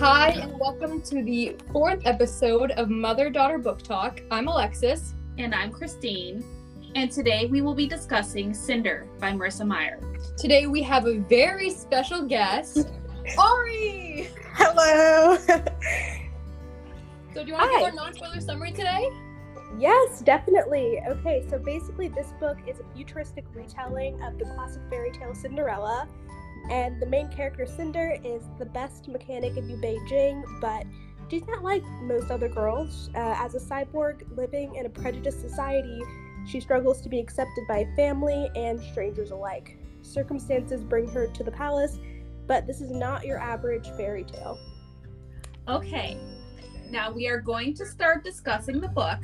Hi, 0.00 0.28
and 0.30 0.58
welcome 0.60 1.02
to 1.02 1.22
the 1.24 1.56
fourth 1.72 2.02
episode 2.04 2.70
of 2.72 2.88
Mother 2.88 3.30
Daughter 3.30 3.58
Book 3.58 3.82
Talk. 3.82 4.20
I'm 4.30 4.46
Alexis. 4.46 5.14
And 5.38 5.54
I'm 5.54 5.72
Christine. 5.72 6.44
And 6.94 7.10
today 7.10 7.46
we 7.46 7.60
will 7.62 7.74
be 7.74 7.86
discussing 7.88 8.54
Cinder 8.54 9.08
by 9.18 9.32
Marissa 9.32 9.66
Meyer. 9.66 9.98
Today 10.36 10.66
we 10.66 10.82
have 10.82 11.06
a 11.06 11.18
very 11.18 11.70
special 11.70 12.22
guest, 12.22 12.88
Ari. 13.38 14.28
Hello. 14.54 15.36
So, 17.34 17.44
do 17.44 17.48
you 17.50 17.54
want 17.54 17.70
to 17.70 17.76
Hi. 17.78 17.90
give 17.90 17.98
our 17.98 18.04
non-spoiler 18.04 18.40
summary 18.40 18.72
today? 18.72 19.08
yes, 19.78 20.22
definitely. 20.22 20.98
Okay, 21.06 21.44
so 21.48 21.58
basically, 21.58 22.08
this 22.08 22.32
book 22.40 22.56
is 22.66 22.80
a 22.80 22.96
futuristic 22.96 23.44
retelling 23.54 24.20
of 24.22 24.38
the 24.38 24.44
classic 24.46 24.80
fairy 24.88 25.12
tale 25.12 25.34
Cinderella. 25.34 26.08
And 26.70 27.00
the 27.00 27.06
main 27.06 27.28
character, 27.28 27.66
Cinder, 27.66 28.18
is 28.24 28.42
the 28.58 28.66
best 28.66 29.08
mechanic 29.08 29.56
in 29.56 29.66
New 29.66 29.76
Beijing, 29.76 30.42
but 30.60 30.84
she's 31.30 31.46
not 31.46 31.62
like 31.62 31.82
most 32.02 32.30
other 32.30 32.48
girls. 32.48 33.10
Uh, 33.14 33.34
as 33.38 33.54
a 33.54 33.60
cyborg 33.60 34.24
living 34.36 34.74
in 34.74 34.86
a 34.86 34.88
prejudiced 34.88 35.40
society, 35.40 36.00
she 36.46 36.60
struggles 36.60 37.00
to 37.02 37.08
be 37.08 37.18
accepted 37.18 37.64
by 37.68 37.86
family 37.96 38.50
and 38.54 38.80
strangers 38.80 39.30
alike. 39.30 39.78
Circumstances 40.02 40.82
bring 40.82 41.08
her 41.08 41.26
to 41.26 41.44
the 41.44 41.50
palace, 41.50 41.98
but 42.46 42.66
this 42.66 42.80
is 42.80 42.90
not 42.90 43.26
your 43.26 43.38
average 43.38 43.88
fairy 43.96 44.24
tale. 44.24 44.58
Okay, 45.68 46.18
now 46.90 47.10
we 47.10 47.28
are 47.28 47.40
going 47.40 47.74
to 47.74 47.84
start 47.84 48.24
discussing 48.24 48.80
the 48.80 48.88
book. 48.88 49.18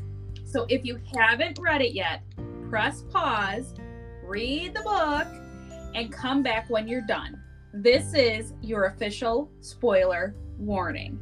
So 0.44 0.66
if 0.68 0.84
you 0.84 1.00
haven't 1.16 1.58
read 1.58 1.80
it 1.80 1.94
yet, 1.94 2.22
press 2.68 3.02
pause, 3.10 3.74
read 4.24 4.74
the 4.74 4.82
book, 4.82 5.26
and 5.94 6.12
come 6.12 6.42
back 6.42 6.68
when 6.68 6.86
you're 6.88 7.00
done. 7.00 7.40
This 7.72 8.14
is 8.14 8.52
your 8.62 8.84
official 8.84 9.50
spoiler 9.60 10.34
warning. 10.58 11.18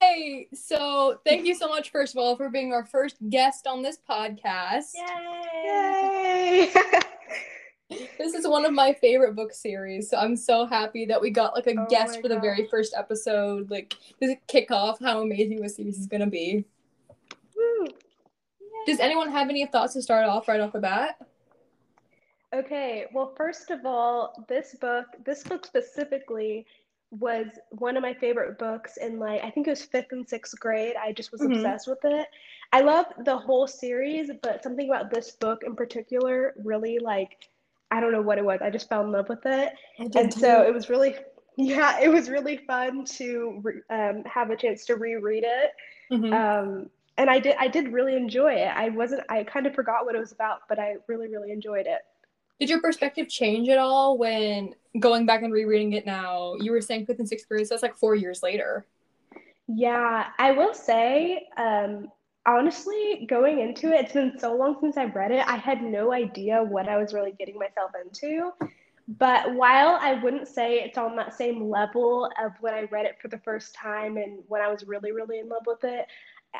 Hey, 0.00 0.48
so 0.52 1.20
thank 1.24 1.46
you 1.46 1.54
so 1.54 1.68
much, 1.68 1.90
first 1.90 2.14
of 2.14 2.18
all, 2.18 2.36
for 2.36 2.50
being 2.50 2.72
our 2.72 2.84
first 2.84 3.16
guest 3.30 3.66
on 3.66 3.82
this 3.82 3.98
podcast. 4.08 4.92
Yay! 4.94 6.72
This 8.18 8.34
is 8.34 8.46
one 8.46 8.66
of 8.66 8.72
my 8.74 8.92
favorite 8.92 9.34
book 9.34 9.54
series, 9.54 10.10
so 10.10 10.18
I'm 10.18 10.36
so 10.36 10.66
happy 10.66 11.06
that 11.06 11.20
we 11.20 11.30
got 11.30 11.54
like 11.54 11.66
a 11.68 11.74
Oh 11.78 11.86
guest 11.88 12.16
my 12.16 12.22
for 12.22 12.28
the 12.28 12.38
very 12.38 12.66
first 12.66 12.94
episode. 12.94 13.70
Like, 13.70 13.94
this 14.20 14.36
kick 14.46 14.70
off 14.70 14.98
how 15.00 15.22
amazing 15.22 15.62
this 15.62 15.76
series 15.76 15.98
is 15.98 16.06
gonna 16.06 16.26
be. 16.26 16.64
Woo. 17.56 17.86
Does 18.88 19.00
anyone 19.00 19.30
have 19.30 19.50
any 19.50 19.66
thoughts 19.66 19.92
to 19.92 20.02
start 20.02 20.24
off 20.24 20.48
right 20.48 20.60
off 20.60 20.72
the 20.72 20.80
bat? 20.80 21.16
Okay, 22.54 23.04
well, 23.12 23.34
first 23.36 23.70
of 23.70 23.84
all, 23.84 24.46
this 24.48 24.74
book, 24.80 25.04
this 25.26 25.42
book 25.42 25.66
specifically 25.66 26.64
was 27.10 27.46
one 27.70 27.98
of 27.98 28.02
my 28.02 28.14
favorite 28.14 28.58
books 28.58 28.96
in 28.96 29.18
like, 29.18 29.42
I 29.44 29.50
think 29.50 29.66
it 29.66 29.70
was 29.70 29.82
fifth 29.82 30.12
and 30.12 30.26
sixth 30.26 30.58
grade. 30.58 30.94
I 30.96 31.12
just 31.12 31.32
was 31.32 31.42
Mhm. 31.42 31.56
obsessed 31.56 31.86
with 31.86 32.02
it. 32.04 32.28
I 32.72 32.80
love 32.80 33.06
the 33.24 33.36
whole 33.36 33.66
series, 33.66 34.30
but 34.42 34.62
something 34.62 34.88
about 34.88 35.10
this 35.10 35.32
book 35.32 35.62
in 35.64 35.76
particular 35.76 36.54
really 36.64 36.98
like, 36.98 37.36
I 37.90 38.00
don't 38.00 38.12
know 38.12 38.22
what 38.22 38.38
it 38.38 38.44
was. 38.44 38.60
I 38.62 38.70
just 38.70 38.88
fell 38.88 39.02
in 39.02 39.12
love 39.12 39.28
with 39.28 39.44
it. 39.44 39.72
And 40.16 40.32
so 40.32 40.62
it 40.62 40.72
was 40.72 40.88
really, 40.88 41.16
yeah, 41.56 42.00
it 42.00 42.08
was 42.08 42.30
really 42.30 42.56
fun 42.56 43.04
to 43.04 43.60
re- 43.62 43.82
um, 43.90 44.24
have 44.24 44.50
a 44.50 44.56
chance 44.56 44.86
to 44.86 44.96
reread 44.96 45.44
it. 45.44 45.72
Mhm. 46.10 46.32
Um, 46.32 46.90
and 47.18 47.28
I 47.28 47.40
did, 47.40 47.56
I 47.58 47.68
did 47.68 47.92
really 47.92 48.16
enjoy 48.16 48.54
it. 48.54 48.68
I 48.68 48.88
wasn't, 48.88 49.22
I 49.28 49.44
kind 49.44 49.66
of 49.66 49.74
forgot 49.74 50.06
what 50.06 50.14
it 50.14 50.18
was 50.18 50.32
about, 50.32 50.60
but 50.68 50.78
I 50.78 50.96
really, 51.08 51.28
really 51.28 51.52
enjoyed 51.52 51.86
it. 51.86 52.00
Did 52.60 52.70
your 52.70 52.80
perspective 52.80 53.28
change 53.28 53.68
at 53.68 53.78
all 53.78 54.16
when 54.16 54.74
going 54.98 55.26
back 55.26 55.42
and 55.42 55.52
rereading 55.52 55.92
it 55.92 56.06
now? 56.06 56.54
You 56.60 56.72
were 56.72 56.80
saying 56.80 57.06
fifth 57.06 57.18
and 57.18 57.28
sixth 57.28 57.48
grade, 57.48 57.66
so 57.66 57.74
that's 57.74 57.82
like 57.82 57.96
four 57.96 58.14
years 58.14 58.42
later. 58.42 58.86
Yeah, 59.66 60.28
I 60.38 60.52
will 60.52 60.74
say, 60.74 61.48
um, 61.56 62.08
honestly, 62.46 63.26
going 63.28 63.60
into 63.60 63.92
it, 63.92 64.06
it's 64.06 64.12
been 64.12 64.38
so 64.38 64.56
long 64.56 64.76
since 64.80 64.96
I've 64.96 65.14
read 65.14 65.30
it, 65.30 65.46
I 65.46 65.56
had 65.56 65.82
no 65.82 66.12
idea 66.12 66.62
what 66.62 66.88
I 66.88 66.96
was 66.96 67.12
really 67.12 67.32
getting 67.38 67.58
myself 67.58 67.90
into. 68.02 68.52
But 69.08 69.54
while 69.54 69.98
I 70.00 70.14
wouldn't 70.14 70.48
say 70.48 70.80
it's 70.80 70.98
on 70.98 71.16
that 71.16 71.34
same 71.34 71.70
level 71.70 72.30
of 72.42 72.52
when 72.60 72.74
I 72.74 72.82
read 72.90 73.06
it 73.06 73.16
for 73.20 73.28
the 73.28 73.38
first 73.38 73.74
time 73.74 74.18
and 74.18 74.40
when 74.48 74.60
I 74.60 74.68
was 74.68 74.84
really, 74.86 75.12
really 75.12 75.38
in 75.38 75.48
love 75.48 75.62
with 75.66 75.82
it, 75.84 76.06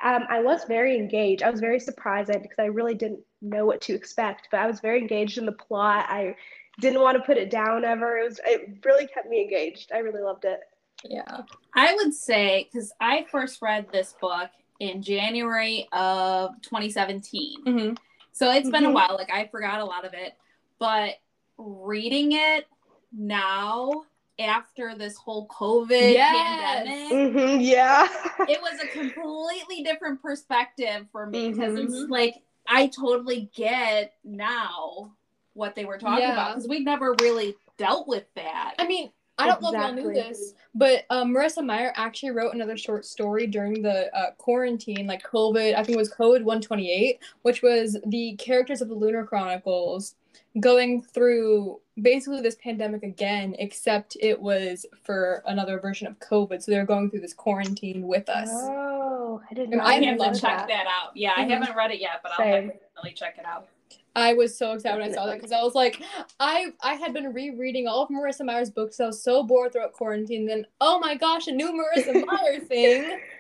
um, 0.03 0.25
I 0.28 0.41
was 0.41 0.65
very 0.65 0.97
engaged. 0.97 1.43
I 1.43 1.50
was 1.50 1.60
very 1.60 1.81
surprised 1.81 2.31
because 2.31 2.59
I 2.59 2.66
really 2.66 2.94
didn't 2.94 3.21
know 3.41 3.66
what 3.66 3.81
to 3.82 3.94
expect, 3.94 4.49
but 4.50 4.60
I 4.60 4.66
was 4.66 4.81
very 4.81 5.00
engaged 5.00 5.38
in 5.38 5.47
the 5.47 5.53
plot. 5.53 6.06
I 6.09 6.37
didn't 6.81 7.00
want 7.00 7.16
to 7.16 7.22
put 7.25 7.37
it 7.37 7.50
down 7.50 7.84
ever. 7.84 8.19
It 8.19 8.25
was, 8.25 8.41
it 8.44 8.78
really 8.84 9.06
kept 9.06 9.28
me 9.28 9.43
engaged. 9.43 9.91
I 9.93 9.98
really 9.98 10.22
loved 10.22 10.44
it. 10.44 10.60
Yeah. 11.04 11.43
I 11.75 11.94
would 11.94 12.15
say, 12.15 12.69
because 12.72 12.93
I 13.00 13.27
first 13.31 13.62
read 13.62 13.87
this 13.93 14.15
book 14.21 14.50
in 14.81 15.03
January 15.03 15.88
of 15.93 16.60
2017. 16.62 17.62
hmm 17.65 17.93
So 18.32 18.50
it's 18.53 18.71
been 18.71 18.84
a 18.84 18.88
Mhm. 18.88 18.94
while. 18.94 19.16
Like 19.16 19.32
I 19.32 19.48
forgot 19.48 19.81
a 19.81 19.84
lot 19.84 20.04
of 20.04 20.15
it, 20.15 20.34
but 20.78 21.16
reading 21.56 22.32
it 22.32 22.66
now 23.12 24.04
after 24.38 24.94
this 24.97 25.16
whole 25.16 25.49
COVID 25.49 26.12
Yes. 26.12 26.87
pandemic, 26.87 27.56
hmm 27.56 27.60
yeah. 27.60 28.09
it 28.49 28.60
was 28.60 28.81
a 28.82 28.87
completely 28.88 29.82
different 29.82 30.22
perspective 30.22 31.06
for 31.12 31.26
me 31.26 31.50
because 31.50 31.75
Mhm. 31.75 31.84
it's 31.84 32.10
like 32.10 32.43
I 32.66 32.87
totally 32.88 33.50
get 33.54 34.15
now 34.25 35.12
what 35.54 35.75
they 35.75 35.84
were 35.84 35.98
talking 35.98 36.22
Yeah. 36.22 36.34
about 36.34 36.54
because 36.54 36.69
we've 36.69 36.84
never 36.84 37.15
really 37.21 37.56
dealt 37.78 38.06
with 38.06 38.25
that. 38.34 38.75
I 38.78 38.87
mean, 38.87 39.10
I 39.41 39.47
don't 39.47 39.62
know 39.62 39.69
if 39.72 39.81
y'all 39.81 39.93
knew 39.93 40.12
this, 40.12 40.53
but 40.75 41.04
um, 41.10 41.32
Marissa 41.32 41.65
Meyer 41.65 41.93
actually 41.97 42.32
wrote 42.32 42.54
another 42.54 42.77
short 42.77 43.04
story 43.06 43.47
during 43.47 43.82
the 43.82 44.12
uh, 44.16 44.32
quarantine, 44.32 45.06
like 45.06 45.22
COVID. 45.22 45.75
I 45.75 45.82
think 45.84 45.91
it 45.91 45.97
was 45.97 46.12
COVID 46.12 46.43
128, 46.43 47.21
which 47.43 47.62
was 47.62 47.97
the 48.06 48.34
characters 48.37 48.82
of 48.82 48.88
the 48.88 48.94
Lunar 48.97 49.25
Chronicles 49.25 50.16
going 50.60 51.03
through 51.03 51.81
basically 52.03 52.41
this 52.41 52.56
pandemic 52.56 53.03
again, 53.03 53.54
except 53.59 54.16
it 54.20 54.41
was 54.41 54.86
for 55.04 55.42
another 55.47 55.78
version 55.81 56.06
of 56.06 56.19
COVID. 56.20 56.62
So 56.62 56.70
they're 56.70 56.84
going 56.86 57.10
through 57.10 57.20
this 57.20 57.34
quarantine 57.34 58.06
with 58.06 58.28
us. 58.28 58.48
Oh, 58.53 59.41
I 59.50 59.54
didn't 59.54 59.72
And 59.72 59.81
know. 59.82 59.84
I 59.86 59.91
I 59.91 59.94
have 59.94 60.04
have 60.04 60.19
loved 60.19 60.34
to 60.36 60.41
check 60.41 60.69
that 60.69 60.86
out. 60.86 61.16
Yeah, 61.16 61.34
Mhm. 61.34 61.38
I 61.38 61.42
haven't 61.48 61.76
read 61.76 61.91
it 61.91 62.00
yet, 62.00 62.20
but 62.22 62.32
I'll 62.32 62.44
definitely 62.44 63.12
check 63.14 63.36
it 63.38 63.44
out. 63.44 63.69
I 64.16 64.34
was 64.34 64.56
so 64.56 64.72
excited 64.72 64.98
when 65.00 65.10
I 65.10 65.14
saw 65.14 65.26
that 65.26 65.36
because 65.36 65.53
I 65.53 65.62
was 65.62 65.75
like, 65.76 66.03
I 66.41 66.72
I 66.82 66.94
had 66.94 67.12
been 67.12 67.32
rereading 67.32 67.86
all 67.86 68.03
of 68.03 68.09
Marissa 68.09 68.44
Meyer's 68.44 68.70
books. 68.70 68.98
I 68.98 69.06
was 69.06 69.22
so 69.22 69.44
bored 69.44 69.72
throughout 69.72 69.92
quarantine. 69.92 70.44
Then, 70.47 70.66
oh 70.80 70.98
my 70.98 71.15
gosh, 71.15 71.47
a 71.47 71.53
new 71.53 71.70
Marissa 71.72 72.25
Meyer 72.26 72.60
thing. 72.60 73.20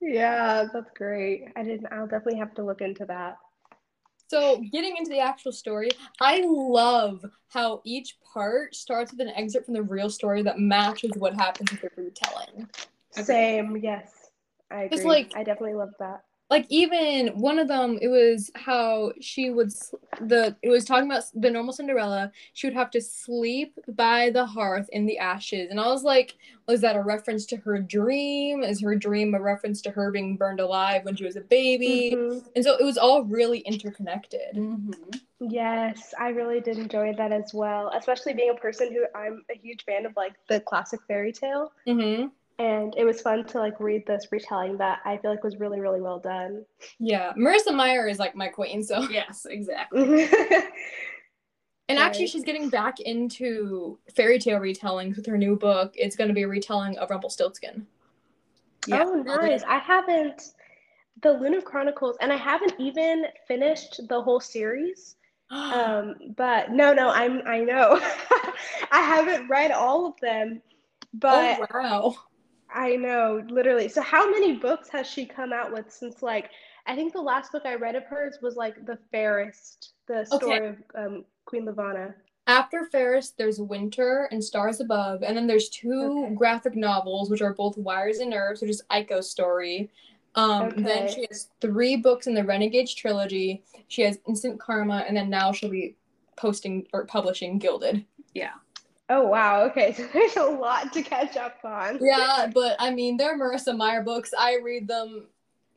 Yeah, 0.00 0.66
that's 0.72 0.92
great. 0.92 1.48
I 1.56 1.64
didn't. 1.64 1.92
I'll 1.92 2.06
definitely 2.06 2.38
have 2.38 2.54
to 2.54 2.64
look 2.64 2.80
into 2.82 3.04
that. 3.06 3.38
So, 4.28 4.62
getting 4.72 4.96
into 4.98 5.10
the 5.10 5.20
actual 5.20 5.52
story, 5.52 5.88
I 6.20 6.42
love 6.46 7.24
how 7.48 7.80
each 7.84 8.18
part 8.20 8.74
starts 8.74 9.10
with 9.10 9.20
an 9.22 9.28
excerpt 9.30 9.64
from 9.64 9.74
the 9.74 9.82
real 9.82 10.10
story 10.10 10.42
that 10.42 10.58
matches 10.58 11.12
what 11.16 11.34
happens 11.34 11.70
with 11.70 11.80
the 11.80 11.90
retelling. 11.96 12.68
Same. 13.12 13.76
Yes, 13.78 14.12
I 14.70 14.82
agree. 14.82 15.04
Like- 15.04 15.32
I 15.34 15.44
definitely 15.44 15.74
love 15.74 15.94
that. 15.98 16.20
Like 16.50 16.66
even 16.70 17.28
one 17.38 17.58
of 17.58 17.68
them, 17.68 17.98
it 18.00 18.08
was 18.08 18.50
how 18.54 19.12
she 19.20 19.50
would 19.50 19.70
the 20.20 20.56
it 20.62 20.70
was 20.70 20.86
talking 20.86 21.10
about 21.10 21.24
the 21.34 21.50
normal 21.50 21.74
Cinderella. 21.74 22.32
She 22.54 22.66
would 22.66 22.74
have 22.74 22.90
to 22.92 23.02
sleep 23.02 23.78
by 23.88 24.30
the 24.30 24.46
hearth 24.46 24.88
in 24.90 25.04
the 25.04 25.18
ashes, 25.18 25.70
and 25.70 25.78
I 25.78 25.88
was 25.88 26.04
like, 26.04 26.36
was 26.66 26.80
that 26.80 26.96
a 26.96 27.02
reference 27.02 27.44
to 27.46 27.56
her 27.58 27.78
dream? 27.80 28.62
Is 28.62 28.80
her 28.80 28.96
dream 28.96 29.34
a 29.34 29.40
reference 29.40 29.82
to 29.82 29.90
her 29.90 30.10
being 30.10 30.36
burned 30.36 30.60
alive 30.60 31.04
when 31.04 31.16
she 31.16 31.24
was 31.24 31.36
a 31.36 31.42
baby? 31.42 32.12
Mhm. 32.16 32.44
And 32.56 32.64
so 32.64 32.76
it 32.78 32.84
was 32.84 32.96
all 32.96 33.24
really 33.24 33.58
interconnected. 33.60 34.54
Mm-hmm. 34.54 34.92
Yes, 35.40 36.14
I 36.18 36.30
really 36.30 36.60
did 36.60 36.78
enjoy 36.78 37.14
that 37.14 37.30
as 37.30 37.54
well. 37.54 37.92
Especially 37.94 38.34
being 38.34 38.50
a 38.50 38.54
person 38.54 38.92
who 38.92 39.06
I'm 39.14 39.44
a 39.50 39.56
huge 39.56 39.84
fan 39.84 40.04
of, 40.06 40.16
like 40.16 40.34
the 40.48 40.60
classic 40.60 41.00
fairy 41.06 41.32
tale, 41.32 41.72
Mm-hmm. 41.86 42.28
And 42.58 42.94
it 42.96 43.04
was 43.04 43.20
fun 43.20 43.44
to 43.46 43.58
like 43.58 43.78
read 43.78 44.04
this 44.06 44.28
retelling 44.32 44.76
that 44.78 45.00
I 45.04 45.16
feel 45.18 45.30
like 45.30 45.44
was 45.44 45.56
really, 45.56 45.80
really 45.80 46.00
well 46.00 46.18
done. 46.18 46.64
Yeah, 46.98 47.32
Marissa 47.34 47.74
Meyer 47.74 48.08
is 48.08 48.18
like 48.18 48.34
my 48.34 48.48
queen. 48.48 48.82
So 48.82 49.00
Yes, 49.10 49.46
exactly. 49.48 50.28
And 51.88 51.98
actually, 51.98 52.26
she's 52.26 52.44
getting 52.44 52.68
back 52.68 53.00
into 53.00 53.98
fairy 54.14 54.38
tale 54.38 54.58
retellings 54.58 55.16
with 55.16 55.24
her 55.24 55.38
new 55.38 55.56
book. 55.56 55.94
It's 55.96 56.16
going 56.16 56.28
to 56.28 56.34
be 56.34 56.42
a 56.42 56.48
retelling 56.48 56.98
of 56.98 57.08
Rumpelstiltskin. 57.08 57.86
Yeah. 58.86 59.04
Oh, 59.06 59.14
nice. 59.14 59.62
I 59.66 59.78
haven't 59.78 60.52
the 61.22 61.32
Lunar 61.32 61.62
Chronicles, 61.62 62.16
and 62.20 62.30
I 62.32 62.36
haven't 62.36 62.74
even 62.78 63.24
finished 63.46 64.02
the 64.08 64.20
whole 64.20 64.40
series. 64.40 65.16
Um, 65.50 66.14
but 66.36 66.72
no, 66.72 66.92
no, 66.92 67.08
I'm 67.08 67.40
I 67.46 67.60
know. 67.60 67.98
I 68.92 69.00
haven't 69.00 69.48
read 69.48 69.70
all 69.70 70.04
of 70.04 70.20
them, 70.20 70.60
but 71.14 71.58
oh 71.58 71.66
wow! 71.72 72.14
I 72.72 72.96
know, 72.96 73.42
literally. 73.48 73.88
So 73.88 74.02
how 74.02 74.30
many 74.30 74.56
books 74.56 74.88
has 74.90 75.06
she 75.06 75.24
come 75.24 75.52
out 75.52 75.72
with 75.72 75.90
since 75.90 76.22
like 76.22 76.50
I 76.86 76.94
think 76.94 77.12
the 77.12 77.20
last 77.20 77.52
book 77.52 77.62
I 77.66 77.74
read 77.74 77.96
of 77.96 78.04
hers 78.04 78.38
was 78.40 78.56
like 78.56 78.86
The 78.86 78.98
Fairest, 79.12 79.92
the 80.06 80.24
story 80.24 80.68
of 80.68 80.76
um, 80.94 81.24
Queen 81.44 81.66
Levana. 81.66 82.14
After 82.46 82.86
Fairest, 82.86 83.36
there's 83.36 83.60
Winter 83.60 84.26
and 84.32 84.42
Stars 84.42 84.80
Above, 84.80 85.22
and 85.22 85.36
then 85.36 85.46
there's 85.46 85.68
two 85.68 86.22
Okay. 86.24 86.34
graphic 86.34 86.74
novels, 86.74 87.28
which 87.28 87.42
are 87.42 87.52
both 87.52 87.76
Wires 87.76 88.20
and 88.20 88.30
Nerves, 88.30 88.62
which 88.62 88.70
is 88.70 88.82
Aiko's 88.90 89.30
story. 89.30 89.90
Um, 90.34 90.72
Then 90.78 91.08
she 91.08 91.26
has 91.30 91.48
three 91.60 91.96
books 91.96 92.26
in 92.26 92.32
the 92.34 92.44
Renegades 92.44 92.94
trilogy. 92.94 93.64
She 93.88 94.00
has 94.02 94.18
Instant 94.26 94.58
Karma, 94.58 95.04
and 95.06 95.14
then 95.14 95.28
now 95.28 95.52
she'll 95.52 95.68
be 95.68 95.96
posting 96.36 96.86
or 96.94 97.04
publishing 97.04 97.58
Gilded. 97.58 98.04
Yeah. 98.32 98.52
Oh 99.10 99.26
wow. 99.26 99.62
Okay, 99.64 99.92
so 99.96 100.06
there's 100.12 100.36
a 100.36 100.44
lot 100.44 100.92
to 100.92 101.02
catch 101.02 101.36
up 101.36 101.58
on. 101.64 101.98
Yeah, 102.00 102.50
but 102.52 102.76
I 102.78 102.90
mean, 102.90 103.16
they're 103.16 103.38
Marissa 103.38 103.76
Meyer 103.76 104.02
books. 104.02 104.32
I 104.38 104.58
read 104.62 104.86
them 104.88 105.26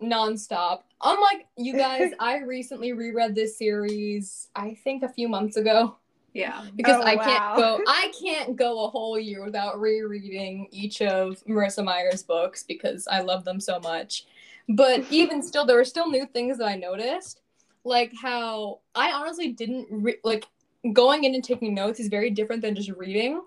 nonstop. 0.01 0.81
Unlike 1.03 1.47
you 1.57 1.73
guys, 1.75 2.11
I 2.19 2.39
recently 2.39 2.93
reread 2.93 3.35
this 3.35 3.57
series, 3.57 4.49
I 4.55 4.77
think 4.83 5.03
a 5.03 5.09
few 5.09 5.27
months 5.29 5.57
ago. 5.57 5.95
Yeah. 6.33 6.65
Because 6.75 6.97
Oh, 7.03 7.05
I 7.05 7.17
can't 7.17 7.55
go 7.57 7.81
I 7.87 8.11
can't 8.19 8.55
go 8.55 8.85
a 8.85 8.89
whole 8.89 9.19
year 9.19 9.43
without 9.43 9.79
rereading 9.79 10.67
each 10.71 11.01
of 11.01 11.43
Marissa 11.45 11.83
Meyer's 11.83 12.23
books 12.23 12.63
because 12.63 13.07
I 13.07 13.21
love 13.21 13.43
them 13.43 13.59
so 13.59 13.79
much. 13.79 14.25
But 14.69 15.03
even 15.09 15.41
still 15.41 15.65
there 15.65 15.75
were 15.75 15.83
still 15.83 16.09
new 16.09 16.25
things 16.25 16.57
that 16.59 16.67
I 16.67 16.75
noticed. 16.75 17.41
Like 17.83 18.13
how 18.21 18.79
I 18.95 19.11
honestly 19.11 19.51
didn't 19.51 19.87
re- 19.89 20.19
like 20.23 20.45
going 20.93 21.23
in 21.23 21.35
and 21.35 21.43
taking 21.43 21.73
notes 21.73 21.99
is 21.99 22.07
very 22.07 22.29
different 22.29 22.61
than 22.61 22.75
just 22.75 22.89
reading. 22.91 23.41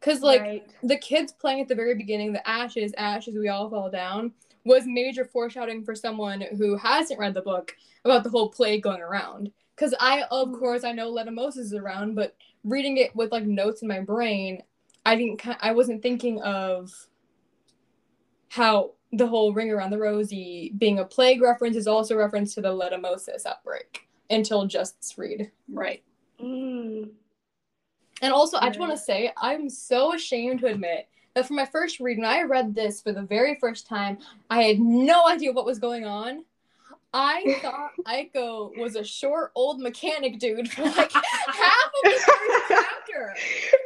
Cause 0.00 0.20
like 0.20 0.40
right. 0.40 0.70
the 0.82 0.98
kids 0.98 1.32
playing 1.32 1.60
at 1.62 1.68
the 1.68 1.74
very 1.74 1.94
beginning, 1.94 2.32
the 2.32 2.46
ashes, 2.48 2.92
ashes, 2.98 3.34
we 3.34 3.48
all 3.48 3.70
fall 3.70 3.90
down, 3.90 4.32
was 4.64 4.84
major 4.86 5.24
foreshadowing 5.24 5.84
for 5.84 5.94
someone 5.94 6.42
who 6.58 6.76
hasn't 6.76 7.18
read 7.18 7.34
the 7.34 7.40
book 7.40 7.74
about 8.04 8.22
the 8.22 8.30
whole 8.30 8.50
plague 8.50 8.82
going 8.82 9.00
around. 9.00 9.50
Because 9.74 9.94
I, 9.98 10.24
of 10.30 10.48
mm. 10.48 10.58
course, 10.58 10.84
I 10.84 10.92
know 10.92 11.12
Letamos 11.12 11.56
is 11.56 11.72
around, 11.72 12.14
but 12.14 12.36
reading 12.64 12.98
it 12.98 13.14
with 13.16 13.32
like 13.32 13.44
notes 13.44 13.82
in 13.82 13.88
my 13.88 14.00
brain, 14.00 14.62
I 15.04 15.16
didn't, 15.16 15.42
I 15.60 15.72
wasn't 15.72 16.02
thinking 16.02 16.40
of 16.42 16.92
how 18.48 18.92
the 19.12 19.26
whole 19.26 19.52
ring 19.52 19.70
around 19.70 19.90
the 19.90 19.98
rosy 19.98 20.72
being 20.78 20.98
a 20.98 21.04
plague 21.04 21.40
reference 21.40 21.76
is 21.76 21.86
also 21.86 22.14
a 22.14 22.18
reference 22.18 22.54
to 22.54 22.60
the 22.60 22.68
Letumosis 22.68 23.46
outbreak 23.46 24.08
until 24.30 24.66
just 24.66 25.00
this 25.00 25.16
read. 25.16 25.50
Right. 25.68 26.02
Mm. 26.42 27.10
And 28.22 28.32
also, 28.32 28.58
I 28.58 28.68
just 28.68 28.80
want 28.80 28.92
to 28.92 28.98
say, 28.98 29.32
I'm 29.36 29.68
so 29.68 30.14
ashamed 30.14 30.60
to 30.60 30.66
admit 30.66 31.08
that 31.34 31.46
for 31.46 31.52
my 31.52 31.66
first 31.66 32.00
read, 32.00 32.18
when 32.18 32.26
I 32.26 32.42
read 32.42 32.74
this 32.74 33.02
for 33.02 33.12
the 33.12 33.22
very 33.22 33.56
first 33.60 33.86
time, 33.86 34.18
I 34.48 34.62
had 34.62 34.80
no 34.80 35.28
idea 35.28 35.52
what 35.52 35.66
was 35.66 35.78
going 35.78 36.06
on. 36.06 36.44
I 37.12 37.58
thought 37.62 37.92
Aiko 38.06 38.76
was 38.78 38.96
a 38.96 39.04
short 39.04 39.52
old 39.54 39.80
mechanic 39.80 40.38
dude 40.38 40.70
for 40.70 40.82
like 40.82 41.12
half 41.12 41.90
of 42.04 42.04
the 42.04 42.10
first 42.10 42.64
chapter. 42.68 43.34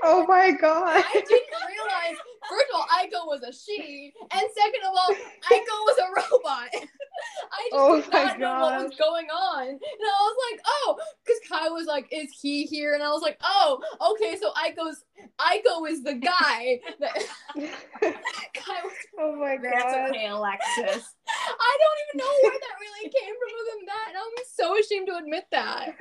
Oh 0.02 0.26
my 0.26 0.50
god. 0.52 1.04
I 1.06 1.12
didn't 1.12 1.28
realize, 1.28 2.16
first 2.48 2.66
of 2.72 2.80
all, 2.80 2.86
Aiko 2.86 3.26
was 3.26 3.42
a 3.42 3.52
she, 3.52 4.12
and 4.18 4.30
second 4.30 4.80
of 4.84 4.94
all, 4.96 5.14
Aiko 5.50 5.76
was 5.86 5.98
a 5.98 6.36
robot. 6.36 6.68
I 7.60 7.68
just 7.70 7.74
Oh 7.74 8.00
did 8.00 8.12
my 8.12 8.24
not 8.24 8.38
know 8.38 8.60
what 8.60 8.84
was 8.88 8.96
going 8.96 9.26
on. 9.26 9.68
And 9.68 9.78
I 9.80 10.20
was 10.22 10.36
like, 10.50 10.60
oh, 10.66 10.98
because 11.24 11.40
Kai 11.48 11.68
was 11.68 11.86
like, 11.86 12.08
is 12.10 12.30
he 12.40 12.64
here? 12.64 12.94
And 12.94 13.02
I 13.02 13.10
was 13.10 13.22
like, 13.22 13.38
oh, 13.42 13.80
okay, 14.12 14.36
so 14.40 14.50
Aiko's 14.52 15.04
Aiko 15.38 15.88
is 15.88 16.02
the 16.02 16.14
guy 16.14 16.80
that 17.00 17.14
Kai 17.54 18.80
was 18.82 18.92
oh 19.20 19.36
my 19.36 19.56
That's 19.62 19.82
god. 19.84 20.10
okay, 20.10 20.26
Alexis. 20.28 21.14
I 21.28 21.76
don't 21.80 21.98
even 22.08 22.18
know 22.18 22.32
where 22.42 22.58
that 22.60 22.80
really 22.80 23.10
came 23.20 23.34
from 23.34 23.50
other 23.60 23.76
than 23.76 23.86
that. 23.86 24.06
And 24.08 24.16
I'm 24.18 24.44
so 24.54 24.78
ashamed 24.78 25.06
to 25.08 25.16
admit 25.16 25.44
that. 25.52 25.96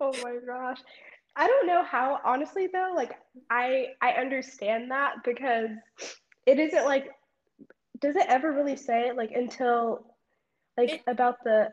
Oh 0.00 0.12
my 0.22 0.36
gosh. 0.46 0.78
I 1.34 1.46
don't 1.46 1.66
know 1.66 1.82
how 1.82 2.20
honestly 2.24 2.68
though, 2.72 2.92
like 2.94 3.12
I 3.50 3.86
I 4.00 4.12
understand 4.12 4.90
that 4.90 5.14
because 5.24 5.70
it 6.46 6.58
isn't 6.58 6.84
like 6.84 7.08
does 8.00 8.16
it 8.16 8.26
ever 8.28 8.52
really 8.52 8.76
say 8.76 9.08
it 9.08 9.16
like 9.16 9.30
until 9.32 10.11
like 10.82 10.90
It- 10.94 11.02
about 11.06 11.42
the 11.44 11.72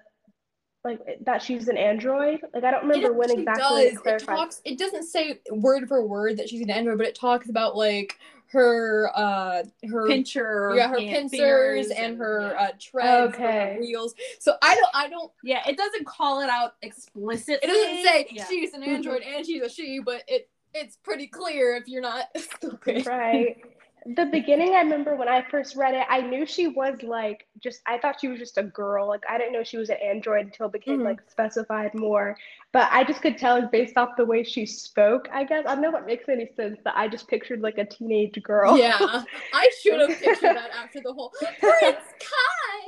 like 0.86 1.00
that 1.26 1.42
she's 1.42 1.68
an 1.68 1.78
android? 1.78 2.40
Like 2.54 2.64
I 2.64 2.72
don't 2.72 2.84
remember 2.84 3.08
It 3.08 3.16
when 3.16 3.32
exactly 3.32 3.82
it 3.84 3.90
does. 3.90 3.94
It 3.94 4.02
clarified. 4.04 4.38
talks. 4.38 4.62
It 4.64 4.78
doesn't 4.80 5.04
say 5.04 5.40
word 5.52 5.88
for 5.88 6.06
word 6.06 6.38
that 6.38 6.48
she's 6.50 6.62
an 6.62 6.70
android, 6.70 6.98
but 6.98 7.08
it 7.08 7.16
talks 7.16 7.50
about 7.50 7.76
like 7.76 8.18
her, 8.52 9.12
uh, 9.14 9.64
her 9.92 10.08
Pincher. 10.08 10.74
yeah, 10.76 10.88
her 10.88 11.00
hand 11.00 11.30
pincers 11.30 11.40
fingers 11.40 11.90
and 11.92 12.18
her 12.18 12.52
yeah. 12.54 12.62
uh, 12.64 12.72
treads, 12.80 13.36
for 13.36 13.42
her 13.44 13.78
wheels. 13.80 14.16
So 14.40 14.54
I 14.62 14.74
don't, 14.74 14.90
I 14.96 15.08
don't. 15.10 15.32
Yeah, 15.44 15.62
it 15.68 15.78
doesn't 15.78 16.08
call 16.08 16.42
it 16.42 16.50
out 16.50 16.74
explicitly. 16.82 17.60
It 17.62 17.68
doesn't 17.68 18.04
say 18.06 18.28
Yeah. 18.32 18.46
she's 18.48 18.74
an 18.74 18.82
android 18.84 19.22
and 19.22 19.46
she's 19.46 19.62
a 19.62 19.70
she, 19.70 20.00
but 20.00 20.24
it 20.28 20.50
it's 20.74 20.96
pretty 20.98 21.28
clear 21.28 21.76
if 21.76 21.88
you're 21.88 22.02
not 22.02 22.26
stupid. 22.38 23.06
Right. 23.06 23.58
The 24.06 24.26
beginning, 24.26 24.76
I 24.76 24.82
remember 24.82 25.16
when 25.16 25.28
I 25.28 25.42
first 25.52 25.76
read 25.76 25.94
it, 25.94 26.06
I 26.10 26.22
knew 26.22 26.46
she 26.46 26.68
was 26.68 27.02
like 27.04 27.46
just, 27.62 27.82
I 27.86 27.98
thought 27.98 28.22
she 28.22 28.30
was 28.30 28.40
just 28.40 28.58
a 28.58 28.64
girl. 28.64 29.08
Like, 29.08 29.24
I 29.30 29.38
didn't 29.38 29.52
know 29.54 29.64
she 29.64 29.78
was 29.78 29.90
an 29.90 29.98
android 30.02 30.46
until 30.46 30.68
it 30.68 30.72
became 30.72 31.00
Mhm. 31.00 31.06
like 31.06 31.20
specified 31.30 31.94
more. 31.94 32.38
But 32.72 32.88
I 32.92 33.04
just 33.04 33.22
could 33.22 33.38
tell 33.38 33.62
based 33.68 33.98
off 33.98 34.16
the 34.16 34.26
way 34.26 34.44
she 34.44 34.66
spoke, 34.66 35.28
I 35.34 35.44
guess. 35.44 35.66
I 35.68 35.74
don't 35.74 35.82
know 35.82 35.92
what 35.92 36.06
makes 36.06 36.30
any 36.30 36.48
sense, 36.56 36.80
but 36.84 36.94
I 36.96 37.10
just 37.10 37.28
pictured 37.28 37.60
like 37.60 37.78
a 37.78 37.86
teenage 37.86 38.42
girl. 38.42 38.78
Yeah, 38.78 39.24
I 39.54 39.70
should 39.82 40.00
have 40.00 40.10
pictured 40.22 40.56
that 40.56 40.72
after 40.72 41.02
the 41.02 41.12
whole 41.14 41.34
Prince 41.60 42.06
Kai. 42.20 42.88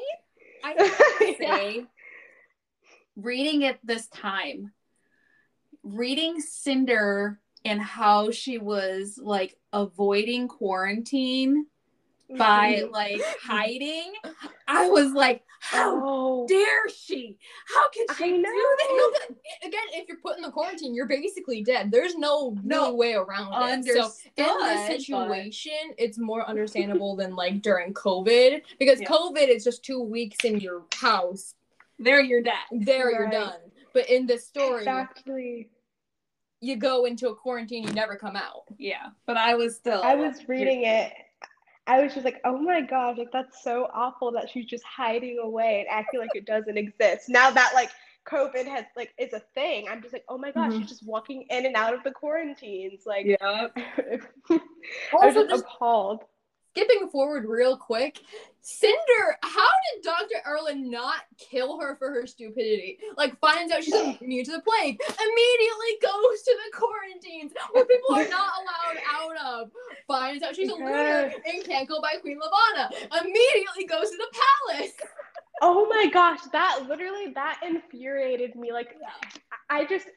I 0.64 0.70
have 0.78 1.18
to 1.20 1.36
Yeah. 1.42 1.58
say, 1.58 1.86
reading 3.18 3.64
it 3.64 3.80
this 3.84 4.08
time, 4.08 4.72
reading 5.84 6.40
Cinder 6.40 7.41
and 7.66 7.82
how 7.82 8.32
she 8.32 8.58
was 8.58 9.20
like 9.22 9.58
avoiding 9.74 10.48
quarantine 10.48 11.68
by 12.38 12.84
Mhm. 12.84 12.92
like 12.92 13.22
hiding, 13.44 14.14
I 14.68 14.88
was 14.88 15.12
like, 15.12 15.44
how 15.60 16.00
Oh, 16.04 16.48
dare 16.48 16.90
she? 16.90 17.38
How 17.68 17.90
can 17.90 18.06
she 18.18 18.32
know. 18.38 18.50
do 18.50 18.96
No, 18.98 19.12
again, 19.68 19.82
if 19.94 20.08
you're 20.08 20.18
put 20.18 20.38
in 20.38 20.42
the 20.44 20.50
quarantine, 20.50 20.96
you're 20.96 21.08
basically 21.08 21.62
dead. 21.62 21.92
There's 21.92 22.16
no 22.16 22.56
No. 22.64 22.86
no 22.88 22.94
way 22.96 23.14
around 23.14 23.52
it. 23.54 23.56
So 23.56 23.64
in 23.66 23.72
Understood, 23.74 24.12
this 24.38 24.48
but- 24.48 24.88
situation, 24.88 25.94
it's 25.98 26.18
more 26.18 26.48
understandable 26.48 27.16
than 27.18 27.36
like 27.36 27.62
during 27.62 27.94
COVID 27.94 28.62
because 28.80 29.02
Yeah. 29.02 29.08
COVID 29.10 29.50
is 29.50 29.64
just 29.66 29.84
two 29.84 30.02
weeks 30.02 30.38
in 30.46 30.60
your 30.62 30.86
house. 30.96 31.54
There 32.00 32.22
you're 32.22 32.42
dead. 32.42 32.56
There 32.72 33.12
you're 33.12 33.30
done. 33.30 33.60
But 33.94 34.10
in 34.10 34.26
this 34.26 34.48
story, 34.48 34.80
exactly. 34.80 35.70
You 36.62 36.76
go 36.78 37.06
into 37.06 37.28
a 37.30 37.36
quarantine, 37.36 37.84
you 37.84 37.92
never 37.92 38.16
come 38.16 38.36
out. 38.36 38.64
Yeah, 38.78 39.08
but 39.26 39.36
I 39.36 39.56
was 39.56 39.76
still. 39.76 40.02
I 40.04 40.16
was 40.16 40.48
reading 40.48 40.84
it. 40.84 41.12
I 41.88 42.02
was 42.02 42.14
just 42.14 42.24
like, 42.24 42.40
oh 42.46 42.58
my 42.58 42.82
gosh, 42.82 43.18
like 43.18 43.32
that's 43.34 43.64
so 43.64 43.90
awful 43.94 44.32
that 44.34 44.50
she's 44.50 44.66
just 44.66 44.84
hiding 44.84 45.40
away 45.40 45.80
and 45.80 45.90
acting 45.90 46.20
like 46.20 46.30
it 46.36 46.46
doesn't 46.46 46.78
exist. 46.78 47.28
Now 47.28 47.50
that 47.50 47.72
like 47.74 47.90
COVID 48.28 48.68
has 48.68 48.86
like 48.96 49.14
is 49.18 49.34
a 49.34 49.42
thing, 49.56 49.88
I'm 49.90 50.02
just 50.02 50.14
like, 50.14 50.24
oh 50.30 50.38
my 50.38 50.52
gosh, 50.52 50.72
Mhm. 50.72 50.80
she's 50.80 50.90
just 50.90 51.06
walking 51.06 51.46
in 51.50 51.66
and 51.66 51.76
out 51.76 51.96
of 51.96 52.04
the 52.04 52.12
quarantines. 52.12 53.02
Like 53.08 53.26
Yeah. 53.26 53.68
I 54.52 54.60
was 55.14 55.34
just 55.34 55.50
just 55.50 55.64
appalled. 55.66 56.24
Skipping 56.74 57.10
forward 57.10 57.46
real 57.46 57.76
quick, 57.76 58.22
Cinder, 58.62 58.96
how 59.44 59.68
did 59.94 60.04
Dr. 60.04 60.42
Erland 60.48 60.90
not 60.90 61.24
kill 61.38 61.78
her 61.80 61.98
for 61.98 62.12
her 62.12 62.26
stupidity? 62.26 62.98
Like, 63.18 63.38
finds 63.42 63.74
out 63.74 63.84
she's 63.84 63.94
immune 63.94 64.46
to 64.46 64.52
the 64.54 64.62
plague, 64.62 64.98
immediately 65.02 66.00
goes 66.02 66.42
to 66.44 66.58
the 66.64 66.78
quarantines 66.78 67.52
where 67.74 67.84
people 67.86 68.16
are 68.16 68.30
not 68.30 68.54
allowed 68.62 69.02
out 69.10 69.46
of, 69.64 69.72
finds 70.08 70.44
out 70.44 70.56
she's 70.56 70.70
a 70.70 70.78
Yes. 70.80 71.36
and 71.46 71.64
can't 71.66 71.90
go 71.90 72.02
by 72.02 72.14
Queen 72.22 72.40
Levana, 72.40 72.90
immediately 73.22 73.86
goes 73.86 74.10
to 74.10 74.18
the 74.18 74.40
palace. 74.70 74.94
Oh 75.62 75.88
my 75.90 76.08
gosh, 76.08 76.40
that 76.54 76.86
literally 76.88 77.34
that 77.34 77.60
infuriated 77.68 78.56
me. 78.56 78.72
Like 78.72 78.96
I 79.70 79.86
just 79.86 80.08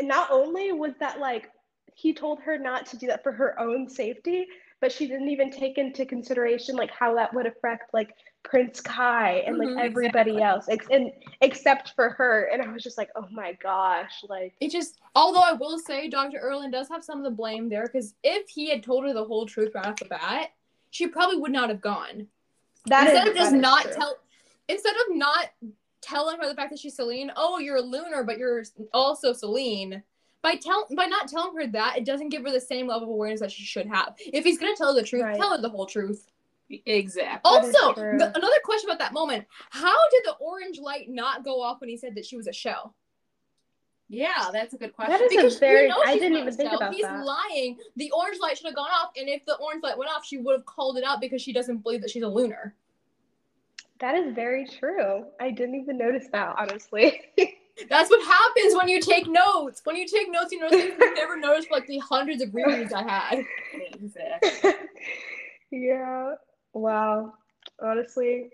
not 0.00 0.30
only 0.30 0.72
was 0.72 0.92
that 0.98 1.20
like 1.20 1.50
he 1.94 2.14
told 2.14 2.40
her 2.40 2.58
not 2.58 2.86
to 2.86 2.96
do 2.96 3.06
that 3.08 3.22
for 3.22 3.32
her 3.32 3.58
own 3.60 3.88
safety, 3.88 4.46
but 4.80 4.90
she 4.90 5.06
didn't 5.06 5.28
even 5.28 5.50
take 5.50 5.76
into 5.78 6.06
consideration 6.06 6.74
like 6.76 6.90
how 6.90 7.14
that 7.14 7.32
would 7.34 7.46
affect 7.46 7.92
like 7.92 8.14
Prince 8.42 8.80
Kai 8.80 9.42
and 9.46 9.58
like 9.58 9.68
Mhm, 9.68 9.80
everybody 9.80 10.40
else, 10.42 10.66
ex- 10.68 10.86
and 10.90 11.12
except 11.42 11.92
for 11.94 12.10
her. 12.10 12.44
And 12.46 12.62
I 12.62 12.72
was 12.72 12.82
just 12.82 12.96
like, 12.96 13.10
oh 13.14 13.26
my 13.30 13.52
gosh, 13.62 14.24
like 14.28 14.54
It 14.60 14.70
just, 14.70 14.98
although 15.14 15.42
I 15.42 15.52
will 15.52 15.78
say 15.78 16.08
Dr. 16.08 16.38
Erland 16.38 16.72
does 16.72 16.88
have 16.88 17.04
some 17.04 17.18
of 17.18 17.24
the 17.24 17.30
blame 17.30 17.68
there, 17.68 17.84
because 17.86 18.14
if 18.24 18.48
he 18.48 18.70
had 18.70 18.82
told 18.82 19.04
her 19.04 19.12
the 19.12 19.24
whole 19.24 19.44
truth 19.44 19.72
right 19.74 19.86
off 19.86 19.96
the 19.96 20.06
bat, 20.06 20.52
she 20.90 21.06
probably 21.06 21.36
would 21.36 21.52
not 21.52 21.68
have 21.68 21.82
gone. 21.82 22.26
that 22.86 23.02
instead 23.08 23.24
is- 23.26 23.30
of 23.32 23.36
just 23.36 23.52
not 23.54 23.82
true. 23.82 23.92
tell 23.92 24.16
instead 24.68 24.94
of 24.94 25.16
not 25.16 25.50
telling 26.00 26.38
her 26.40 26.48
the 26.48 26.54
fact 26.54 26.70
that 26.70 26.78
she's 26.78 26.96
Selene, 26.96 27.30
oh, 27.36 27.58
you're 27.58 27.76
a 27.76 27.82
lunar, 27.82 28.24
but 28.24 28.38
you're 28.38 28.64
also 28.94 29.34
Selene. 29.34 30.02
By 30.42 30.54
tell 30.54 30.86
by 30.96 31.04
not 31.06 31.28
telling 31.28 31.54
her 31.56 31.66
that, 31.68 31.98
it 31.98 32.04
doesn't 32.04 32.30
give 32.30 32.42
her 32.44 32.50
the 32.50 32.60
same 32.60 32.86
level 32.86 33.04
of 33.04 33.10
awareness 33.10 33.40
that 33.40 33.52
she 33.52 33.62
should 33.62 33.86
have. 33.86 34.14
If 34.18 34.44
he's 34.44 34.58
gonna 34.58 34.74
tell 34.76 34.94
her 34.94 35.00
the 35.00 35.06
truth, 35.06 35.22
Right. 35.22 35.36
tell 35.36 35.50
her 35.54 35.60
the 35.60 35.68
whole 35.68 35.86
truth. 35.86 36.26
Exactly. 36.86 37.40
Also, 37.44 37.94
the- 37.94 38.32
another 38.34 38.56
question 38.64 38.88
about 38.88 39.00
that 39.00 39.12
moment: 39.12 39.46
How 39.70 39.96
did 40.10 40.22
the 40.24 40.36
orange 40.40 40.78
light 40.78 41.08
not 41.10 41.44
go 41.44 41.60
off 41.60 41.80
when 41.80 41.90
he 41.90 41.96
said 41.96 42.14
that 42.14 42.24
she 42.24 42.36
was 42.36 42.46
a 42.46 42.52
shell? 42.52 42.94
Yeah, 44.08 44.48
that's 44.52 44.74
a 44.74 44.78
good 44.78 44.92
question. 44.94 45.12
That 45.12 45.20
is 45.22 45.30
Because 45.30 45.56
a 45.56 45.58
very. 45.60 45.82
we 45.82 45.88
know 45.88 46.02
I 46.04 46.18
didn't 46.18 46.38
even 46.38 46.52
think 46.54 46.72
about 46.72 46.94
He's 46.94 47.04
that. 47.04 47.24
lying. 47.24 47.78
The 47.96 48.10
orange 48.12 48.40
light 48.40 48.56
should 48.56 48.66
have 48.66 48.74
gone 48.74 48.90
off, 48.90 49.12
and 49.16 49.28
if 49.28 49.44
the 49.44 49.56
orange 49.56 49.82
light 49.84 49.96
went 49.98 50.10
off, 50.10 50.24
she 50.24 50.38
would 50.38 50.52
have 50.56 50.64
called 50.66 50.96
it 50.96 51.04
out 51.04 51.20
because 51.20 51.42
she 51.42 51.52
doesn't 51.52 51.78
believe 51.78 52.00
that 52.00 52.10
she's 52.10 52.22
a 52.24 52.28
lunar. 52.28 52.74
That 53.98 54.14
is 54.16 54.34
very 54.34 54.66
true. 54.66 55.26
I 55.38 55.50
didn't 55.50 55.74
even 55.76 55.98
notice 55.98 56.26
that, 56.32 56.54
honestly. 56.58 57.20
That's 57.88 58.10
what 58.10 58.24
happens 58.26 58.74
when 58.76 58.88
you 58.88 59.00
take 59.00 59.26
notes. 59.26 59.80
When 59.84 59.96
you 59.96 60.06
take 60.06 60.30
notes, 60.30 60.52
you 60.52 60.60
notice 60.60 60.82
you 60.84 61.14
never 61.14 61.36
noticed 61.38 61.70
like 61.70 61.86
the 61.86 61.98
hundreds 61.98 62.42
of 62.42 62.50
rereads 62.50 62.92
I 62.92 63.02
had. 63.02 63.44
Yeah. 65.72 66.34
Wow. 66.72 67.34
Honestly. 67.80 68.50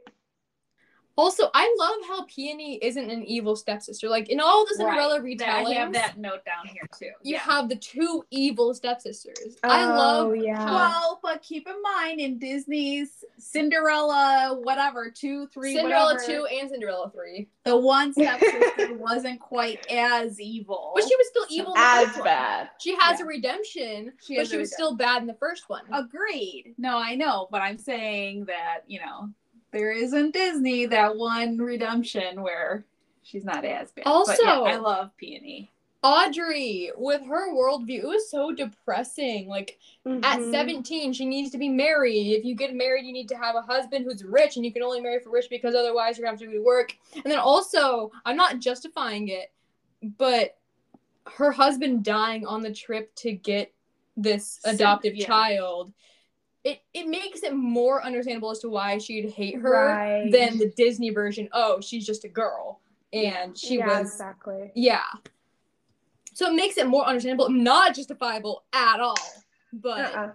Also, 1.19 1.49
I 1.55 1.75
love 1.79 1.97
how 2.09 2.25
Peony 2.27 2.77
isn't 2.83 3.11
an 3.11 3.25
evil 3.25 3.57
stepsister. 3.57 4.09
Like 4.09 4.29
in 4.29 4.39
all 4.39 4.67
the 4.67 4.75
Cinderella 4.75 5.21
Right. 5.23 5.39
That- 5.39 5.65
retellings, 5.65 5.67
I 5.71 5.75
have 5.75 5.93
that 5.95 6.19
note 6.19 6.45
down 6.45 6.67
here 6.67 6.87
too. 6.99 7.11
you 7.23 7.35
yeah. 7.35 7.39
have 7.39 7.69
the 7.71 7.77
two 7.77 8.25
evil 8.31 8.75
stepsisters. 8.75 9.57
I 9.63 9.85
Oh, 9.85 9.89
love 9.89 10.37
yeah. 10.37 10.57
how 10.59 10.75
Well, 10.75 11.21
but 11.23 11.43
keep 11.43 11.67
in 11.67 11.81
mind 11.83 12.21
in 12.21 12.39
Disney's 12.39 13.25
Cinderella, 13.39 14.59
whatever, 14.63 15.11
two, 15.11 15.47
three, 15.49 15.75
Cinderella 15.75 16.15
whatever, 16.15 16.33
two 16.33 16.47
and 16.47 16.71
Cinderella 16.71 17.11
three, 17.11 17.49
the 17.65 17.77
one 17.77 18.13
stepsister 18.13 18.95
wasn't 18.99 19.41
quite 19.41 19.87
as 19.91 20.41
evil. 20.41 20.93
but 20.95 21.05
she 21.09 21.17
was 21.17 21.27
still 21.29 21.47
evil. 21.51 21.75
In 21.75 21.81
the 21.81 21.87
As 21.87 22.05
first 22.07 22.17
one. 22.19 22.25
bad. 22.25 22.71
She 22.79 22.95
has 23.01 23.19
Yeah. 23.19 23.25
a 23.25 23.29
redemption, 23.29 24.13
She 24.23 24.37
but 24.37 24.49
she 24.49 24.57
a 24.57 24.59
was 24.61 24.73
still 24.73 24.95
bad 24.95 25.23
in 25.23 25.27
the 25.27 25.35
first 25.35 25.69
one. 25.69 25.83
Agreed. 25.93 26.75
No, 26.79 26.99
I 26.99 27.15
know, 27.15 27.49
but 27.51 27.63
I'm 27.63 27.79
saying 27.79 28.45
that, 28.47 28.81
you 28.87 29.01
know, 29.01 29.31
there 29.77 29.93
is 29.93 30.15
in 30.15 30.31
Disney 30.31 30.87
that 30.87 31.17
one 31.17 31.59
redemption 31.59 32.41
where 32.43 32.85
she's 33.23 33.45
not 33.45 33.63
as 33.65 33.93
bad. 33.93 34.05
But 34.05 34.07
yeah, 34.07 34.11
Also- 34.11 34.45
I 34.65 34.77
love 34.77 35.11
Peony. 35.19 35.71
Adri, 36.03 36.91
with 36.97 37.21
her 37.27 37.53
worldview, 37.53 38.05
it 38.05 38.07
was 38.07 38.31
so 38.31 38.53
depressing. 38.53 39.49
Like 39.49 39.79
at 40.07 40.39
Mhm. 40.39 40.51
17, 40.53 41.13
she 41.13 41.27
needs 41.27 41.51
to 41.51 41.59
be 41.59 41.69
married. 41.69 42.33
If 42.39 42.45
you 42.45 42.55
get 42.55 42.75
married, 42.75 43.05
you 43.05 43.13
need 43.13 43.29
to 43.31 43.37
have 43.37 43.57
a 43.57 43.61
husband 43.63 44.05
who's 44.05 44.23
rich, 44.25 44.57
and 44.57 44.65
you 44.65 44.73
can 44.73 44.83
only 44.83 45.01
marry 45.01 45.19
for 45.21 45.31
rich 45.31 45.49
because 45.51 45.75
otherwise 45.75 46.17
you're 46.17 46.25
gonna 46.25 46.33
have 46.35 46.41
to 46.41 46.47
go 46.47 46.53
to 46.53 46.63
work. 46.65 46.97
And 47.15 47.25
then 47.25 47.39
also, 47.39 48.13
I'm 48.25 48.37
not 48.37 48.61
justifying 48.61 49.29
it, 49.29 49.51
but 50.17 50.57
her 51.27 51.51
husband 51.51 52.05
dying 52.05 52.47
on 52.47 52.63
the 52.63 52.73
trip 52.73 53.13
to 53.17 53.33
get 53.33 53.73
this 54.17 54.61
Sim- 54.63 54.77
adoptive 54.77 55.17
yeah. 55.17 55.27
child. 55.27 55.93
It, 56.67 56.81
it 56.93 57.07
makes 57.07 57.45
it 57.45 57.55
more 57.55 58.05
understandable 58.05 58.51
as 58.51 58.59
to 58.59 58.69
why 58.69 58.99
she'd 58.99 59.31
hate 59.31 59.55
her 59.61 59.71
Right. 59.95 60.29
than 60.33 60.59
the 60.59 60.73
Disney 60.77 61.11
version. 61.11 61.49
Oh, 61.53 61.81
she's 61.81 62.05
just 62.05 62.25
a 62.25 62.29
girl, 62.29 62.81
and 63.13 63.57
she 63.57 63.77
yeah, 63.77 63.87
was 64.01 64.09
exactly. 64.15 64.73
yeah. 64.75 65.05
So 66.35 66.51
it 66.51 66.57
makes 66.57 66.77
it 66.77 66.89
more 66.89 67.07
understandable, 67.07 67.51
not 67.51 67.95
justifiable 67.95 68.65
at 68.73 68.99
all, 68.99 69.15
but 69.73 70.13
Uh-uh. 70.17 70.33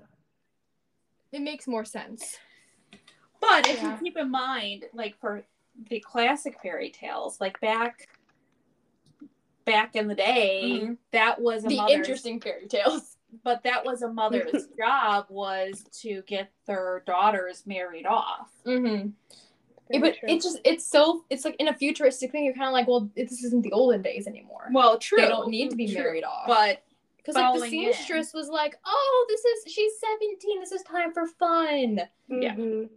it 1.34 1.42
makes 1.42 1.68
more 1.68 1.84
sense. 1.84 2.38
But 3.42 3.68
if 3.68 3.82
Yeah. 3.82 3.92
you 3.92 3.98
keep 4.02 4.16
in 4.16 4.32
mind, 4.32 4.86
like 4.94 5.20
for 5.20 5.44
the 5.90 6.00
classic 6.00 6.62
fairy 6.64 6.92
tales, 6.92 7.42
like 7.42 7.60
back 7.60 8.08
back 9.66 9.98
in 9.98 10.08
the 10.08 10.16
day, 10.16 10.80
Mhm. 10.82 10.98
that 11.12 11.42
was 11.42 11.66
a 11.66 11.68
The 11.68 11.86
interesting 11.90 12.40
fairy 12.40 12.68
tales. 12.68 13.18
But 13.44 13.64
that 13.64 13.86
was 13.86 14.02
a 14.02 14.12
mother's 14.12 14.68
job 14.78 15.26
was 15.30 15.84
to 16.02 16.22
get 16.28 16.52
their 16.66 17.04
daughters 17.06 17.64
married 17.66 18.06
off. 18.06 18.50
Mm-hmm. 18.66 19.10
Very 19.90 20.00
but 20.02 20.18
true. 20.18 20.30
it's 20.30 20.46
just 20.46 20.60
it's 20.64 20.86
so 20.86 21.26
it's 21.30 21.44
like 21.44 21.56
in 21.60 21.68
a 21.68 21.74
futuristic 21.74 22.32
thing. 22.32 22.46
You're 22.46 22.54
kind 22.54 22.68
of 22.68 22.74
like, 22.74 22.88
well, 22.88 23.10
it, 23.16 23.30
this 23.30 23.44
isn't 23.44 23.62
the 23.64 23.72
olden 23.74 24.02
days 24.02 24.26
anymore. 24.28 24.70
Well, 24.72 24.98
true. 24.98 25.18
they 25.22 25.28
don't 25.28 25.50
need 25.50 25.70
to 25.72 25.76
be 25.76 25.88
true. 25.88 26.02
married 26.02 26.24
off. 26.24 26.48
But 26.48 26.84
because 27.18 27.36
like 27.36 27.54
the 27.54 27.60
falling 27.60 27.74
in. 27.84 27.94
seamstress 27.94 28.34
was 28.34 28.48
like, 28.50 28.76
oh, 28.86 29.26
this 29.28 29.42
is 29.44 29.74
she's 29.74 29.92
17. 30.20 30.60
This 30.62 30.72
is 30.72 30.82
time 30.84 31.14
for 31.14 31.28
fun. 31.28 32.00
yeah. 32.30 32.56
Mhm. 32.56 32.90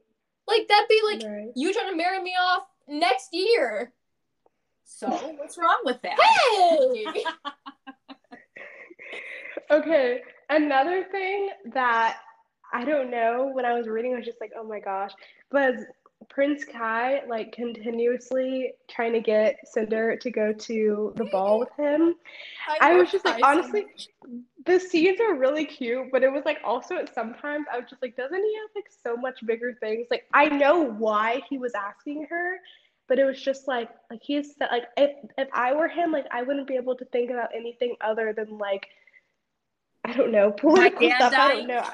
Like 0.46 0.68
that'd 0.68 0.88
be 0.88 1.00
like 1.04 1.22
Right. 1.24 1.48
you 1.56 1.72
trying 1.72 1.90
to 1.90 1.96
marry 1.96 2.22
me 2.22 2.34
off 2.40 2.62
next 2.86 3.30
year. 3.32 3.92
so 4.84 5.08
what's 5.36 5.58
wrong 5.58 5.80
with 5.84 6.00
that? 6.02 6.18
Hey. 6.20 7.24
Okay, 9.70 10.22
another 10.50 11.04
thing 11.04 11.50
that 11.72 12.18
I 12.72 12.84
don't 12.84 13.10
know 13.10 13.50
when 13.52 13.64
I 13.64 13.74
was 13.74 13.86
reading, 13.86 14.14
I 14.14 14.16
was 14.16 14.26
just 14.26 14.40
like, 14.40 14.52
oh 14.58 14.64
my 14.64 14.80
gosh, 14.80 15.12
was 15.52 15.84
Prince 16.28 16.64
Kai 16.64 17.22
like 17.28 17.52
continuously 17.52 18.72
trying 18.88 19.12
to 19.12 19.20
get 19.20 19.56
Cinder 19.64 20.16
to 20.16 20.30
go 20.30 20.52
to 20.52 21.12
the 21.16 21.24
ball 21.26 21.60
with 21.60 21.70
him? 21.76 22.14
I 22.80 22.92
love 22.92 23.02
was 23.02 23.12
just 23.12 23.24
like, 23.24 23.38
so 23.38 23.46
honestly, 23.46 23.86
the 24.66 24.80
scenes 24.80 25.20
are 25.20 25.34
really 25.34 25.64
cute, 25.64 26.10
but 26.10 26.22
it 26.22 26.32
was 26.32 26.44
like 26.44 26.58
also 26.64 26.96
at 26.96 27.14
sometimes 27.14 27.66
I 27.72 27.78
was 27.78 27.88
just 27.88 28.02
like, 28.02 28.16
doesn't 28.16 28.42
he 28.42 28.56
have 28.56 28.70
like 28.74 28.90
so 29.02 29.16
much 29.16 29.44
bigger 29.46 29.74
things? 29.80 30.06
Like 30.10 30.24
I 30.32 30.48
know 30.48 30.82
why 30.82 31.42
he 31.48 31.58
was 31.58 31.72
asking 31.74 32.26
her, 32.30 32.56
but 33.08 33.18
it 33.18 33.24
was 33.24 33.40
just 33.40 33.68
like 33.68 33.90
like 34.10 34.20
he's 34.22 34.54
like 34.60 34.84
if 34.96 35.10
if 35.38 35.48
I 35.52 35.74
were 35.74 35.88
him, 35.88 36.12
like 36.12 36.26
I 36.30 36.42
wouldn't 36.42 36.66
be 36.66 36.76
able 36.76 36.96
to 36.96 37.04
think 37.06 37.30
about 37.30 37.50
anything 37.54 37.96
other 38.00 38.32
than 38.32 38.58
like 38.58 38.88
I 40.04 40.12
don't 40.12 40.32
know 40.32 40.50
political 40.50 41.08
stuff. 41.10 41.32
I 41.32 41.54
don't 41.54 41.66
know. 41.66 41.84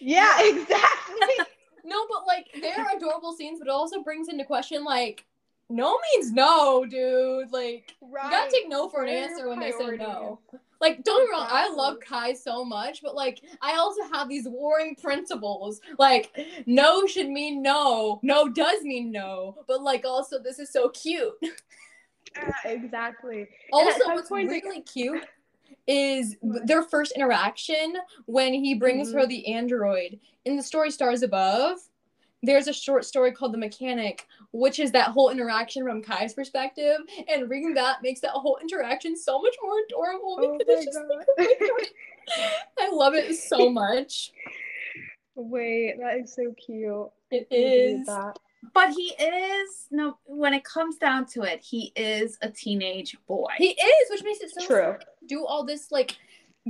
Yeah, 0.00 0.36
exactly. 0.40 1.46
No, 1.84 2.06
but 2.08 2.26
like 2.26 2.48
they're 2.60 2.96
adorable 2.96 3.32
scenes, 3.32 3.58
but 3.58 3.68
it 3.68 3.72
also 3.72 4.02
brings 4.02 4.28
into 4.28 4.44
question 4.44 4.84
like 4.84 5.24
no 5.68 5.98
means 6.14 6.32
no, 6.32 6.84
dude. 6.84 7.52
Like 7.52 7.94
right. 8.00 8.24
you 8.24 8.30
gotta 8.30 8.50
take 8.50 8.68
no 8.68 8.88
for 8.88 9.04
an 9.04 9.08
answer 9.08 9.48
when 9.48 9.60
they 9.60 9.72
say 9.72 9.96
no. 9.96 10.40
Like 10.80 11.04
don't 11.04 11.20
get 11.20 11.26
me 11.26 11.32
wrong, 11.32 11.46
I 11.48 11.72
love 11.72 11.98
Kai 12.00 12.34
so 12.34 12.64
much, 12.64 13.02
but 13.02 13.14
like 13.14 13.40
I 13.60 13.76
also 13.76 14.02
have 14.12 14.28
these 14.28 14.46
warring 14.48 14.96
principles. 14.96 15.80
Like 15.98 16.36
no 16.66 17.06
should 17.06 17.28
mean 17.28 17.62
no, 17.62 18.18
no 18.22 18.48
does 18.48 18.82
mean 18.82 19.12
no, 19.12 19.56
but 19.68 19.82
like 19.82 20.04
also 20.04 20.38
this 20.42 20.58
is 20.58 20.72
so 20.72 20.88
cute. 20.90 21.32
Yeah, 22.34 22.70
exactly. 22.70 23.46
Also, 23.74 24.06
what's 24.06 24.30
point 24.30 24.48
really 24.48 24.80
cute 24.80 25.22
is 25.86 26.36
their 26.42 26.82
first 26.82 27.12
interaction 27.12 27.94
when 28.26 28.52
he 28.54 28.74
brings 28.74 29.08
Mm-hmm. 29.08 29.18
her 29.18 29.26
the 29.26 29.52
android. 29.52 30.20
In 30.44 30.56
the 30.56 30.62
story 30.62 30.90
Stars 30.90 31.22
Above, 31.22 31.78
there's 32.44 32.66
a 32.66 32.72
short 32.72 33.04
story 33.04 33.30
called 33.32 33.54
The 33.54 33.58
Mechanic, 33.58 34.26
which 34.52 34.80
is 34.80 34.90
that 34.92 35.10
whole 35.10 35.30
interaction 35.30 35.84
from 35.84 36.02
Kai's 36.02 36.34
perspective. 36.34 36.96
And 37.28 37.48
reading 37.48 37.74
that 37.74 38.02
makes 38.02 38.20
that 38.20 38.30
whole 38.32 38.58
interaction 38.60 39.16
so 39.16 39.40
much 39.40 39.54
more 39.62 39.74
adorable 39.86 40.38
Oh 40.40 40.58
because 40.58 40.84
it's 40.84 40.86
just 40.86 40.98
god. 42.28 42.48
I 42.80 42.90
love 42.92 43.14
it 43.14 43.34
so 43.36 43.70
much. 43.70 44.32
Wait, 45.34 45.94
that 46.00 46.18
is 46.18 46.34
so 46.34 46.52
cute. 46.54 47.10
It 47.30 47.46
I 47.50 47.54
need 47.54 47.70
to 47.70 47.76
read 47.86 48.00
is. 48.00 48.06
That. 48.62 48.72
But 48.72 48.90
he 48.90 49.14
is 49.22 49.86
no 49.90 50.18
when 50.24 50.54
it 50.54 50.64
comes 50.64 50.96
down 50.96 51.26
to 51.26 51.42
it, 51.42 51.62
he 51.62 51.92
is 51.96 52.38
a 52.42 52.50
teenage 52.50 53.16
boy. 53.26 53.50
He 53.58 53.70
is, 53.70 54.10
which 54.10 54.24
makes 54.24 54.40
it 54.40 54.50
so 54.50 54.66
True. 54.66 54.96
to 54.98 55.26
do 55.26 55.44
all 55.46 55.64
this 55.64 55.90
like 55.90 56.16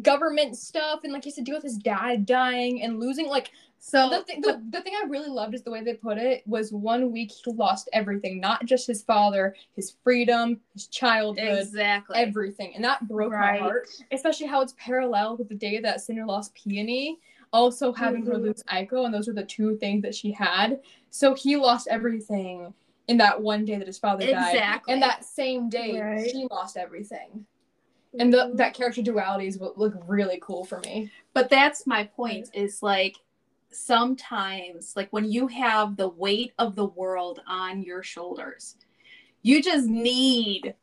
government 0.02 0.56
stuff 0.56 1.00
and 1.04 1.12
like 1.12 1.24
he 1.24 1.28
has 1.28 1.34
to 1.34 1.42
deal 1.42 1.54
with 1.54 1.64
his 1.64 1.76
dad 1.76 2.24
dying 2.24 2.82
and 2.82 2.98
losing 2.98 3.28
like 3.28 3.50
so 3.84 4.08
the, 4.08 4.22
thing, 4.22 4.40
the, 4.40 4.62
the 4.70 4.80
thing 4.80 4.92
I 4.94 5.08
really 5.08 5.28
loved 5.28 5.56
is 5.56 5.62
the 5.64 5.72
way 5.72 5.82
they 5.82 5.94
put 5.94 6.16
it 6.16 6.46
was 6.46 6.72
one 6.72 7.10
week 7.10 7.32
he 7.32 7.50
lost 7.50 7.88
everything, 7.92 8.38
not 8.38 8.64
just 8.64 8.86
his 8.86 9.02
father, 9.02 9.56
his 9.74 9.96
freedom, 10.04 10.60
his 10.72 10.86
childhood, 10.86 11.58
exactly. 11.58 12.16
everything. 12.16 12.76
And 12.76 12.84
that 12.84 13.08
broke 13.08 13.32
Right. 13.32 13.60
my 13.60 13.66
heart, 13.66 13.88
especially 14.12 14.46
how 14.46 14.60
it's 14.60 14.76
parallel 14.78 15.36
with 15.36 15.48
the 15.48 15.56
day 15.56 15.80
that 15.80 16.00
Cinder 16.00 16.24
lost 16.24 16.54
Peony, 16.54 17.18
also 17.52 17.92
having 17.92 18.24
her 18.26 18.34
Mhm. 18.34 18.42
lose 18.42 18.62
Aiko, 18.64 19.04
and 19.04 19.12
those 19.14 19.26
were 19.26 19.32
the 19.34 19.44
two 19.44 19.76
things 19.76 20.02
that 20.02 20.14
she 20.14 20.32
had. 20.32 20.80
So 21.10 21.34
he 21.34 21.56
lost 21.56 21.88
everything 21.88 22.72
in 23.08 23.16
that 23.18 23.40
one 23.40 23.64
day 23.64 23.76
that 23.76 23.86
his 23.86 23.98
father 23.98 24.24
died. 24.30 24.54
Exactly. 24.54 24.92
And 24.94 25.02
that 25.02 25.24
same 25.24 25.68
day, 25.68 26.00
Right. 26.00 26.30
she 26.30 26.46
lost 26.50 26.76
everything. 26.76 27.44
And 28.18 28.32
the, 28.32 28.52
that 28.54 28.74
character 28.74 29.02
duality 29.02 29.46
is 29.46 29.58
what 29.58 29.78
looked 29.78 29.96
really 30.06 30.38
cool 30.42 30.64
for 30.64 30.80
me. 30.80 31.10
But 31.34 31.48
that's 31.48 31.86
my 31.86 32.04
point 32.04 32.50
is 32.54 32.82
like 32.82 33.16
sometimes 33.70 34.94
like 34.96 35.10
when 35.12 35.30
you 35.30 35.46
have 35.48 35.96
the 35.96 36.08
weight 36.08 36.52
of 36.58 36.74
the 36.76 36.86
world 36.86 37.40
on 37.46 37.82
your 37.82 38.02
shoulders, 38.02 38.76
you 39.42 39.62
just 39.62 39.86
need 39.88 40.74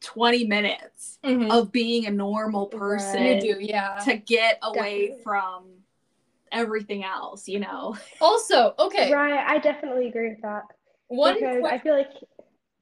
20 0.00 0.44
minutes 0.46 1.18
of 1.22 1.70
being 1.70 2.06
a 2.06 2.10
normal 2.10 2.66
person 2.66 3.22
You 3.22 3.40
do, 3.40 3.56
yeah. 3.60 3.98
to 4.04 4.16
get 4.16 4.58
away 4.62 5.08
Definitely. 5.08 5.22
from 5.22 5.64
everything 6.52 7.04
else, 7.04 7.48
you 7.48 7.60
know. 7.60 7.96
Also, 8.20 8.74
okay, 8.78 9.12
Right, 9.12 9.44
I 9.46 9.58
definitely 9.58 10.08
agree 10.08 10.30
with 10.30 10.42
that. 10.42 10.62
one. 11.08 11.34
because 11.34 11.64
I 11.64 11.78
feel 11.78 11.94
like 11.96 12.10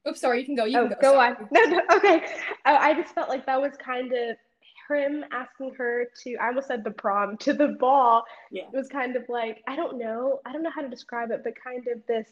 Oops, 0.09 0.19
sorry. 0.21 0.41
You 0.41 0.47
can 0.47 0.55
go. 0.55 0.65
You 0.65 0.79
oh, 0.79 0.89
can 0.89 0.97
go. 1.00 1.00
go 1.00 1.12
sorry. 1.12 1.35
on. 1.37 1.49
No, 1.53 1.62
no, 1.65 1.81
okay. 1.97 2.25
Uh, 2.65 2.77
I 2.81 2.95
just 2.95 3.15
felt 3.15 3.29
like 3.29 3.45
that 3.47 3.61
was 3.61 3.73
kind 3.77 4.11
of 4.12 4.37
him 4.89 5.25
asking 5.31 5.75
her 5.77 6.07
to. 6.25 6.37
I 6.37 6.49
almost 6.49 6.69
said 6.69 6.83
the 6.85 6.91
prom 6.91 7.37
to 7.39 7.53
the 7.53 7.69
ball. 7.79 8.25
Yeah. 8.50 8.62
It 8.73 8.77
was 8.77 8.89
kind 8.89 9.15
of 9.15 9.25
like 9.29 9.62
I 9.69 9.77
don't 9.77 9.99
know. 9.99 10.41
I 10.47 10.53
don't 10.53 10.62
know 10.62 10.71
how 10.71 10.81
to 10.81 10.89
describe 10.89 11.31
it, 11.31 11.43
but 11.45 11.53
kind 11.62 11.87
of 11.89 12.05
this. 12.07 12.27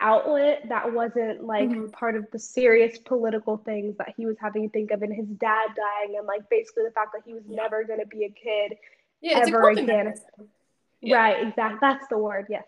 outlet 0.00 0.62
that 0.68 0.92
wasn't 0.92 1.42
like 1.42 1.68
Mhm. 1.68 1.90
part 1.90 2.14
of 2.14 2.24
the 2.30 2.38
serious 2.38 2.98
political 2.98 3.56
things 3.56 3.96
that 3.96 4.14
he 4.16 4.26
was 4.26 4.36
having 4.38 4.62
to 4.62 4.68
think 4.72 4.92
of 4.92 5.02
and 5.02 5.12
his 5.12 5.26
dad 5.26 5.70
dying 5.74 6.16
and 6.16 6.24
like 6.24 6.48
basically 6.48 6.84
the 6.84 6.92
fact 6.92 7.12
that 7.12 7.22
he 7.24 7.34
was 7.34 7.42
Yeah. 7.48 7.56
never 7.62 7.82
going 7.82 7.98
to 7.98 8.06
be 8.06 8.24
a 8.24 8.30
kid 8.30 8.78
Yeah, 9.20 9.38
it's 9.38 9.48
Ever 9.48 9.60
a 9.60 9.74
coping 9.74 9.84
again. 9.84 10.14
Yeah. 11.00 11.16
right 11.16 11.46
exactly 11.48 11.78
that's 11.80 12.06
the 12.08 12.18
word 12.18 12.46
yes 12.50 12.64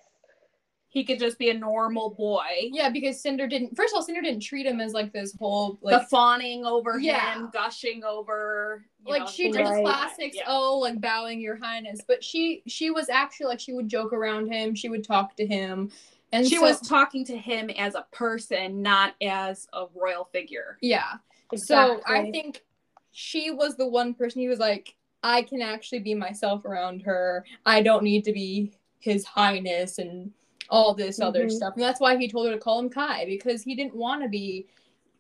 He 0.88 1.04
could 1.04 1.19
just 1.21 1.38
be 1.38 1.50
a 1.50 1.54
normal 1.54 2.11
boy. 2.11 2.42
Yeah, 2.73 2.88
because 2.90 3.21
Cinder 3.21 3.47
didn't. 3.47 3.76
First 3.76 3.92
of 3.95 3.99
all, 3.99 4.02
Cinder 4.02 4.23
didn't 4.23 4.40
treat 4.42 4.66
him 4.66 4.80
as 4.80 4.92
like 4.92 5.12
this 5.12 5.37
whole 5.38 5.78
like 5.83 6.00
the 6.00 6.07
fawning 6.09 6.66
over 6.66 6.99
Yeah. 6.99 7.35
him, 7.35 7.50
gushing 7.52 8.02
over. 8.02 8.85
you 9.07 9.12
like 9.12 9.21
know, 9.23 9.26
she 9.28 9.52
did 9.52 9.61
Right. 9.61 9.76
the 9.76 9.83
classics. 9.83 10.37
Yeah. 10.37 10.47
Oh, 10.49 10.78
like 10.80 11.00
bowing 11.00 11.40
your 11.40 11.57
highness. 11.57 12.00
But 12.07 12.25
she 12.25 12.64
she 12.66 12.90
was 12.90 13.09
actually 13.09 13.47
like 13.47 13.61
she 13.61 13.73
would 13.73 13.88
joke 13.88 14.12
around 14.12 14.52
him. 14.52 14.75
She 14.75 14.88
would 14.88 15.04
talk 15.04 15.37
to 15.37 15.47
him, 15.47 15.92
and 16.33 16.45
she 16.45 16.57
so- 16.57 16.62
was 16.62 16.80
talking 16.80 17.25
to 17.26 17.37
him 17.37 17.71
as 17.71 17.95
a 17.95 18.04
person, 18.11 18.83
not 18.83 19.14
as 19.23 19.69
a 19.73 19.87
royal 19.95 20.25
figure. 20.33 20.76
yeah. 20.80 21.19
exactly. 21.52 22.02
So 22.02 22.12
I 22.12 22.30
think 22.33 22.64
she 23.12 23.52
was 23.52 23.76
the 23.76 23.87
one 23.87 24.14
person 24.14 24.40
he 24.40 24.49
was 24.49 24.59
like, 24.59 24.97
I 25.23 25.43
can 25.43 25.61
actually 25.61 26.00
be 26.00 26.15
myself 26.15 26.65
around 26.65 27.03
her. 27.03 27.45
I 27.67 27.83
don't 27.83 28.03
need 28.03 28.25
to 28.25 28.33
be 28.33 28.73
his 28.99 29.25
highness 29.25 29.99
and 29.99 30.33
all 30.69 30.95
this 30.95 31.21
other 31.21 31.47
Mhm. 31.47 31.50
stuff. 31.53 31.75
And 31.75 31.83
that's 31.83 32.00
why 32.00 32.17
he 32.17 32.29
told 32.29 32.47
her 32.49 32.53
to 32.55 32.59
call 32.61 32.79
him 32.79 32.89
Kai 32.91 33.25
because 33.27 33.62
he 33.62 33.75
didn't 33.75 33.95
want 33.97 34.23
to 34.23 34.29
be 34.29 34.67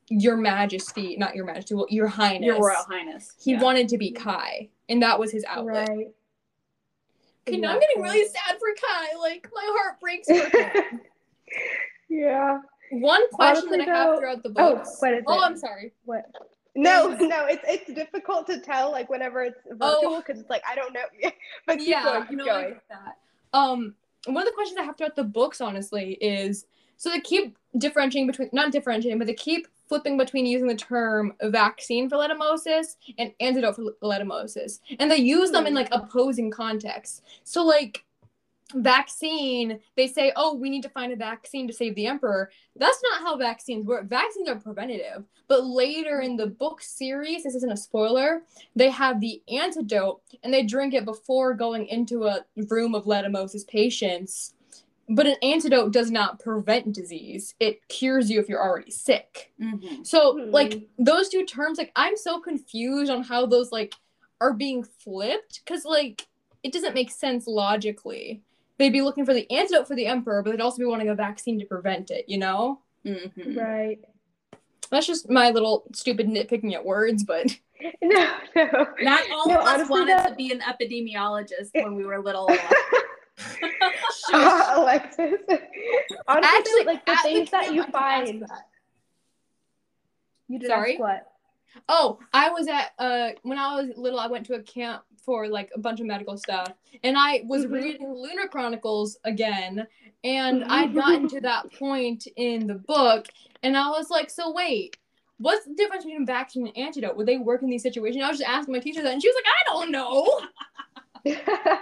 your 0.08 0.36
majesty, 0.36 1.16
not 1.16 1.34
your 1.34 1.44
majesty, 1.44 1.74
well, 1.74 1.86
your 1.88 2.06
highness. 2.08 2.46
Your 2.46 2.56
royal 2.58 2.84
highness. 2.88 3.36
He 3.42 3.52
Yeah. 3.52 3.62
wanted 3.62 3.88
to 3.90 3.98
be 3.98 4.10
Kai, 4.12 4.68
and 4.88 5.02
that 5.02 5.18
was 5.18 5.30
his 5.32 5.44
outlet. 5.44 5.88
right 5.88 6.14
Okay, 7.48 7.56
now 7.58 7.72
I'm 7.72 7.80
getting 7.80 8.02
really 8.02 8.26
sad 8.26 8.58
for 8.58 8.68
Kai. 8.80 9.16
Like 9.18 9.48
my 9.52 9.64
heart 9.64 9.98
breaks 10.00 10.26
for 10.28 10.34
him. 10.92 11.00
yeah 12.08 12.60
One 12.92 13.28
question 13.30 13.68
Honestly, 13.68 13.78
that 13.78 13.88
I 13.88 13.96
have 13.98 14.06
though- 14.08 14.18
throughout 14.18 14.42
the 14.42 14.52
oh 14.56 14.74
what 14.74 15.14
is 15.14 15.24
oh, 15.26 15.38
it 15.38 15.42
I'm 15.42 15.56
sorry. 15.56 15.92
what 16.04 16.24
no 16.80 17.08
no 17.20 17.46
it's 17.46 17.64
it's 17.66 17.92
difficult 17.94 18.46
to 18.46 18.58
tell 18.60 18.90
like 18.90 19.08
whenever 19.08 19.42
it's 19.42 19.60
virtual 19.70 20.14
Oh. 20.14 20.22
because 20.24 20.40
it's 20.40 20.50
like 20.50 20.62
i 20.68 20.74
don't 20.74 20.92
know 20.92 21.04
but 21.66 21.78
keep 21.78 21.88
yeah, 21.88 22.04
going 22.04 22.26
keep 22.26 22.38
no, 22.38 22.44
going 22.44 22.76
that. 22.88 23.16
Um, 23.52 23.94
one 24.26 24.42
of 24.42 24.46
the 24.46 24.54
questions 24.54 24.78
I 24.78 24.84
have 24.84 24.96
throughout 24.96 25.16
the 25.16 25.24
books, 25.24 25.60
honestly, 25.60 26.12
is 26.20 26.66
so 26.96 27.10
they 27.10 27.20
keep 27.20 27.56
differentiating 27.78 28.26
between 28.26 28.50
not 28.52 28.72
differentiating, 28.72 29.18
but 29.18 29.26
they 29.26 29.34
keep 29.34 29.66
flipping 29.88 30.16
between 30.18 30.46
using 30.46 30.68
the 30.68 30.74
term 30.74 31.32
vaccine 31.44 32.08
for 32.08 32.16
letumosis 32.16 32.96
and 33.18 33.32
antidote 33.40 33.76
for 33.76 33.92
letumosis, 34.02 34.80
and 34.98 35.10
they 35.10 35.16
use 35.16 35.50
them 35.50 35.66
in 35.66 35.74
like 35.74 35.88
opposing 35.92 36.50
contexts. 36.50 37.22
So 37.44 37.64
like 37.64 38.04
vaccine 38.74 39.78
they 39.96 40.06
say 40.06 40.32
oh 40.36 40.54
we 40.54 40.70
need 40.70 40.82
to 40.82 40.88
find 40.88 41.12
a 41.12 41.16
vaccine 41.16 41.66
to 41.66 41.72
save 41.72 41.94
the 41.94 42.06
emperor. 42.06 42.50
That's 42.76 43.02
not 43.10 43.20
how 43.22 43.36
vaccines 43.36 43.86
work. 43.86 44.08
Vaccines 44.08 44.48
are 44.48 44.56
preventative. 44.56 45.24
But 45.48 45.64
later 45.64 46.20
in 46.20 46.36
the 46.36 46.46
book 46.46 46.80
series 46.82 47.42
this 47.44 47.54
isn't 47.54 47.72
a 47.72 47.76
spoiler 47.76 48.42
they 48.76 48.90
have 48.90 49.20
the 49.20 49.42
antidote 49.52 50.20
and 50.42 50.52
they 50.52 50.62
drink 50.64 50.94
it 50.94 51.04
before 51.04 51.54
going 51.54 51.86
into 51.86 52.26
a 52.26 52.44
room 52.68 52.94
of 52.94 53.04
letumosis 53.04 53.66
patients. 53.66 54.54
But 55.12 55.26
an 55.26 55.36
antidote 55.42 55.92
does 55.92 56.12
not 56.12 56.38
prevent 56.38 56.92
disease. 56.92 57.56
It 57.58 57.80
cures 57.88 58.30
you 58.30 58.38
if 58.38 58.48
you're 58.48 58.62
already 58.62 58.92
sick. 58.92 59.52
Mhm. 59.60 60.06
so 60.06 60.36
Hmm. 60.38 60.50
like 60.50 60.88
those 60.98 61.28
two 61.28 61.44
terms 61.44 61.78
like 61.78 61.92
i'm 61.96 62.16
so 62.16 62.40
confused 62.40 63.10
on 63.10 63.22
how 63.22 63.44
those 63.46 63.72
like 63.72 63.94
are 64.40 64.52
being 64.54 64.82
flipped 64.84 65.60
because 65.64 65.84
like 65.84 66.26
it 66.62 66.72
doesn't 66.72 66.94
make 66.94 67.10
sense 67.10 67.46
logically 67.46 68.42
they'd 68.80 68.90
be 68.92 69.02
looking 69.02 69.24
for 69.24 69.32
the 69.34 69.48
antidote 69.52 69.86
for 69.86 69.94
the 69.94 70.06
emperor 70.06 70.42
but 70.42 70.50
they'd 70.50 70.60
also 70.60 70.78
be 70.78 70.84
wanting 70.84 71.08
a 71.08 71.14
vaccine 71.14 71.58
to 71.60 71.64
prevent 71.66 72.10
it 72.10 72.24
you 72.28 72.38
know 72.38 72.80
Mhm. 73.06 73.56
right 73.56 74.00
that's 74.90 75.06
just 75.06 75.30
my 75.30 75.50
little 75.50 75.84
stupid 75.94 76.26
nitpicking 76.26 76.74
at 76.74 76.84
words 76.84 77.22
but 77.22 77.46
no 78.02 78.36
no 78.56 78.86
Not 79.00 79.20
all 79.32 79.46
No, 79.48 79.60
of 79.60 79.66
us 79.66 79.74
honestly, 79.74 79.90
wanted 79.90 80.08
that- 80.18 80.28
to 80.30 80.34
be 80.34 80.50
an 80.52 80.60
epidemiologist 80.60 81.70
when 81.74 81.94
we 81.94 82.04
were 82.04 82.18
little. 82.20 82.50
uh, 84.34 84.72
Alexis. 84.76 85.40
Honestly, 86.28 86.58
Actually, 86.58 86.84
like 86.84 87.06
the 87.06 87.12
at 87.12 87.18
the 87.22 87.28
things 87.28 87.50
that 87.50 87.72
you 87.72 87.82
I 87.82 87.84
can 87.86 87.94
ask 87.94 88.26
find. 88.26 88.42
that. 88.42 88.68
You 90.48 90.58
did 90.58 90.68
Sorry? 90.68 90.96
what? 90.98 91.26
Oh, 91.88 92.18
I 92.34 92.50
was 92.50 92.68
at 92.68 92.90
uh 92.98 93.30
when 93.42 93.56
I 93.58 93.76
was 93.80 93.90
little, 93.96 94.18
I 94.20 94.26
went 94.26 94.44
to 94.46 94.54
a 94.54 94.62
camp 94.62 95.02
for 95.22 95.48
like 95.48 95.70
a 95.74 95.78
bunch 95.78 96.00
of 96.00 96.06
medical 96.06 96.36
stuff, 96.36 96.72
and 97.04 97.16
I 97.18 97.42
was 97.46 97.66
Mhm. 97.66 97.72
reading 97.72 98.12
Lunar 98.14 98.48
Chronicles 98.48 99.18
again, 99.24 99.86
and 100.24 100.64
I'd 100.64 100.94
gotten 100.94 101.28
to 101.28 101.40
that 101.42 101.72
point 101.78 102.26
in 102.36 102.66
the 102.66 102.74
book, 102.74 103.26
and 103.62 103.76
I 103.76 103.88
was 103.90 104.10
like, 104.10 104.30
so 104.30 104.52
wait. 104.52 104.96
What's 105.38 105.64
the 105.64 105.72
difference 105.72 106.04
between 106.04 106.26
vaccine 106.26 106.66
and 106.66 106.76
antidote? 106.76 107.16
Would 107.16 107.24
they 107.24 107.38
work 107.38 107.62
in 107.62 107.70
these 107.70 107.82
situations? 107.82 108.22
I 108.22 108.28
was 108.28 108.38
just 108.38 108.50
asking 108.50 108.74
my 108.74 108.78
teacher 108.80 109.02
that, 109.02 109.10
and 109.14 109.22
she 109.22 109.28
was 109.28 109.36
like, 109.36 109.46
"I 109.46 109.72
don't 109.72 109.90
know." 109.90 110.40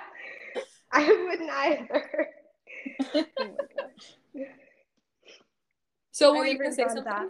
I 0.92 1.26
wouldn't 1.26 1.50
either. 1.50 2.28
oh. 3.40 3.68
So 6.12 6.34
were 6.36 6.46
you 6.46 6.56
gonna 6.58 6.72
say 6.72 6.84
something? 6.84 7.04
that. 7.04 7.28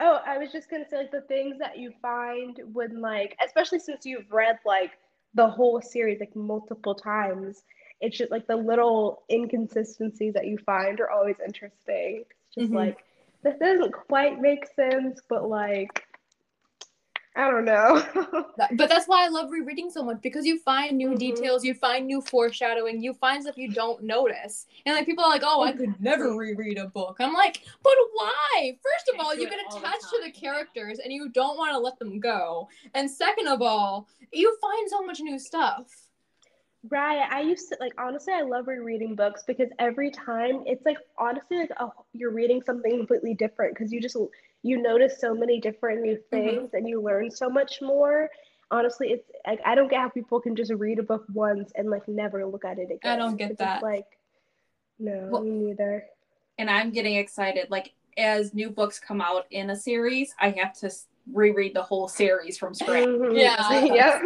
Oh, 0.00 0.20
I 0.26 0.38
was 0.38 0.50
just 0.50 0.70
gonna 0.70 0.88
say 0.88 0.96
like 0.96 1.10
the 1.10 1.22
things 1.22 1.58
that 1.58 1.78
you 1.78 1.92
find 2.02 2.58
when 2.72 3.00
like, 3.00 3.36
especially 3.44 3.78
since 3.78 4.04
you've 4.04 4.30
read 4.30 4.58
like 4.64 4.92
the 5.34 5.48
whole 5.48 5.80
series 5.80 6.20
like 6.20 6.34
multiple 6.34 6.94
times. 6.94 7.64
It's 8.00 8.16
just 8.16 8.30
like 8.30 8.46
the 8.46 8.56
little 8.56 9.22
inconsistencies 9.30 10.34
that 10.34 10.46
you 10.46 10.58
find 10.58 11.00
are 11.00 11.10
always 11.10 11.36
interesting. 11.44 12.24
It's 12.46 12.54
just 12.54 12.70
Mhm. 12.70 12.74
like 12.74 12.98
this 13.42 13.56
doesn't 13.58 13.92
quite 13.92 14.40
make 14.40 14.66
sense, 14.74 15.20
but 15.28 15.48
like 15.48 16.04
I 17.36 17.50
don't 17.50 17.64
know. 17.64 18.04
But 18.56 18.88
that's 18.88 19.06
why 19.06 19.24
I 19.24 19.28
love 19.28 19.50
rereading 19.50 19.90
so 19.90 20.04
much 20.04 20.20
because 20.22 20.46
you 20.46 20.60
find 20.60 20.96
new 20.96 21.10
Mhm. 21.10 21.18
details, 21.18 21.64
you 21.64 21.74
find 21.74 22.06
new 22.06 22.20
foreshadowing, 22.20 23.02
you 23.02 23.12
find 23.14 23.42
stuff 23.42 23.58
you 23.58 23.68
don't 23.72 24.04
notice. 24.04 24.66
And 24.86 24.94
like 24.94 25.06
people 25.06 25.24
are 25.24 25.30
like, 25.30 25.42
oh, 25.44 25.62
I 25.62 25.72
could 25.72 26.00
never 26.00 26.36
reread 26.36 26.78
a 26.78 26.86
book. 26.86 27.16
I'm 27.18 27.34
like, 27.34 27.62
but 27.82 27.94
why? 28.12 28.78
First 28.80 29.10
of 29.12 29.18
all, 29.24 29.34
you 29.34 29.48
get 29.50 29.58
all 29.68 29.80
the 29.80 29.86
attached 29.86 30.08
to 30.10 30.20
the 30.24 30.30
characters 30.30 31.00
and 31.00 31.12
you 31.12 31.28
don't 31.30 31.58
want 31.58 31.72
to 31.72 31.78
let 31.78 31.98
them 31.98 32.20
go. 32.20 32.68
And 32.94 33.10
second 33.10 33.48
of 33.48 33.60
all, 33.60 34.06
you 34.32 34.56
find 34.60 34.88
so 34.88 35.02
much 35.02 35.18
new 35.20 35.38
stuff. 35.38 35.90
Right. 36.88 37.26
I 37.28 37.40
used 37.40 37.70
to 37.70 37.76
like 37.80 37.94
honestly 37.98 38.34
I 38.34 38.42
love 38.42 38.68
rereading 38.68 39.14
books 39.16 39.42
because 39.46 39.70
every 39.78 40.10
time 40.10 40.62
it's 40.66 40.84
like 40.84 40.98
honestly 41.18 41.56
like 41.56 41.70
oh 41.80 41.92
you're 42.12 42.30
reading 42.30 42.62
something 42.62 42.98
completely 42.98 43.34
different 43.34 43.74
because 43.74 43.90
you 43.90 44.00
just 44.02 44.16
you 44.64 44.80
notice 44.82 45.20
so 45.20 45.34
many 45.34 45.60
different 45.60 46.00
new 46.02 46.18
things 46.30 46.70
and 46.72 46.88
you 46.88 47.00
learn 47.00 47.30
so 47.30 47.48
much 47.48 47.80
more. 47.82 48.28
Honestly, 48.70 49.08
it's 49.12 49.30
like 49.46 49.60
I 49.64 49.74
don't 49.76 49.88
get 49.90 50.00
how 50.00 50.08
people 50.08 50.40
can 50.40 50.56
just 50.56 50.72
read 50.72 50.98
a 50.98 51.02
book 51.02 51.24
once 51.32 51.70
and 51.76 51.90
like 51.90 52.08
never 52.08 52.44
look 52.46 52.64
at 52.64 52.78
it 52.78 52.90
again. 52.90 53.12
I 53.12 53.16
don't 53.16 53.36
get 53.36 53.50
It's 53.52 53.58
that. 53.60 53.82
like 53.82 54.06
no, 54.98 55.28
Well- 55.30 55.42
me 55.44 55.50
neither. 55.66 56.06
and 56.58 56.68
I'm 56.70 56.90
getting 56.90 57.16
excited. 57.16 57.70
Like 57.70 57.92
as 58.16 58.54
new 58.54 58.70
books 58.70 58.98
come 58.98 59.20
out 59.20 59.44
in 59.50 59.68
a 59.70 59.76
series, 59.76 60.34
I 60.40 60.50
have 60.50 60.72
to 60.80 60.90
reread 61.32 61.74
the 61.74 61.82
whole 61.82 62.08
series 62.08 62.56
from 62.56 62.72
scratch. 62.74 63.04
Mhm. 63.04 63.38
Yeah. 63.38 63.84
yep. 63.94 64.22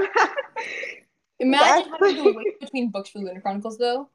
Imagine 1.40 1.84
Exactly. 1.94 2.14
having 2.14 2.32
to 2.32 2.38
wait 2.38 2.60
between 2.60 2.90
books 2.90 3.10
for 3.10 3.18
Lunar 3.20 3.40
Chronicles 3.40 3.76
though. 3.78 4.08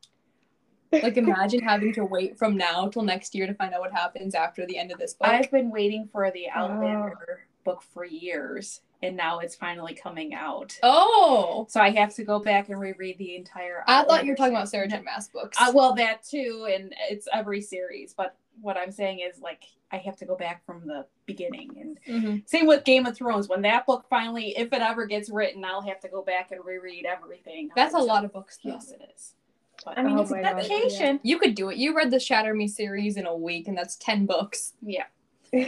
Like 1.02 1.18
imagine 1.18 1.62
having 1.62 1.94
to 1.94 2.06
wait 2.06 2.38
from 2.38 2.56
now 2.58 2.88
till 2.88 3.02
next 3.02 3.34
year 3.34 3.48
to 3.48 3.54
find 3.54 3.74
out 3.74 3.80
what 3.82 3.92
happens 3.92 4.36
after 4.36 4.66
the 4.66 4.78
end 4.78 4.92
of 4.92 5.00
this 5.00 5.14
book. 5.14 5.28
I've 5.28 5.50
been 5.52 5.72
waiting 5.72 6.08
for 6.12 6.30
the 6.32 6.50
Outlander 6.50 7.46
book 7.64 7.82
for 7.82 8.04
years, 8.06 8.82
and 9.02 9.16
now 9.16 9.40
it's 9.40 9.56
finally 9.56 9.94
coming 9.94 10.34
out. 10.34 10.78
oh. 10.84 11.66
So 11.70 11.80
I 11.80 11.92
have 11.92 12.14
to 12.16 12.24
go 12.24 12.40
back 12.40 12.70
and 12.70 12.80
reread 12.80 13.18
the 13.18 13.36
entire. 13.36 13.84
I 13.88 14.04
thought 14.04 14.26
you 14.26 14.32
were 14.32 14.36
talking 14.36 14.54
about 14.56 14.70
Sarah. 14.70 14.88
J. 14.88 15.02
Maas 15.02 15.30
books. 15.30 15.58
Uh, 15.60 15.72
well, 15.74 15.94
that 15.96 16.24
too, 16.24 16.68
and 16.72 16.94
it's 17.10 17.28
every 17.34 17.62
series. 17.62 18.14
But 18.14 18.36
what 18.62 18.78
I'm 18.78 18.92
saying 18.92 19.20
is, 19.20 19.40
like, 19.42 19.64
I 19.92 19.98
have 19.98 20.18
to 20.18 20.26
go 20.26 20.36
back 20.36 20.66
from 20.66 20.86
the 20.86 21.06
beginning. 21.26 21.72
And 21.80 22.24
Mhm. 22.24 22.50
same 22.50 22.68
with 22.68 22.84
Game 22.84 23.06
of 23.06 23.16
Thrones. 23.16 23.48
When 23.48 23.62
that 23.62 23.86
book 23.86 24.06
finally, 24.10 24.56
if 24.58 24.74
it 24.74 24.82
ever 24.82 25.06
gets 25.06 25.30
written, 25.30 25.64
I'll 25.64 25.82
have 25.82 26.00
to 26.02 26.08
go 26.10 26.22
back 26.22 26.52
and 26.52 26.64
reread 26.66 27.06
everything. 27.06 27.70
That's 27.76 27.94
a 27.94 28.00
lot 28.00 28.26
of 28.26 28.34
books, 28.34 28.60
though. 28.64 28.72
Yes, 28.72 28.92
it 28.92 29.02
is. 29.16 29.36
But 29.86 29.98
I 29.98 30.04
mean, 30.04 30.17
Oh 30.17 30.22
it's 30.22 30.32
a 30.32 30.36
my 30.36 30.62
yeah. 30.62 31.17
You 31.24 31.39
could 31.39 31.56
do 31.56 31.69
it. 31.69 31.78
You 31.78 31.96
read 31.96 32.12
the 32.12 32.19
Shatter 32.19 32.54
Me 32.54 32.67
series 32.67 33.17
in 33.17 33.26
a 33.26 33.36
week, 33.36 33.67
and 33.67 33.78
that's 33.78 33.96
10 33.98 34.26
books. 34.26 34.74
Yeah. 34.82 35.06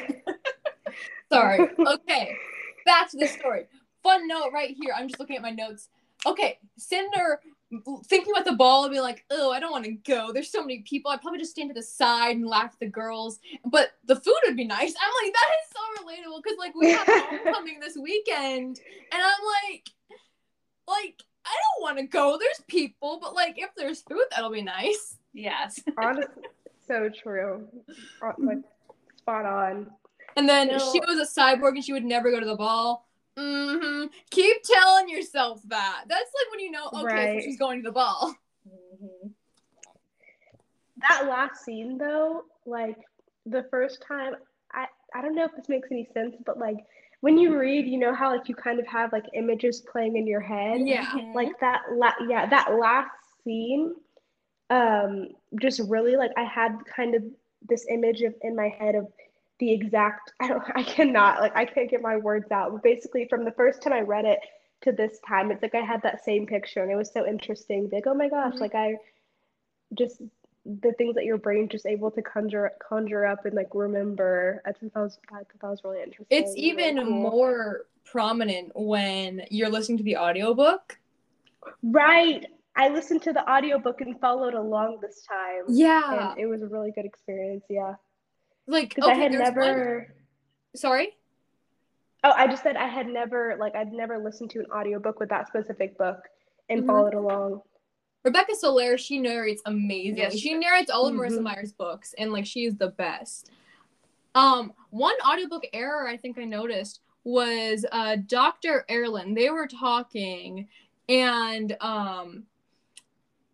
Sorry. 1.32 1.70
Okay. 1.80 2.36
Back 2.86 3.10
to 3.12 3.18
the 3.18 3.28
story. 3.28 3.66
Fun 4.04 4.28
note 4.28 4.52
right 4.54 4.76
here. 4.80 4.94
I'm 4.96 5.08
just 5.08 5.20
looking 5.20 5.36
at 5.36 5.42
my 5.42 5.50
notes. 5.50 5.90
Okay. 6.26 6.60
Cinder 6.78 7.40
thinking 8.06 8.32
about 8.32 8.46
the 8.46 8.56
ball 8.56 8.86
and 8.86 8.94
be 8.94 9.00
like, 9.00 9.26
oh, 9.32 9.52
I 9.52 9.60
don't 9.60 9.72
want 9.72 9.86
to 9.86 9.92
go. 9.92 10.32
There's 10.32 10.52
so 10.52 10.62
many 10.62 10.84
people. 10.88 11.12
I'd 11.12 11.22
probably 11.22 11.40
just 11.40 11.52
stand 11.52 11.70
to 11.70 11.74
the 11.74 11.82
side 11.82 12.36
and 12.36 12.46
laugh 12.46 12.74
at 12.74 12.80
the 12.80 12.88
girls. 12.88 13.40
But 13.66 13.94
the 14.06 14.16
food 14.16 14.36
would 14.46 14.56
be 14.56 14.66
nice. 14.66 14.94
I'm 15.02 15.26
like, 15.26 15.34
that 15.34 15.50
is 15.62 15.74
so 15.74 16.04
relatable 16.04 16.44
because 16.44 16.58
like 16.60 16.76
we 16.76 16.92
have 16.92 17.08
homecoming 17.08 17.80
this 17.80 17.98
weekend. 17.98 18.80
And 19.12 19.22
I'm 19.22 19.72
like, 19.74 19.90
like, 20.88 21.24
I 21.46 21.54
don't 21.54 21.84
want 21.84 21.98
to 22.00 22.06
go. 22.06 22.38
There's 22.40 22.62
people, 22.68 23.20
but 23.22 23.36
like 23.36 23.56
if 23.58 23.70
there's 23.78 24.02
food, 24.02 24.24
that'll 24.32 24.52
be 24.52 24.62
nice. 24.62 25.18
Yes. 25.34 25.80
Honestly, 25.98 26.44
so 26.88 27.10
true. 27.10 27.68
Uh, 28.22 28.32
Like 28.38 28.60
spot 29.18 29.46
on. 29.46 29.92
And 30.38 30.50
then 30.50 30.68
No. 30.70 30.78
she 30.80 31.00
was 31.02 31.20
a 31.20 31.40
cyborg 31.40 31.76
and 31.76 31.84
she 31.84 31.94
would 31.94 32.06
never 32.06 32.32
go 32.32 32.40
to 32.40 32.46
the 32.46 32.56
ball. 32.56 33.08
Mm-hmm. 33.38 34.08
Keep 34.32 34.64
telling 34.64 35.10
yourself 35.10 35.62
that. 35.68 36.06
That's 36.08 36.32
like 36.34 36.52
when 36.52 36.60
you 36.62 36.72
know, 36.72 36.90
okay, 36.94 37.40
so 37.40 37.46
she's 37.46 37.60
going 37.60 37.82
to 37.84 37.90
the 37.90 37.92
ball. 37.94 38.34
Mm-hmm. 38.68 39.28
That 41.10 41.28
last 41.28 41.64
scene 41.64 41.98
though, 41.98 42.44
like 42.66 42.98
the 43.46 43.66
first 43.70 44.02
time, 44.08 44.36
I 44.72 44.88
I 45.14 45.22
don't 45.22 45.36
know 45.36 45.46
if 45.46 45.56
this 45.56 45.70
makes 45.70 45.90
any 45.92 46.08
sense, 46.14 46.36
but 46.46 46.58
like 46.58 46.78
when 47.22 47.38
you 47.38 47.58
read, 47.58 47.88
you 47.88 47.98
know 47.98 48.14
how 48.14 48.30
like 48.36 48.48
you 48.50 48.56
kind 48.56 48.80
of 48.80 48.88
have 48.88 49.12
like 49.12 49.26
images 49.34 49.82
playing 49.82 50.16
in 50.18 50.28
your 50.28 50.42
head. 50.42 50.82
Yeah. 50.84 51.06
Like 51.34 51.60
that 51.60 51.82
la- 51.94 52.20
yeah, 52.28 52.46
that 52.48 52.74
last 52.80 53.12
scene 53.44 53.96
um 54.72 55.30
just 55.62 55.80
really 55.88 56.16
like 56.16 56.32
I 56.38 56.44
had 56.44 56.78
kind 56.96 57.14
of 57.16 57.24
this 57.70 57.86
image 57.90 58.22
of 58.22 58.34
in 58.42 58.56
my 58.56 58.70
head 58.70 58.96
of 58.96 59.08
the 59.60 59.72
exact 59.72 60.34
I 60.42 60.48
don't 60.48 60.64
I 60.76 60.84
cannot 60.84 61.40
like 61.42 61.56
I 61.56 61.66
can't 61.66 61.90
get 61.90 62.02
my 62.02 62.18
words 62.18 62.52
out. 62.52 62.72
But 62.74 62.84
basically 62.84 63.28
from 63.30 63.46
the 63.46 63.52
first 63.52 63.82
time 63.82 63.94
I 63.94 64.02
read 64.02 64.26
it 64.26 64.40
to 64.82 64.92
this 64.92 65.20
time, 65.28 65.52
it's 65.52 65.62
like 65.64 65.76
I 65.76 65.82
had 65.82 66.02
that 66.04 66.24
same 66.24 66.46
picture 66.46 66.84
and 66.84 66.92
it 66.92 66.96
was 66.96 67.12
so 67.12 67.26
interesting. 67.26 67.90
Like, 67.92 68.06
oh 68.08 68.14
my 68.14 68.30
gosh, 68.30 68.56
Mhm. 68.56 68.60
like 68.62 68.76
I 68.76 68.96
just 69.98 70.22
the 70.66 70.92
things 70.94 71.14
that 71.16 71.26
your 71.26 71.38
brain 71.38 71.70
just 71.70 71.86
able 71.86 72.10
to 72.12 72.22
conjure 72.22 72.72
conjure 72.88 73.26
up 73.26 73.46
and 73.46 73.54
like 73.54 73.70
remember. 73.74 74.62
I 74.66 74.72
think 74.72 74.94
that 74.94 75.00
was 75.02 75.20
I 75.32 75.38
thought 75.38 75.48
that 75.62 75.70
was 75.70 75.82
really 75.84 76.02
interesting. 76.02 76.38
It's 76.38 76.56
really 76.56 76.68
even 76.70 76.98
cool. 76.98 77.06
more 77.12 77.86
prominent 78.04 78.72
when 78.76 79.44
you're 79.52 79.70
listening 79.70 79.98
to 80.00 80.04
the 80.04 80.18
audiobook. 80.18 80.98
right. 81.84 82.46
I 82.78 82.90
listened 82.90 83.22
to 83.24 83.32
the 83.32 83.50
audiobook 83.50 84.02
and 84.02 84.20
followed 84.20 84.54
along 84.54 84.98
this 85.02 85.22
time. 85.22 85.64
Yeah. 85.70 86.32
And 86.32 86.40
it 86.40 86.46
was 86.46 86.62
a 86.62 86.68
really 86.68 86.92
good 86.92 87.06
experience, 87.06 87.64
yeah. 87.70 87.96
like, 88.68 88.94
Because 88.96 89.10
I 89.10 89.14
had 89.14 89.32
there's 89.32 89.42
one- 89.44 89.54
never 89.56 90.14
Sorry? 90.76 91.16
Oh, 92.26 92.32
I 92.36 92.48
just 92.48 92.64
said 92.64 92.76
I 92.76 92.88
had 92.88 93.08
never 93.08 93.56
like 93.60 93.76
I'd 93.76 93.94
never 93.94 94.18
listened 94.18 94.50
to 94.52 94.60
an 94.60 94.66
audiobook 94.76 95.20
with 95.22 95.30
that 95.30 95.48
specific 95.48 95.98
book 95.98 96.18
and 96.70 96.84
Mhm. 96.84 96.88
followed 96.88 97.14
along. 97.14 97.62
Rebecca 98.26 98.56
Soler, 98.56 98.98
she 98.98 99.20
narrates 99.20 99.62
amazing. 99.66 100.18
Yes, 100.18 100.34
she 100.34 100.40
she 100.40 100.54
narrates 100.56 100.90
all 100.90 101.06
of 101.08 101.14
Marissa 101.14 101.38
Mhm. 101.40 101.44
Meyer's 101.44 101.72
books, 101.72 102.16
and 102.18 102.34
like 102.34 102.46
she 102.46 102.66
is 102.66 102.76
the 102.76 102.88
best. 102.90 103.52
Um, 104.34 104.74
one 104.90 105.16
audiobook 105.26 105.66
error 105.72 106.08
I 106.08 106.18
think 106.18 106.38
I 106.40 106.44
noticed 106.44 107.02
was 107.24 107.86
uh 107.92 108.18
Dr. 108.28 108.84
Erland. 108.90 109.38
They 109.38 109.52
were 109.52 109.68
talking, 109.68 110.68
and 111.08 111.78
um, 111.82 112.48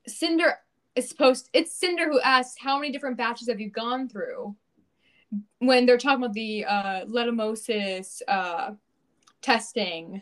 Cinder 0.08 0.58
is 0.96 1.10
supposed. 1.10 1.50
It's 1.54 1.74
Cinder 1.76 2.10
who 2.10 2.22
asks, 2.22 2.58
"How 2.60 2.80
many 2.80 2.92
different 2.94 3.18
batches 3.18 3.50
have 3.50 3.60
you 3.60 3.70
gone 3.70 4.08
through?" 4.08 4.56
When 5.60 5.86
they're 5.86 5.98
talking 5.98 6.24
about 6.24 6.34
the 6.34 6.66
uh, 6.66 7.06
letumosis 7.06 8.22
uh, 8.28 8.72
testing 9.42 10.22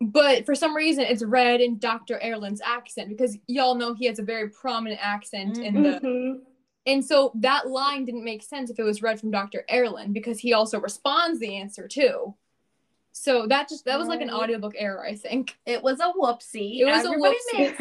but 0.00 0.44
for 0.44 0.54
some 0.54 0.74
reason 0.76 1.04
it's 1.04 1.22
read 1.22 1.60
in 1.60 1.78
Dr. 1.78 2.18
Erland's 2.22 2.60
accent 2.64 3.08
because 3.08 3.38
y'all 3.46 3.74
know 3.74 3.94
he 3.94 4.06
has 4.06 4.18
a 4.18 4.22
very 4.22 4.48
prominent 4.50 5.00
accent 5.02 5.58
in 5.58 5.82
the 5.82 6.00
Mhm. 6.00 6.40
and 6.86 7.04
so 7.04 7.32
that 7.36 7.68
line 7.68 8.04
didn't 8.04 8.24
make 8.24 8.42
sense 8.42 8.70
if 8.70 8.78
it 8.78 8.82
was 8.82 9.02
read 9.02 9.18
from 9.18 9.30
Dr. 9.30 9.64
Erland 9.70 10.12
because 10.14 10.38
he 10.38 10.52
also 10.52 10.78
responds 10.80 11.38
the 11.40 11.56
answer 11.56 11.88
too. 11.88 12.34
So 13.12 13.46
that 13.46 13.68
just 13.70 13.86
that 13.86 13.98
was 13.98 14.08
like 14.08 14.20
an 14.20 14.30
audiobook 14.30 14.74
error, 14.76 15.02
I 15.02 15.14
think. 15.14 15.56
It 15.64 15.82
was 15.82 16.00
a 16.00 16.12
whoopsie. 16.12 16.80
It 16.80 16.84
was 16.84 17.04
a 17.06 17.08
whoopsie. 17.18 17.74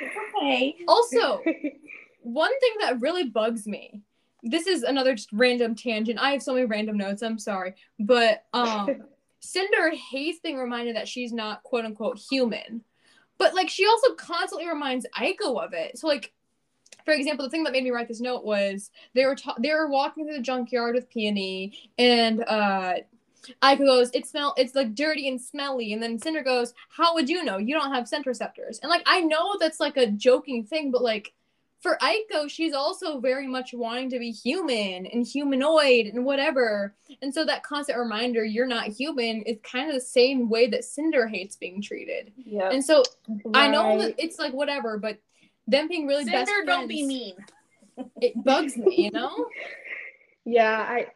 It's 0.00 0.16
okay. 0.36 0.76
Also, 0.86 1.42
one 2.22 2.60
thing 2.60 2.72
that 2.80 3.00
really 3.00 3.24
bugs 3.24 3.66
me. 3.66 4.00
This 4.44 4.68
is 4.68 4.84
another 4.84 5.16
just 5.16 5.30
random 5.32 5.74
tangent. 5.74 6.20
I 6.20 6.30
have 6.30 6.44
so 6.44 6.54
many 6.54 6.64
random 6.66 6.96
notes, 6.96 7.22
I'm 7.22 7.40
sorry. 7.40 7.74
But 7.98 8.44
um 8.54 9.02
Cinder 9.40 9.90
hates 9.90 10.40
being 10.40 10.58
reminded 10.58 10.96
that 10.96 11.08
she's 11.08 11.32
not 11.32 11.62
quote 11.62 11.84
unquote 11.84 12.18
human. 12.18 12.82
But 13.38 13.54
like 13.54 13.68
she 13.68 13.86
also 13.86 14.14
constantly 14.14 14.68
reminds 14.68 15.06
Aiko 15.16 15.64
of 15.64 15.72
it. 15.72 15.98
So 15.98 16.08
like 16.08 16.32
for 17.04 17.14
example, 17.14 17.46
the 17.46 17.50
thing 17.50 17.64
that 17.64 17.72
made 17.72 17.84
me 17.84 17.90
write 17.90 18.08
this 18.08 18.20
note 18.20 18.44
was 18.44 18.90
they 19.14 19.24
were 19.24 19.34
ta- 19.34 19.56
they 19.58 19.72
were 19.72 19.88
walking 19.88 20.26
through 20.26 20.36
the 20.36 20.42
junkyard 20.42 20.94
with 20.94 21.08
Peony 21.08 21.90
and 21.96 22.44
uh 22.46 22.94
Aiko 23.62 23.78
goes, 23.78 24.10
it 24.12 24.26
smell 24.26 24.52
it's 24.56 24.74
like 24.74 24.94
dirty 24.94 25.28
and 25.28 25.40
smelly, 25.40 25.92
and 25.92 26.02
then 26.02 26.18
Cinder 26.18 26.42
goes, 26.42 26.74
How 26.90 27.14
would 27.14 27.28
you 27.28 27.44
know? 27.44 27.58
You 27.58 27.74
don't 27.74 27.92
have 27.92 28.08
scent 28.08 28.26
receptors. 28.26 28.78
And 28.80 28.90
like 28.90 29.02
I 29.06 29.20
know 29.20 29.56
that's 29.58 29.80
like 29.80 29.96
a 29.96 30.10
joking 30.10 30.64
thing, 30.64 30.90
but 30.90 31.02
like 31.02 31.32
for 31.80 31.96
Aiko, 32.02 32.48
she's 32.48 32.72
also 32.72 33.20
very 33.20 33.46
much 33.46 33.72
wanting 33.72 34.10
to 34.10 34.18
be 34.18 34.32
human 34.32 35.06
and 35.06 35.24
humanoid 35.24 36.06
and 36.06 36.24
whatever. 36.24 36.96
And 37.22 37.32
so 37.32 37.44
that 37.44 37.62
constant 37.62 37.98
reminder 37.98 38.44
you're 38.44 38.66
not 38.66 38.88
human 38.88 39.42
is 39.42 39.58
kind 39.62 39.88
of 39.88 39.94
the 39.94 40.00
same 40.00 40.48
way 40.48 40.66
that 40.68 40.84
Cinder 40.84 41.28
hates 41.28 41.54
being 41.56 41.80
treated. 41.80 42.32
Yeah. 42.36 42.70
And 42.70 42.84
so 42.84 43.04
I 43.54 43.68
know 43.68 44.00
that 44.02 44.16
it's 44.18 44.38
like 44.38 44.52
whatever, 44.52 44.98
but 44.98 45.18
them 45.68 45.86
being 45.86 46.06
really 46.06 46.24
best 46.24 46.50
friends, 46.50 46.66
don't 46.66 46.88
be 46.88 47.06
mean. 47.06 47.36
it 48.20 48.32
bugs 48.44 48.76
me, 48.76 49.04
you 49.04 49.10
know? 49.10 49.46
Yeah, 50.44 50.78
I 50.78 51.06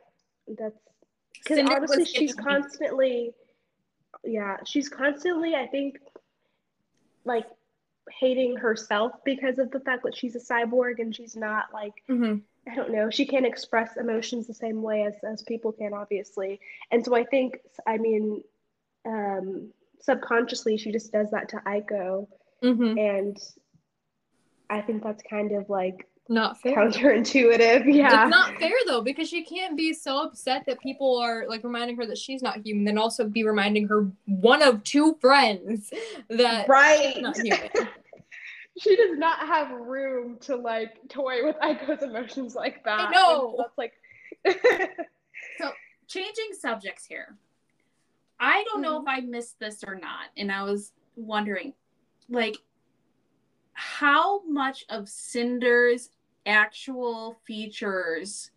that's 0.46 0.77
because 1.33 1.57
Cinder 1.57 1.75
honestly 1.75 2.05
she's 2.05 2.35
constantly 2.35 3.33
yeah, 4.25 4.59
she's 4.66 4.90
constantly 4.90 5.55
I 5.55 5.68
think 5.68 5.96
like 7.25 7.46
hating 8.18 8.57
herself 8.57 9.12
because 9.25 9.59
of 9.59 9.70
the 9.70 9.81
fact 9.81 10.03
that 10.05 10.16
she's 10.16 10.37
a 10.37 10.40
cyborg 10.40 10.98
and 10.98 11.14
she's 11.14 11.37
not 11.37 11.66
like 11.72 11.94
mm-hmm. 12.09 12.37
I 12.70 12.75
don't 12.77 12.92
know, 12.92 13.11
she 13.11 13.27
can't 13.27 13.46
express 13.46 13.96
emotions 13.96 14.46
the 14.46 14.55
same 14.55 14.83
way 14.83 15.03
as, 15.03 15.14
as 15.25 15.42
people 15.42 15.72
can, 15.72 15.92
obviously. 15.92 16.61
And 16.92 17.05
so 17.05 17.14
I 17.14 17.25
think, 17.25 17.59
I 17.88 17.98
mean, 17.98 18.42
um, 19.05 19.72
subconsciously, 20.01 20.77
she 20.77 20.92
just 20.92 21.12
does 21.12 21.31
that 21.33 21.48
to 21.51 21.57
Aiko. 21.66 22.29
Mm-hmm. 22.62 22.98
And 22.98 23.37
I 24.70 24.81
think 24.81 25.03
that's 25.03 25.25
kind 25.29 25.51
of 25.53 25.68
like 25.68 26.09
Not 26.29 26.61
fair. 26.61 26.77
counterintuitive. 26.77 27.85
Yeah. 27.92 28.22
It's 28.22 28.31
not 28.31 28.57
fair 28.59 28.77
though 28.87 29.03
because 29.03 29.29
she 29.29 29.44
can't 29.44 29.77
be 29.77 29.92
so 29.92 30.22
upset 30.22 30.62
that 30.66 30.81
people 30.81 31.18
are 31.18 31.46
like 31.48 31.64
reminding 31.64 31.96
her 31.96 32.07
that 32.07 32.18
she's 32.18 32.42
not 32.42 32.64
human, 32.64 32.85
then 32.85 32.96
also 32.96 33.29
be 33.29 33.44
reminding 33.44 33.88
her 33.88 34.09
one 34.27 34.62
of 34.62 34.85
two 34.85 35.18
friends 35.20 35.92
that 36.31 36.68
right. 36.68 37.14
she's 37.14 37.22
not 37.22 37.37
human. 37.37 37.88
She 38.79 38.97
does 38.97 39.19
not 39.19 39.39
have 39.41 39.71
room 39.71 40.39
to 40.43 40.57
like 40.57 40.97
toy 41.09 41.45
with 41.45 41.57
Aiko's 41.63 42.03
emotions 42.03 42.55
like 42.55 42.85
that. 42.85 43.11
know. 43.13 43.57
That's 43.59 43.79
like. 43.79 43.93
So 45.59 45.71
changing 46.07 46.51
subjects 46.59 47.05
here. 47.05 47.37
I 48.41 48.65
don't 48.65 48.81
know 48.81 48.99
Mhm. 48.99 49.03
if 49.03 49.09
I 49.09 49.21
missed 49.21 49.59
this 49.59 49.83
or 49.85 49.95
not, 49.97 50.27
and 50.37 50.51
I 50.53 50.63
was 50.63 50.93
wondering, 51.17 51.75
like, 52.29 52.57
how 53.73 54.43
much 54.45 54.85
of 54.89 55.09
Cinder's 55.09 56.11
actual 56.47 57.35
features 57.45 58.51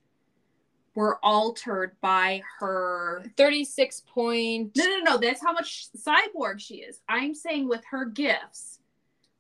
were 0.95 1.19
altered 1.23 1.95
by 2.01 2.41
her. 2.59 3.25
Thirty-six 3.35 4.01
point. 4.07 4.71
No, 4.77 4.85
no, 4.85 4.99
no. 4.99 5.17
That's 5.17 5.41
how 5.41 5.51
much 5.53 5.87
cyborg 5.97 6.59
she 6.59 6.75
is. 6.77 7.01
I'm 7.09 7.33
saying 7.33 7.67
with 7.67 7.83
her 7.89 8.05
gifts, 8.05 8.79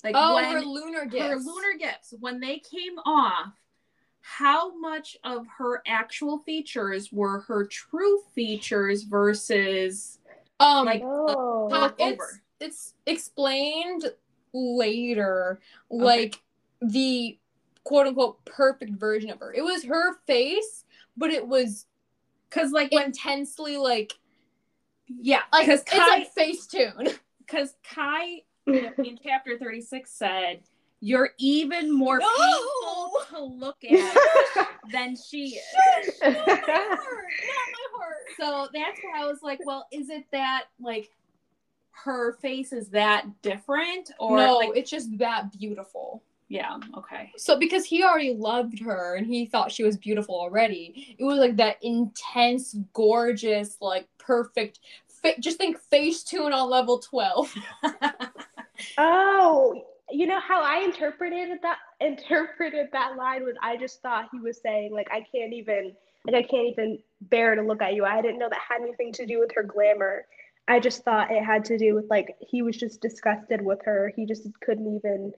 like 0.05 0.15
Oh, 0.17 0.35
when 0.35 0.45
her 0.45 0.61
lunar 0.61 1.05
gifts. 1.05 1.25
her 1.25 1.35
lunar 1.37 1.77
gifts 1.77 2.13
when 2.19 2.39
they 2.39 2.59
came 2.59 2.97
off 3.05 3.53
how 4.21 4.75
much 4.79 5.17
of 5.23 5.45
her 5.57 5.81
actual 5.85 6.39
features 6.39 7.11
were 7.11 7.41
her 7.41 7.65
true 7.65 8.21
features 8.33 9.03
versus 9.03 10.19
Um, 10.59 10.85
like, 10.85 11.01
oh. 11.03 11.69
Uh, 11.71 11.79
look 11.81 11.95
it's, 11.99 12.13
over. 12.13 12.41
it's 12.59 12.93
explained 13.05 14.05
later, 14.53 15.59
like 15.89 16.41
the 16.81 17.37
quote 17.83 18.07
unquote 18.07 18.43
perfect 18.45 18.93
version 18.93 19.29
of 19.29 19.39
her. 19.39 19.53
It 19.53 19.63
was 19.63 19.83
her 19.83 20.15
face, 20.25 20.85
but 21.17 21.29
it 21.29 21.47
was 21.47 21.85
because 22.49 22.71
like 22.71 22.91
when 22.91 23.05
intensely 23.05 23.77
like 23.77 24.13
yeah 25.07 25.41
like 25.53 25.67
because 25.67 25.81
it's 25.81 25.91
kai 25.91 26.07
like 26.07 26.33
Facetune. 26.35 27.15
because 27.39 27.75
kai 27.83 28.41
in 28.67 29.19
chapter 29.23 29.57
36 29.57 30.09
said 30.11 30.59
you're 31.01 31.29
even 31.37 31.91
more 31.91 32.19
No! 32.19 32.27
painful 32.37 33.11
to 33.29 33.43
look 33.43 33.77
at 33.83 34.67
than 34.91 35.15
she 35.15 35.59
is 35.59 36.19
Not 36.21 36.33
my 36.33 36.41
heart. 36.43 36.67
Not 36.67 36.97
my 36.97 37.87
heart. 37.97 38.15
so 38.39 38.67
that's 38.73 38.99
why 39.03 39.21
i 39.21 39.25
was 39.25 39.39
like 39.43 39.59
well 39.65 39.85
is 39.91 40.09
it 40.09 40.23
that 40.31 40.63
like 40.79 41.09
her 41.91 42.33
face 42.41 42.73
is 42.73 42.89
that 42.89 43.25
different 43.41 44.11
or 44.19 44.37
no, 44.37 44.57
like 44.57 44.71
it's 44.75 44.89
just 44.89 45.15
that 45.17 45.51
beautiful. 45.57 46.23
yeah 46.49 46.77
okay 46.97 47.31
So 47.37 47.57
because 47.59 47.85
he 47.85 48.03
already 48.03 48.33
loved 48.33 48.79
her 48.79 49.15
and 49.15 49.25
he 49.27 49.45
thought 49.45 49.71
she 49.71 49.83
was 49.83 49.97
beautiful 49.97 50.35
already, 50.35 51.15
it 51.19 51.23
was 51.23 51.39
like 51.39 51.55
that 51.57 51.77
intense, 51.81 52.75
gorgeous, 52.93 53.77
like 53.81 54.07
perfect. 54.17 54.79
Fa- 55.07 55.39
just 55.39 55.57
think 55.57 55.77
Facetune 55.91 56.53
on 56.53 56.69
level 56.69 56.99
twelve. 56.99 57.53
Oh, 58.97 59.85
you 60.11 60.27
know 60.27 60.39
how 60.39 60.61
I 60.61 60.83
interpreted 60.83 61.59
that 61.61 61.77
interpreted 62.01 62.89
that 62.93 63.15
line 63.15 63.43
was 63.43 63.55
I 63.61 63.77
just 63.77 64.01
thought 64.01 64.29
he 64.31 64.39
was 64.39 64.59
saying 64.61 64.93
like 64.93 65.07
I 65.11 65.25
can't 65.33 65.53
even 65.53 65.93
like 66.25 66.35
I 66.35 66.43
can't 66.43 66.67
even 66.67 66.99
bear 67.21 67.55
to 67.55 67.61
look 67.61 67.81
at 67.81 67.93
you. 67.93 68.05
I 68.05 68.21
didn't 68.21 68.39
know 68.39 68.49
that 68.49 68.59
had 68.67 68.81
anything 68.81 69.11
to 69.13 69.25
do 69.25 69.39
with 69.39 69.51
her 69.55 69.63
glamour. 69.63 70.25
I 70.67 70.79
just 70.79 71.03
thought 71.03 71.31
it 71.31 71.43
had 71.43 71.63
to 71.65 71.77
do 71.77 71.93
with 71.95 72.05
like 72.09 72.35
he 72.39 72.61
was 72.61 72.77
just 72.77 73.01
disgusted 73.01 73.63
with 73.63 73.79
her. 73.85 74.11
He 74.15 74.25
just 74.25 74.47
couldn't 74.61 74.95
even 74.95 75.31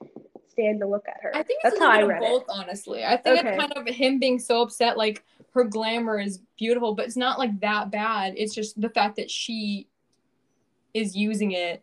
stand 0.48 0.80
to 0.80 0.86
look 0.86 1.06
at 1.06 1.20
her. 1.22 1.30
I 1.34 1.42
think 1.42 1.60
it's 1.64 1.78
That's 1.78 1.80
a 1.80 1.84
how 1.84 1.90
I 1.92 2.02
read 2.02 2.20
both, 2.20 2.44
honestly. 2.48 3.04
I 3.04 3.16
think 3.16 3.38
Okay. 3.38 3.48
it's 3.50 3.58
kind 3.58 3.72
of 3.72 3.94
him 3.94 4.18
being 4.18 4.38
so 4.38 4.62
upset, 4.62 4.96
like 4.96 5.24
her 5.52 5.64
glamour 5.64 6.18
is 6.18 6.40
beautiful, 6.56 6.94
but 6.94 7.04
it's 7.04 7.16
not 7.16 7.38
like 7.38 7.60
that 7.60 7.90
bad. 7.90 8.34
It's 8.36 8.54
just 8.54 8.80
the 8.80 8.88
fact 8.88 9.16
that 9.16 9.30
she 9.30 9.86
is 10.94 11.14
using 11.16 11.52
it. 11.52 11.82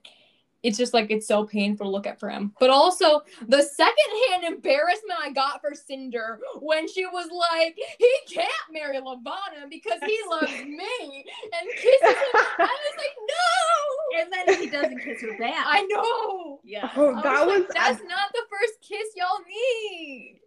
It's 0.65 0.78
just 0.78 0.93
like 0.93 1.12
it's 1.12 1.28
so 1.28 1.45
painful 1.45 1.86
to 1.86 1.91
look 1.91 2.08
at 2.08 2.19
for 2.19 2.30
him. 2.30 2.54
But 2.60 2.71
also 2.71 3.21
the 3.47 3.62
secondhand 3.62 4.56
embarrassment 4.56 5.19
I 5.21 5.32
got 5.32 5.62
for 5.62 5.73
Cinder 5.75 6.39
when 6.60 6.88
she 6.88 7.06
was 7.06 7.30
like, 7.32 7.78
he 7.99 8.34
can't 8.34 8.49
marry 8.71 8.97
Levana 8.99 9.67
because 9.69 9.99
he 10.06 10.19
loves 10.30 10.51
me 10.51 11.25
and 11.43 11.69
kisses 11.75 12.17
him. 12.17 12.41
I 12.58 12.78
was 12.84 12.95
like, 12.97 13.15
no. 13.30 14.19
And 14.19 14.34
then 14.34 14.62
he 14.62 14.69
doesn't 14.69 14.99
kiss 14.99 15.21
her 15.21 15.38
back. 15.38 15.65
I 15.67 15.82
know. 15.84 16.60
yeah. 16.63 16.89
Oh, 16.95 17.13
I 17.15 17.21
that 17.21 17.45
was 17.45 17.60
was, 17.60 17.67
like, 17.67 17.73
that's 17.75 18.01
not 18.04 18.32
the 18.34 18.43
first 18.49 18.82
kiss 18.82 19.08
y'all 19.15 19.39
need. 19.47 20.39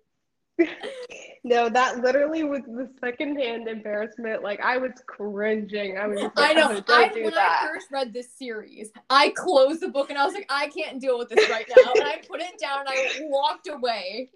No, 1.44 1.68
that 1.68 1.98
literally 1.98 2.44
was 2.44 2.62
the 2.66 2.90
secondhand 3.00 3.68
embarrassment. 3.68 4.42
Like 4.42 4.60
I 4.60 4.78
was 4.78 4.92
cringing. 5.06 5.96
I 5.98 6.06
was 6.06 6.20
just 6.20 6.32
I 6.36 6.52
know. 6.52 6.72
oh, 6.72 6.82
I, 6.88 7.10
when 7.14 7.34
that. 7.34 7.62
I 7.62 7.66
first 7.66 7.88
read 7.90 8.12
this 8.12 8.32
series, 8.32 8.90
I 9.08 9.30
closed 9.30 9.80
the 9.80 9.88
book 9.88 10.10
and 10.10 10.18
I 10.18 10.24
was 10.24 10.34
like, 10.34 10.46
I 10.50 10.68
can't 10.68 11.00
deal 11.00 11.18
with 11.18 11.28
this 11.28 11.48
right 11.50 11.66
now. 11.68 11.92
and 11.94 12.04
I 12.04 12.20
put 12.28 12.40
it 12.40 12.58
down 12.58 12.80
and 12.80 12.88
I 12.88 13.20
walked 13.22 13.68
away 13.68 14.30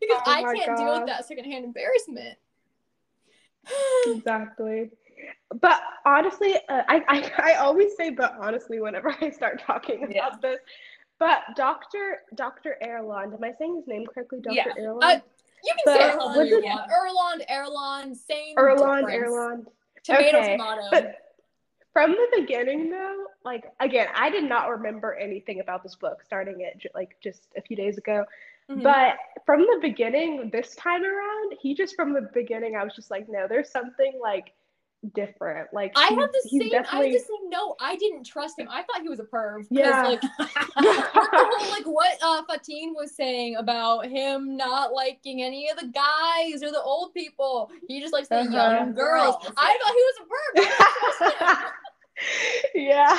because 0.00 0.22
Oh 0.26 0.32
I 0.32 0.42
can't 0.54 0.78
deal 0.78 0.98
with 0.98 1.06
that 1.06 1.26
secondhand 1.26 1.64
embarrassment. 1.64 2.38
Exactly. 4.06 4.90
But 5.60 5.82
honestly, 6.06 6.54
uh, 6.68 6.82
I, 6.88 7.02
I 7.08 7.32
I 7.52 7.54
always 7.56 7.94
say 7.96 8.08
but 8.10 8.34
honestly 8.40 8.80
whenever 8.80 9.14
I 9.20 9.30
start 9.30 9.60
talking 9.60 10.04
about 10.04 10.40
this. 10.40 10.58
But 11.20 11.42
Dr. 11.54 12.22
Dr. 12.34 12.76
Erland, 12.82 13.34
am 13.34 13.44
I 13.44 13.52
saying 13.58 13.76
his 13.76 13.86
name 13.86 14.06
correctly? 14.06 14.40
Dr. 14.40 14.54
Yeah. 14.54 14.72
Erland? 14.76 15.02
Uh, 15.04 15.20
you 15.62 15.74
can 15.84 15.94
say 15.94 15.98
But 15.98 16.14
Erland, 16.16 16.36
was 16.36 16.48
you 16.48 16.62
want. 16.64 16.90
Erland, 16.90 17.44
Erland, 17.50 18.16
same 18.16 18.54
Erland, 18.56 19.06
difference. 19.06 19.32
Erland. 19.32 19.66
Tomato, 20.02 20.26
Okay, 20.38 20.52
tomato. 20.56 20.82
But 20.90 21.16
from 21.92 22.12
the 22.12 22.26
beginning, 22.40 22.90
though, 22.90 23.26
like 23.44 23.64
again, 23.80 24.08
I 24.14 24.30
did 24.30 24.44
not 24.44 24.70
remember 24.70 25.14
anything 25.14 25.60
about 25.60 25.82
this 25.82 25.94
book 25.94 26.22
starting 26.24 26.62
it 26.62 26.90
like 26.94 27.16
just 27.22 27.48
a 27.54 27.60
few 27.60 27.76
days 27.76 27.98
ago. 27.98 28.24
Mhm. 28.70 28.82
But 28.82 29.18
from 29.44 29.60
the 29.60 29.78
beginning, 29.82 30.48
this 30.50 30.74
time 30.76 31.04
around, 31.04 31.54
he 31.60 31.74
just 31.74 31.96
from 31.96 32.14
the 32.14 32.22
beginning, 32.32 32.76
I 32.76 32.84
was 32.84 32.94
just 32.94 33.10
like, 33.10 33.28
no, 33.28 33.46
there's 33.46 33.70
something 33.70 34.18
like 34.22 34.52
different. 35.14 35.68
Like 35.72 35.92
I 35.96 36.08
he's- 36.08 36.20
had 36.20 36.28
the 36.30 36.48
he's 36.48 36.62
same. 36.62 36.72
I 36.72 36.76
had 36.76 36.82
definitely- 36.84 37.12
the 37.12 37.18
same. 37.20 37.50
No, 37.50 37.74
I 37.80 37.96
didn't 37.96 38.24
trust 38.24 38.58
him. 38.58 38.68
I 38.70 38.82
thought 38.82 39.02
he 39.02 39.08
was 39.08 39.20
a 39.20 39.24
perv. 39.24 39.66
Yeah. 39.70 40.02
Like, 40.02 40.20
whole, 40.22 41.70
like 41.70 41.84
what 41.84 42.18
uh, 42.22 42.42
Fateen 42.48 42.94
was 42.94 43.14
saying 43.14 43.56
about 43.56 44.06
him 44.06 44.56
not 44.56 44.92
liking 44.92 45.42
any 45.42 45.68
of 45.70 45.78
the 45.78 45.86
guys 45.88 46.62
or 46.62 46.70
the 46.70 46.82
old 46.82 47.14
people. 47.14 47.70
He 47.88 48.00
just 48.00 48.12
likes 48.12 48.28
the 48.28 48.36
Uh-huh. 48.36 48.50
young 48.50 48.94
girls. 48.94 49.36
Girls, 49.42 49.52
I 49.56 49.78
thought 49.78 49.94
he 49.94 50.04
was 50.04 50.14
a 50.20 50.24
perv. 50.24 50.54
I 50.54 50.60
didn't 50.60 51.38
trust 51.38 51.64
him. 51.64 51.72
yeah. 52.74 53.18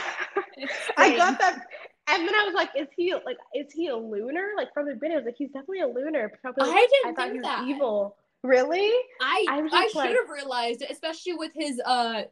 I 0.97 1.15
got 1.15 1.39
that. 1.39 1.65
And 2.07 2.27
then 2.27 2.35
I 2.35 2.43
was 2.45 2.53
like, 2.53 2.69
is 2.77 2.87
he 2.95 3.13
like 3.13 3.37
is 3.55 3.71
he 3.71 3.87
a 3.87 3.95
lunar? 3.95 4.49
Like 4.57 4.73
from 4.73 4.85
the 4.87 4.93
beginning, 4.95 5.17
I 5.17 5.19
was 5.19 5.25
like, 5.25 5.35
he's 5.37 5.49
definitely 5.49 5.81
a 5.81 5.87
lunar. 5.87 6.31
Probably 6.41 6.69
I 6.69 6.87
didn't 6.91 7.05
I 7.05 7.13
thought 7.13 7.31
think 7.31 7.33
he 7.33 7.39
was 7.39 7.45
that. 7.47 7.67
evil. 7.67 8.17
Really? 8.43 8.89
I 9.21 9.45
I 9.71 9.87
should 9.87 9.95
like- 9.95 10.09
have 10.15 10.29
realized 10.29 10.81
it, 10.81 10.89
especially 10.91 11.33
with 11.33 11.51
his 11.53 11.79
uh 11.85 12.23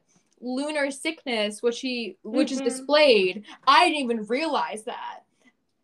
lunar 0.42 0.90
sickness, 0.90 1.62
which 1.62 1.82
he 1.82 2.18
which 2.24 2.52
is 2.52 2.62
Mhm. 2.62 2.66
displayed. 2.66 3.46
I 3.68 3.86
didn't 3.90 4.04
even 4.04 4.26
realize 4.26 4.84
that 4.86 5.22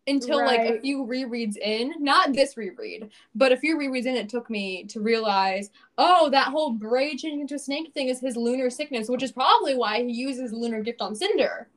until 0.08 0.38
like 0.38 0.60
a 0.60 0.80
few 0.80 1.04
rereads 1.04 1.56
in. 1.56 1.92
Not 1.98 2.32
this 2.32 2.56
reread, 2.56 3.10
but 3.34 3.52
a 3.52 3.56
few 3.56 3.76
rereads 3.76 4.06
in, 4.06 4.14
it 4.16 4.28
took 4.28 4.48
me 4.48 4.84
to 4.84 5.00
realize, 5.00 5.70
oh, 5.98 6.30
that 6.30 6.48
whole 6.48 6.70
braid 6.70 7.18
changing 7.18 7.40
into 7.40 7.56
a 7.56 7.58
snake 7.58 7.92
thing 7.92 8.08
is 8.08 8.20
his 8.20 8.36
lunar 8.36 8.70
sickness, 8.70 9.08
which 9.08 9.22
is 9.22 9.32
probably 9.32 9.74
why 9.74 10.02
he 10.02 10.12
uses 10.12 10.52
lunar 10.52 10.80
gift 10.80 11.02
on 11.02 11.14
Cinder 11.14 11.68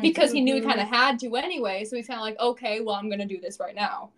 because 0.00 0.32
he 0.32 0.40
knew 0.40 0.54
he 0.56 0.60
kind 0.62 0.80
of 0.80 0.88
had 0.88 1.18
to 1.20 1.36
anyway. 1.36 1.84
So 1.84 1.96
he's 1.96 2.08
kind 2.08 2.18
of 2.18 2.24
like, 2.24 2.38
okay, 2.40 2.80
well, 2.80 2.96
I'm 2.96 3.08
gonna 3.08 3.24
do 3.26 3.40
this 3.40 3.60
right 3.60 3.74
now. 3.74 4.10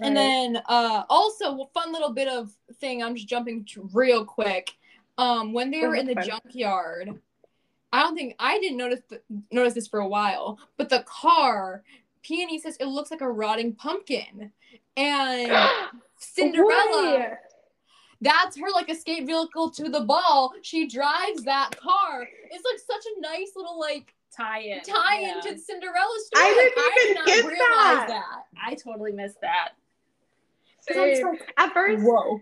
And 0.00 0.16
then 0.16 0.62
uh 0.68 1.04
also 1.08 1.60
a 1.60 1.66
fun 1.74 1.92
little 1.92 2.12
bit 2.12 2.28
of 2.28 2.50
thing, 2.80 3.02
I'm 3.02 3.14
just 3.14 3.28
jumping 3.28 3.66
real 3.92 4.24
quick. 4.24 4.72
Um 5.18 5.52
when 5.52 5.70
they 5.70 5.80
were 5.86 5.94
in 5.94 6.06
the 6.06 6.14
junkyard, 6.14 7.20
I 7.92 8.02
don't 8.02 8.14
think 8.14 8.34
I 8.38 8.58
didn't 8.58 8.78
notice 8.78 9.00
th- 9.08 9.22
notice 9.50 9.74
this 9.74 9.88
for 9.88 10.00
a 10.00 10.08
while, 10.08 10.58
but 10.76 10.88
the 10.88 11.04
car, 11.06 11.82
Peony 12.22 12.58
says 12.58 12.76
it 12.78 12.86
looks 12.86 13.10
like 13.10 13.20
a 13.20 13.30
rotting 13.30 13.74
pumpkin. 13.74 14.52
And 14.96 15.52
Cinderella, 16.18 17.38
that's 18.20 18.56
her 18.58 18.70
like 18.72 18.88
escape 18.88 19.26
vehicle 19.26 19.70
to 19.70 19.88
the 19.88 20.00
ball. 20.00 20.54
She 20.62 20.86
drives 20.86 21.42
that 21.42 21.76
car. 21.78 22.26
It's 22.50 22.64
like 22.64 22.78
such 22.78 23.04
a 23.16 23.20
nice 23.20 23.52
little 23.56 23.78
like 23.78 24.14
tie-in. 24.36 24.80
tie 24.82 25.20
yeah. 25.20 25.34
into 25.36 25.58
Cinderella's 25.58 26.26
story. 26.26 26.44
I 26.44 26.54
didn't 26.54 26.78
I 26.78 26.92
did 26.96 27.04
even 27.04 27.14
not 27.16 27.26
get 27.26 27.44
realize 27.44 27.58
that. 27.58 28.08
that. 28.08 28.42
I 28.66 28.74
totally 28.74 29.12
missed 29.12 29.40
that. 29.40 29.70
I'm 30.90 30.94
Same. 31.16 31.26
like, 31.28 31.52
At 31.58 31.72
first, 31.72 32.04
whoa. 32.04 32.40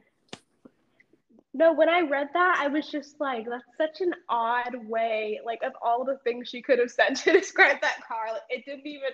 no, 1.53 1.73
when 1.73 1.89
I 1.89 2.01
read 2.01 2.29
that, 2.33 2.59
I 2.59 2.69
was 2.69 2.89
just 2.91 3.21
like, 3.21 3.47
that's 3.49 3.65
such 3.77 4.01
an 4.01 4.15
odd 4.29 4.75
way, 4.89 5.41
like 5.45 5.63
of 5.63 5.73
all 5.83 6.05
the 6.05 6.19
things 6.25 6.49
she 6.49 6.63
could 6.63 6.79
have 6.79 6.91
said 6.91 7.15
to 7.17 7.33
describe 7.33 7.81
that 7.83 8.01
car. 8.07 8.27
Like, 8.33 8.43
it 8.49 8.65
didn't 8.65 8.87
even, 8.87 9.11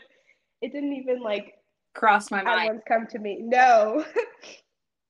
it 0.62 0.72
didn't 0.72 0.92
even 0.92 1.20
like 1.22 1.54
cross 1.94 2.30
my 2.30 2.38
at 2.38 2.44
mind. 2.44 2.68
once 2.68 2.82
come 2.86 3.06
to 3.08 3.18
me. 3.18 3.38
No. 3.40 4.04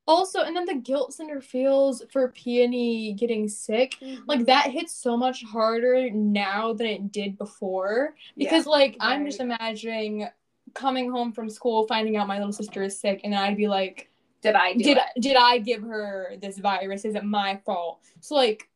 Also, 0.06 0.42
and 0.42 0.54
then 0.54 0.64
the 0.66 0.74
guilt 0.74 1.12
Cinder 1.12 1.40
feels 1.40 2.02
for 2.12 2.28
Peony 2.32 3.12
getting 3.14 3.48
sick, 3.48 3.96
Mm-hmm. 4.00 4.22
like 4.26 4.46
that 4.46 4.70
hits 4.70 4.92
so 4.94 5.16
much 5.16 5.42
harder 5.44 6.08
now 6.10 6.72
than 6.72 6.86
it 6.86 7.12
did 7.12 7.36
before. 7.36 8.14
Because, 8.36 8.66
like, 8.66 8.96
I'm 9.00 9.26
just 9.26 9.40
imagining 9.40 10.28
coming 10.74 11.10
home 11.10 11.32
from 11.32 11.48
school, 11.50 11.86
finding 11.86 12.16
out 12.16 12.28
my 12.28 12.38
little 12.38 12.52
sister 12.52 12.82
is 12.84 12.98
sick, 12.98 13.20
and 13.24 13.34
I'd 13.34 13.56
be 13.56 13.66
like, 13.66 14.08
Did 14.42 14.54
I 14.54 14.74
did 14.74 14.98
it? 14.98 15.20
did 15.20 15.36
I 15.36 15.58
give 15.58 15.82
her 15.82 16.34
this 16.40 16.58
virus? 16.58 17.04
Is 17.04 17.14
it 17.16 17.24
my 17.24 17.60
fault? 17.64 18.00
So 18.20 18.34
like 18.36 18.68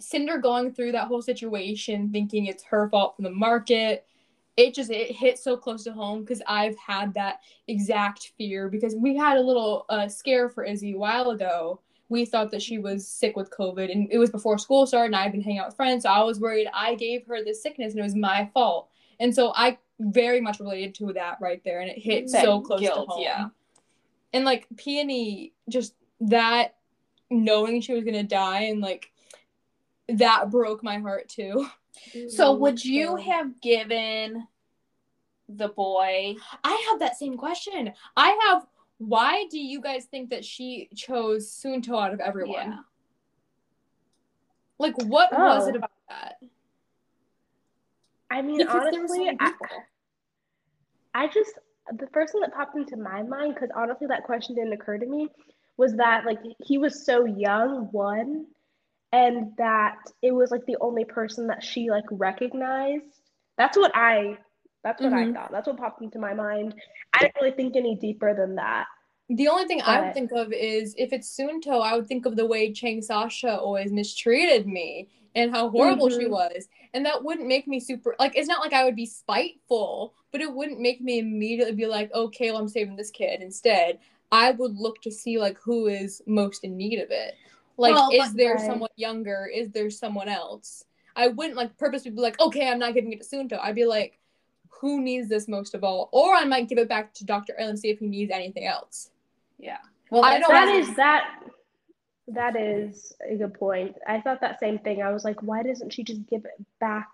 Cinder 0.00 0.38
going 0.38 0.72
through 0.72 0.92
that 0.92 1.06
whole 1.08 1.22
situation, 1.22 2.10
thinking 2.12 2.46
it's 2.46 2.64
her 2.64 2.88
fault 2.88 3.14
from 3.16 3.24
the 3.24 3.30
market, 3.30 4.06
it 4.58 4.74
just 4.74 4.90
it 4.90 5.12
hit 5.12 5.38
so 5.38 5.56
close 5.56 5.84
to 5.84 5.92
home 5.92 6.20
because 6.20 6.42
I've 6.48 6.76
had 6.76 7.14
that 7.14 7.42
exact 7.68 8.32
fear 8.36 8.68
because 8.68 8.96
we 8.96 9.16
had 9.16 9.36
a 9.36 9.40
little 9.40 9.86
uh, 9.88 10.08
scare 10.08 10.48
for 10.48 10.64
Izzy 10.64 10.94
a 10.94 10.98
while 10.98 11.30
ago. 11.30 11.80
We 12.08 12.24
thought 12.24 12.50
that 12.50 12.62
she 12.62 12.78
was 12.78 13.06
sick 13.06 13.36
with 13.36 13.52
COVID, 13.52 13.92
and 13.92 14.08
it 14.10 14.18
was 14.18 14.30
before 14.30 14.58
school 14.58 14.84
started, 14.86 15.14
and 15.14 15.16
I'd 15.16 15.30
been 15.30 15.42
hanging 15.42 15.60
out 15.60 15.68
with 15.68 15.76
friends, 15.76 16.02
so 16.02 16.08
I 16.08 16.24
was 16.24 16.40
worried 16.40 16.66
I 16.74 16.96
gave 16.96 17.24
her 17.26 17.44
this 17.44 17.62
sickness 17.62 17.92
and 17.92 18.00
it 18.00 18.02
was 18.02 18.16
my 18.16 18.50
fault. 18.52 18.88
And 19.20 19.32
so 19.32 19.52
I 19.54 19.78
very 20.00 20.40
much 20.40 20.58
related 20.58 20.94
to 20.96 21.12
that 21.12 21.38
right 21.40 21.62
there, 21.64 21.80
and 21.80 21.88
it 21.88 21.98
hit 21.98 22.28
That 22.32 22.44
so 22.44 22.60
close 22.60 22.80
to 22.80 22.90
home 22.90 23.22
yeah. 23.22 23.48
and 24.32 24.44
like 24.44 24.66
peony 24.76 25.52
just 25.68 25.94
that 26.20 26.74
knowing 27.30 27.80
she 27.80 27.94
was 27.94 28.02
gonna 28.02 28.24
die 28.24 28.62
and 28.62 28.80
like 28.80 29.12
that 30.08 30.50
broke 30.50 30.82
my 30.82 30.98
heart 30.98 31.28
too 31.28 31.68
So 32.28 32.54
Mhm. 32.54 32.58
would 32.60 32.84
you 32.84 33.16
have 33.16 33.60
given 33.60 34.46
the 35.50 35.68
boy 35.68 36.36
i 36.62 36.86
have 36.90 36.98
that 37.00 37.16
same 37.16 37.34
question 37.34 37.90
i 38.18 38.38
have 38.46 38.66
why 38.98 39.46
do 39.50 39.58
you 39.58 39.80
guys 39.80 40.04
think 40.04 40.28
that 40.28 40.44
she 40.44 40.90
chose 40.94 41.50
sunto 41.50 41.98
out 41.98 42.12
of 42.12 42.20
everyone 42.20 42.52
Yeah. 42.72 42.78
like 44.78 44.94
what 45.04 45.32
was 45.32 45.66
Oh. 45.66 45.70
it 45.70 45.76
about 45.76 45.90
that 46.10 46.36
I 48.30 48.42
mean, 48.42 48.58
because 48.58 48.74
were 48.74 48.92
so 48.92 48.98
honestly, 48.98 49.36
I. 49.40 49.52
I 51.14 51.26
just 51.28 51.58
the 51.96 52.06
first 52.08 52.32
thing 52.32 52.42
that 52.42 52.52
popped 52.52 52.76
into 52.76 52.98
my 52.98 53.22
mind 53.22 53.54
because 53.54 53.70
honestly 53.74 54.06
that 54.08 54.24
question 54.24 54.54
didn't 54.54 54.74
occur 54.74 54.98
to 54.98 55.06
me 55.06 55.30
was 55.78 55.94
that 55.96 56.26
like 56.26 56.38
he 56.62 56.76
was 56.76 57.06
so 57.06 57.24
young 57.24 57.88
one 57.90 58.46
and 59.12 59.52
that 59.56 59.96
it 60.22 60.32
was 60.32 60.50
like 60.50 60.64
the 60.66 60.76
only 60.80 61.04
person 61.04 61.46
that 61.46 61.62
she 61.62 61.90
like 61.90 62.04
recognized 62.10 63.20
that's 63.56 63.76
what 63.76 63.90
i 63.94 64.36
that's 64.84 65.00
what 65.02 65.12
Mhm. 65.12 65.30
i 65.30 65.32
thought 65.32 65.50
that's 65.52 65.66
what 65.66 65.76
popped 65.76 66.02
into 66.02 66.18
my 66.18 66.34
mind 66.34 66.74
i 67.14 67.18
didn't 67.20 67.34
really 67.40 67.52
think 67.56 67.76
any 67.76 67.94
deeper 67.96 68.34
than 68.34 68.54
that 68.56 68.86
The 69.30 69.48
only 69.48 69.66
thing 69.66 69.82
I 69.82 70.00
would 70.00 70.14
think 70.14 70.32
of 70.32 70.52
is 70.54 70.94
if 70.96 71.12
it's 71.12 71.28
Sunto, 71.28 71.80
I 71.82 71.94
would 71.94 72.06
think 72.08 72.24
of 72.24 72.34
the 72.34 72.46
way 72.46 72.72
Chang 72.72 73.02
Sasha 73.02 73.58
always 73.60 73.92
mistreated 73.92 74.66
me 74.66 75.08
and 75.34 75.50
how 75.50 75.68
horrible 75.68 76.08
she 76.08 76.24
Mhm. 76.24 76.30
was. 76.30 76.66
And 76.94 77.04
that 77.04 77.22
wouldn't 77.22 77.46
make 77.46 77.66
me 77.68 77.78
super 77.78 78.16
like 78.18 78.34
it's 78.36 78.48
not 78.48 78.62
like 78.62 78.72
I 78.72 78.84
would 78.84 78.96
be 78.96 79.04
spiteful, 79.04 80.14
but 80.32 80.40
it 80.40 80.50
wouldn't 80.52 80.80
make 80.80 81.02
me 81.02 81.18
immediately 81.18 81.74
be 81.74 81.86
like, 81.86 82.10
okay, 82.14 82.50
well, 82.50 82.60
I'm 82.60 82.68
saving 82.68 82.96
this 82.96 83.10
kid. 83.10 83.42
Instead, 83.42 83.98
I 84.32 84.52
would 84.52 84.76
look 84.76 85.02
to 85.02 85.10
see 85.10 85.38
like 85.38 85.58
who 85.58 85.88
is 85.88 86.22
most 86.26 86.64
in 86.64 86.78
need 86.78 86.98
of 86.98 87.10
it. 87.10 87.34
Like, 87.78 87.94
Well, 87.94 88.10
is 88.12 88.34
there 88.34 88.56
Right. 88.56 88.66
someone 88.66 88.90
younger? 88.96 89.46
Is 89.46 89.70
there 89.70 89.88
someone 89.88 90.28
else? 90.28 90.84
I 91.16 91.28
wouldn't 91.28 91.56
like 91.56 91.76
purposely 91.78 92.10
be 92.10 92.20
like, 92.20 92.38
okay, 92.40 92.68
I'm 92.68 92.78
not 92.78 92.94
giving 92.94 93.12
it 93.12 93.20
to 93.20 93.26
Sunto. 93.26 93.58
I'd 93.60 93.74
be 93.74 93.86
like, 93.86 94.18
who 94.68 95.00
needs 95.00 95.28
this 95.28 95.48
most 95.48 95.74
of 95.74 95.82
all? 95.82 96.08
Or 96.12 96.34
I 96.34 96.44
might 96.44 96.68
give 96.68 96.78
it 96.78 96.88
back 96.88 97.14
to 97.14 97.24
Dr. 97.24 97.54
L 97.58 97.68
and 97.68 97.78
see 97.78 97.88
if 97.90 97.98
he 98.00 98.06
needs 98.06 98.30
anything 98.30 98.66
else. 98.66 99.10
Yeah. 99.58 99.78
Well, 100.10 100.24
I 100.24 100.38
don't- 100.38 100.50
That 100.50 100.68
is 100.68 100.94
that. 100.96 101.42
That 102.28 102.56
is 102.56 103.14
a 103.26 103.36
good 103.36 103.54
point. 103.54 103.96
I 104.06 104.20
thought 104.20 104.40
that 104.42 104.60
same 104.60 104.78
thing. 104.80 105.02
I 105.02 105.10
was 105.10 105.24
like, 105.24 105.42
why 105.42 105.62
doesn't 105.62 105.92
she 105.92 106.04
just 106.04 106.26
give 106.26 106.44
it 106.44 106.64
back 106.78 107.08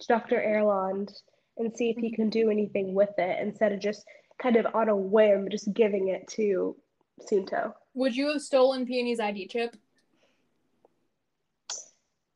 to 0.00 0.06
Dr. 0.08 0.42
Erland 0.42 1.12
and 1.56 1.74
see 1.76 1.90
if 1.90 1.96
he 1.96 2.08
mm-hmm. 2.08 2.16
can 2.16 2.30
do 2.30 2.50
anything 2.50 2.94
with 2.94 3.16
it 3.16 3.38
instead 3.40 3.72
of 3.72 3.80
just 3.80 4.04
kind 4.38 4.56
of 4.56 4.66
on 4.74 4.88
a 4.88 4.96
whim 4.96 5.48
just 5.50 5.72
giving 5.72 6.08
it 6.08 6.26
to 6.28 6.76
Sunto? 7.20 7.74
Would 7.94 8.16
you 8.16 8.32
have 8.32 8.42
stolen 8.42 8.86
Peony's 8.86 9.20
ID 9.20 9.46
chip? 9.46 9.76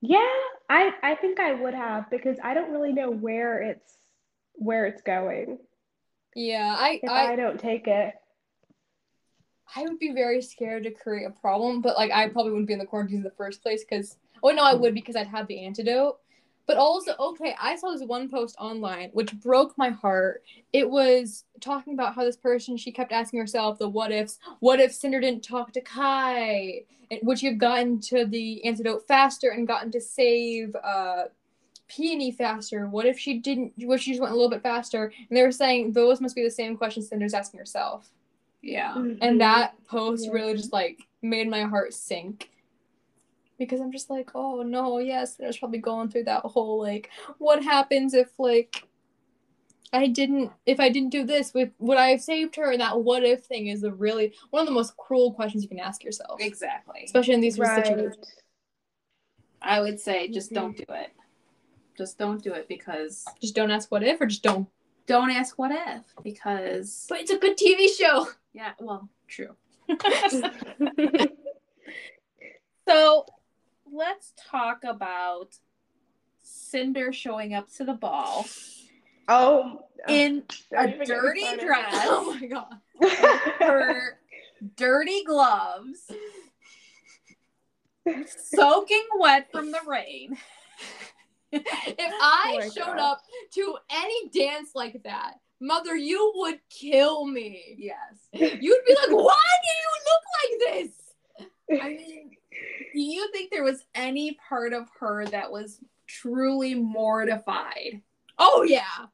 Yeah, 0.06 0.18
I 0.68 0.92
I 1.02 1.14
think 1.14 1.40
I 1.40 1.54
would 1.54 1.72
have 1.72 2.10
because 2.10 2.36
I 2.44 2.52
don't 2.52 2.70
really 2.70 2.92
know 2.92 3.10
where 3.10 3.62
it's 3.62 3.96
where 4.52 4.84
it's 4.84 5.00
going 5.00 5.58
Yeah, 6.36 6.76
I 6.78 7.00
if 7.02 7.10
I, 7.10 7.32
I, 7.32 7.36
don't 7.36 7.58
take 7.58 7.86
it. 7.86 8.12
I 9.74 9.82
would 9.82 9.98
be 9.98 10.12
very 10.12 10.42
scared 10.42 10.82
to 10.82 10.90
create 10.90 11.24
a 11.26 11.30
problem, 11.30 11.80
but 11.80 11.96
like 11.96 12.10
I 12.10 12.28
probably 12.28 12.52
wouldn't 12.52 12.66
be 12.68 12.74
in 12.74 12.78
the 12.78 12.84
quarantine 12.84 13.18
in 13.18 13.22
the 13.22 13.30
first 13.30 13.62
place 13.62 13.82
because 13.82 14.18
oh 14.42 14.50
no, 14.50 14.62
I 14.62 14.74
would 14.74 14.92
because 14.92 15.16
I'd 15.16 15.26
have 15.28 15.46
the 15.46 15.64
antidote. 15.64 16.18
But 16.66 16.78
also, 16.78 17.14
okay, 17.18 17.54
I 17.60 17.76
saw 17.76 17.90
this 17.92 18.02
one 18.02 18.28
post 18.30 18.56
online 18.58 19.10
which 19.12 19.32
broke 19.40 19.76
my 19.76 19.90
heart. 19.90 20.42
It 20.72 20.88
was 20.88 21.44
talking 21.60 21.92
about 21.92 22.14
how 22.14 22.24
this 22.24 22.36
person 22.38 22.76
she 22.76 22.90
kept 22.90 23.12
asking 23.12 23.38
herself 23.40 23.78
the 23.78 23.88
what 23.88 24.10
ifs. 24.12 24.38
What 24.60 24.80
if 24.80 24.92
Cinder 24.94 25.20
didn't 25.20 25.44
talk 25.44 25.72
to 25.72 25.80
Kai? 25.80 26.84
And 27.10 27.20
would 27.24 27.38
she 27.38 27.46
have 27.46 27.58
gotten 27.58 28.00
to 28.02 28.24
the 28.24 28.64
antidote 28.64 29.06
faster 29.06 29.50
and 29.50 29.68
gotten 29.68 29.90
to 29.92 30.00
save 30.00 30.74
uh 30.76 31.24
Peony 31.86 32.30
faster? 32.32 32.86
What 32.88 33.04
if 33.04 33.18
she 33.18 33.38
didn't? 33.40 33.74
What 33.76 33.96
if 33.96 34.00
she 34.00 34.12
just 34.12 34.22
went 34.22 34.32
a 34.32 34.34
little 34.36 34.50
bit 34.50 34.62
faster? 34.62 35.12
And 35.28 35.36
they 35.36 35.42
were 35.42 35.52
saying 35.52 35.92
those 35.92 36.20
must 36.22 36.34
be 36.34 36.42
the 36.42 36.50
same 36.50 36.76
questions 36.78 37.08
Cinder's 37.08 37.34
asking 37.34 37.58
herself. 37.60 38.10
yeah. 38.62 38.94
Mhm. 38.94 39.18
And 39.20 39.38
that 39.42 39.74
post 39.84 40.24
Yeah. 40.24 40.32
really 40.32 40.54
just 40.54 40.72
like 40.72 41.02
made 41.20 41.48
my 41.50 41.64
heart 41.64 41.92
sink. 41.92 42.48
Because 43.64 43.80
I'm 43.80 43.92
just 43.92 44.10
like, 44.10 44.30
oh 44.34 44.62
no, 44.62 44.98
yes, 44.98 45.34
there's 45.34 45.58
probably 45.58 45.78
going 45.78 46.08
through 46.08 46.24
that 46.24 46.42
whole 46.42 46.78
like, 46.80 47.10
what 47.38 47.62
happens 47.64 48.14
if 48.14 48.38
like 48.38 48.84
I 49.92 50.08
didn't 50.08 50.50
if 50.66 50.80
I 50.80 50.88
didn't 50.88 51.10
do 51.10 51.24
this, 51.24 51.54
would 51.54 51.72
would 51.78 51.98
I 51.98 52.08
have 52.08 52.20
saved 52.20 52.56
her? 52.56 52.72
And 52.72 52.80
that 52.80 53.02
what 53.02 53.24
if 53.24 53.44
thing 53.44 53.68
is 53.68 53.84
a 53.84 53.92
really 53.92 54.34
one 54.50 54.60
of 54.60 54.66
the 54.66 54.72
most 54.74 54.96
cruel 54.96 55.32
questions 55.32 55.62
you 55.62 55.68
can 55.68 55.78
ask 55.78 56.02
yourself. 56.04 56.40
Exactly. 56.40 57.02
Especially 57.04 57.34
in 57.34 57.40
these 57.40 57.58
Right. 57.58 57.84
situations. 57.84 58.26
I 59.62 59.80
would 59.80 59.98
say 60.00 60.28
just 60.28 60.50
Mhm. 60.50 60.54
don't 60.54 60.76
do 60.76 60.84
it. 60.90 61.10
Just 61.96 62.18
don't 62.18 62.42
do 62.42 62.52
it 62.52 62.66
because 62.68 63.24
Just 63.40 63.54
don't 63.54 63.70
ask 63.70 63.90
what 63.90 64.02
if 64.02 64.20
or 64.20 64.26
just 64.26 64.42
don't. 64.42 64.68
don't 65.06 65.30
ask 65.30 65.58
what 65.58 65.70
if 65.70 66.02
because 66.22 67.06
But 67.08 67.20
it's 67.20 67.30
a 67.30 67.38
good 67.38 67.56
TV 67.56 67.88
show. 67.88 68.26
yeah, 68.52 68.72
well, 68.80 69.08
true. 69.28 69.56
So 72.86 73.24
let's 73.94 74.32
talk 74.50 74.82
about 74.84 75.56
Cinder 76.42 77.12
showing 77.12 77.54
up 77.54 77.72
to 77.76 77.84
the 77.84 77.94
ball 77.94 78.46
Oh, 79.28 79.80
in 80.08 80.42
don't 80.70 80.84
a 80.84 80.94
even 80.94 80.98
get 80.98 80.98
me 80.98 81.06
dirty 81.06 81.56
dress, 81.64 82.06
Oh 82.08 82.38
my 82.38 82.46
god. 82.46 82.74
her 83.60 84.18
dirty 84.76 85.24
gloves, 85.24 86.10
soaking 88.26 89.04
wet 89.18 89.50
from 89.50 89.70
the 89.72 89.80
rain. 89.86 90.36
if 91.52 91.62
I 92.20 92.58
Oh 92.64 92.70
showed 92.70 92.96
God. 92.96 92.98
up 92.98 93.22
to 93.54 93.76
any 93.90 94.28
dance 94.28 94.70
like 94.74 95.02
that, 95.04 95.34
mother, 95.60 95.96
you 95.96 96.32
would 96.36 96.60
kill 96.68 97.24
me. 97.26 97.76
Yes. 97.78 98.28
You'd 98.32 98.84
be 98.86 98.94
like, 98.94 99.10
why 99.10 99.40
do 99.62 99.70
you 99.80 99.90
look 100.10 100.24
like 100.42 100.74
this? 100.74 101.80
I 101.82 101.88
mean, 101.88 102.30
do 102.92 103.00
you 103.00 103.30
think 103.32 103.50
there 103.50 103.64
was 103.64 103.84
any 103.94 104.38
part 104.48 104.72
of 104.72 104.88
her 105.00 105.26
that 105.26 105.50
was 105.50 105.80
truly 106.06 106.74
mortified? 106.74 108.02
Oh 108.38 108.62
yeah. 108.62 109.06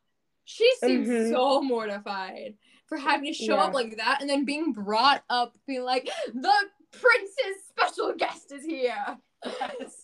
She 0.45 0.71
seems 0.81 1.09
Mhm. 1.09 1.31
so 1.31 1.63
mortified 1.63 2.55
for 2.87 2.99
having 2.99 3.33
to 3.33 3.33
show 3.33 3.57
up 3.57 3.73
like 3.73 3.97
that 3.99 4.21
and 4.21 4.29
then 4.29 4.45
being 4.45 4.73
brought 4.73 5.23
up 5.31 5.57
being 5.67 5.85
like, 5.85 6.11
the 6.35 6.53
prince's 6.91 7.65
special 7.69 8.13
guest 8.15 8.51
is 8.53 8.65
here. 8.65 8.97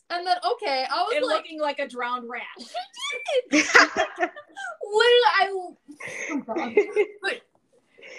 And 0.08 0.26
then 0.26 0.36
okay, 0.52 0.86
I 0.90 1.02
was 1.02 1.14
and 1.16 1.26
like 1.26 1.36
looking 1.38 1.60
like 1.60 1.78
a 1.78 1.88
drowned 1.88 2.28
rat. 2.28 2.44
literally 3.50 3.70
I 4.82 5.50
oh 5.50 5.76
God. 6.46 6.74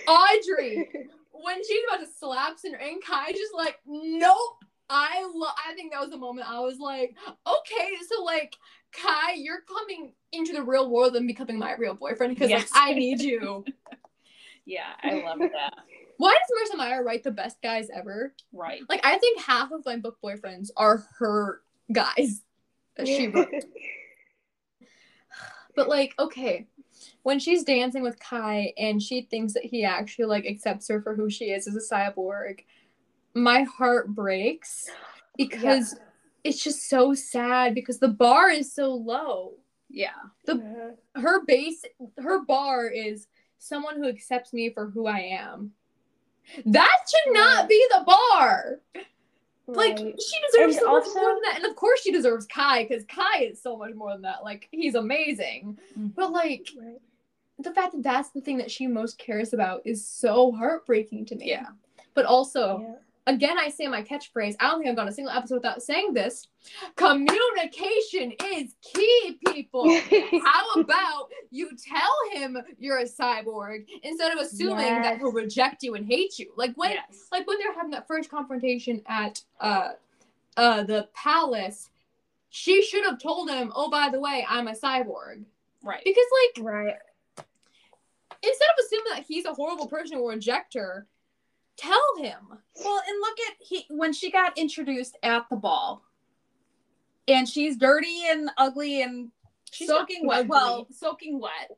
Adri, 0.08 0.88
when 1.32 1.64
she's 1.64 1.82
about 1.88 2.02
to 2.06 2.12
slap 2.20 2.60
Cinder 2.60 2.78
and 2.78 3.04
Kai 3.04 3.32
just 3.32 3.54
like, 3.54 3.80
nope. 3.86 4.64
I 4.90 5.30
lo- 5.34 5.48
I 5.68 5.74
think 5.74 5.92
that 5.92 6.02
was 6.02 6.10
the 6.10 6.18
moment 6.18 6.50
I 6.50 6.60
was 6.62 6.80
like, 6.80 7.16
okay, 7.46 7.90
so 8.10 8.24
like 8.24 8.56
Kai, 8.94 9.34
you're 9.34 9.62
coming 9.68 10.14
into 10.32 10.54
the 10.54 10.64
real 10.64 10.90
world 10.90 11.16
and 11.16 11.28
becoming 11.28 11.60
my 11.60 11.74
real 11.76 11.94
boyfriend 11.94 12.36
because 12.36 12.50
Yes. 12.50 12.72
like 12.74 12.82
I 12.90 12.94
need 12.94 13.22
you. 13.22 13.66
Yeah, 14.70 14.92
I 15.02 15.14
love 15.24 15.40
that. 15.40 15.74
Why 16.18 16.34
does 16.36 16.76
Marissa 16.76 16.78
Meyer 16.78 17.02
write 17.02 17.24
the 17.24 17.32
best 17.32 17.62
guys 17.62 17.88
ever? 17.90 18.34
Right. 18.52 18.82
Like 18.90 19.00
I 19.06 19.18
think 19.18 19.40
half 19.40 19.72
of 19.72 19.86
my 19.86 19.96
book 19.96 20.18
boyfriends 20.22 20.72
are 20.76 21.06
her 21.20 21.62
guys 21.90 22.42
that 22.98 23.08
she 23.08 23.28
wrote. 23.30 23.48
But 25.76 25.88
like, 25.90 26.16
okay, 26.18 26.66
when 27.24 27.40
she's 27.40 27.64
dancing 27.64 28.02
with 28.02 28.20
Kai 28.20 28.74
and 28.78 29.02
she 29.02 29.22
thinks 29.22 29.54
that 29.54 29.64
he 29.64 29.84
actually 29.86 30.26
like 30.26 30.46
accepts 30.46 30.88
her 30.90 31.02
for 31.02 31.14
who 31.16 31.30
she 31.30 31.52
is 31.52 31.68
as 31.68 31.76
a 31.76 31.94
cyborg, 31.94 32.62
my 33.38 33.64
heart 33.64 34.08
breaks 34.10 34.90
because 35.38 36.00
it's 36.44 36.64
just 36.64 36.90
so 36.90 37.14
sad 37.14 37.76
because 37.76 38.00
the 38.00 38.08
bar 38.08 38.50
is 38.50 38.74
so 38.74 38.94
low. 38.94 39.54
Yeah. 39.90 40.10
Yeah. 40.48 40.92
Her 41.16 41.46
base, 41.46 41.84
her 42.18 42.44
bar 42.44 42.88
is 42.88 43.28
someone 43.58 43.98
who 43.98 44.08
accepts 44.08 44.54
me 44.54 44.70
for 44.70 44.90
who 44.90 45.08
I 45.08 45.20
am. 45.20 45.72
That 46.66 46.98
should 47.10 47.34
not 47.34 47.60
Right. 47.62 47.70
be 47.70 47.88
the 47.92 48.04
bar. 48.06 48.80
Like 49.70 49.98
she 49.98 50.38
deserves 50.52 50.76
And 50.78 50.86
so 50.86 50.92
much 50.94 51.08
more 51.14 51.30
than 51.34 51.42
that, 51.44 51.54
and 51.58 51.66
of 51.66 51.76
course 51.76 52.02
she 52.02 52.12
deserves 52.14 52.46
Kai 52.46 52.84
because 52.84 53.04
Kai 53.06 53.44
is 53.44 53.62
so 53.62 53.76
much 53.76 53.94
more 53.96 54.14
than 54.14 54.22
that. 54.22 54.44
Like 54.44 54.70
he's 54.72 54.96
amazing, 54.96 55.78
Mhm. 55.98 56.16
but 56.16 56.32
like 56.32 56.70
Right. 56.78 57.02
the 57.60 57.74
fact 57.74 57.92
that 57.94 58.04
that's 58.04 58.30
the 58.30 58.40
thing 58.40 58.58
that 58.60 58.72
she 58.72 58.88
most 58.88 59.18
cares 59.18 59.52
about 59.54 59.82
is 59.86 60.08
so 60.08 60.54
heartbreaking 60.54 61.26
to 61.26 61.36
me. 61.36 61.50
Yeah. 61.50 61.68
But 62.14 62.26
also, 62.26 62.80
Yeah. 62.80 62.96
Again, 63.28 63.60
I 63.60 63.70
say 63.70 63.88
my 63.88 64.02
catchphrase. 64.02 64.56
I 64.60 64.70
don't 64.70 64.80
think 64.80 64.90
I've 64.90 64.96
gone 64.96 65.08
a 65.08 65.12
single 65.12 65.34
episode 65.34 65.56
without 65.56 65.84
saying 65.84 66.14
this. 66.14 66.48
Communication 66.96 68.34
is 68.46 68.74
key, 68.82 69.40
people. 69.48 69.88
How 70.44 70.82
about 70.82 71.30
you 71.52 71.70
tell 71.78 72.16
him 72.34 72.58
you're 72.80 73.00
a 73.00 73.06
cyborg 73.06 73.86
instead 74.02 74.32
of 74.32 74.40
assuming 74.40 75.02
that 75.04 75.20
he'll 75.20 75.32
reject 75.32 75.84
you 75.84 75.94
and 75.94 76.08
hate 76.08 76.40
you? 76.40 76.52
Like 76.56 76.74
when 76.76 76.92
yes. 76.92 77.28
like 77.32 77.46
when 77.48 77.60
they're 77.60 77.74
having 77.74 77.92
that 77.92 78.08
first 78.08 78.32
confrontation 78.32 79.02
at 79.08 79.42
uh 79.60 79.90
uh 80.58 80.84
the 80.84 81.08
palace 81.14 81.90
she 82.50 82.82
should 82.82 83.06
have 83.06 83.20
told 83.20 83.50
him 83.50 83.72
oh 83.76 83.90
by 83.90 84.10
the 84.10 84.20
way 84.20 84.46
i'm 84.50 84.68
a 84.68 84.74
cyborg 84.74 85.44
right. 85.84 86.02
because 86.04 86.26
like 86.56 86.66
Right. 86.66 86.94
instead 88.42 88.70
of 88.70 88.86
assuming 88.86 89.14
that 89.14 89.26
he's 89.28 89.46
a 89.46 89.54
horrible 89.54 89.88
person 89.88 90.18
who 90.18 90.24
will 90.24 90.32
reject 90.32 90.74
her 90.74 91.06
tell 91.78 92.18
him 92.18 92.40
Well, 92.84 93.02
and 93.08 93.20
look 93.22 93.38
at 93.50 93.56
he 93.60 93.86
when 93.90 94.12
she 94.14 94.32
got 94.32 94.58
introduced 94.58 95.18
at 95.24 95.46
the 95.50 95.56
ball, 95.56 96.04
and 97.28 97.48
she's 97.48 97.78
dirty 97.78 98.24
and 98.30 98.50
ugly 98.58 99.02
and 99.02 99.32
She's 99.72 99.88
soaking 99.88 100.26
wet. 100.26 100.40
ugly. 100.40 100.50
Well, 100.50 100.88
soaking 100.92 101.40
wet. 101.40 101.78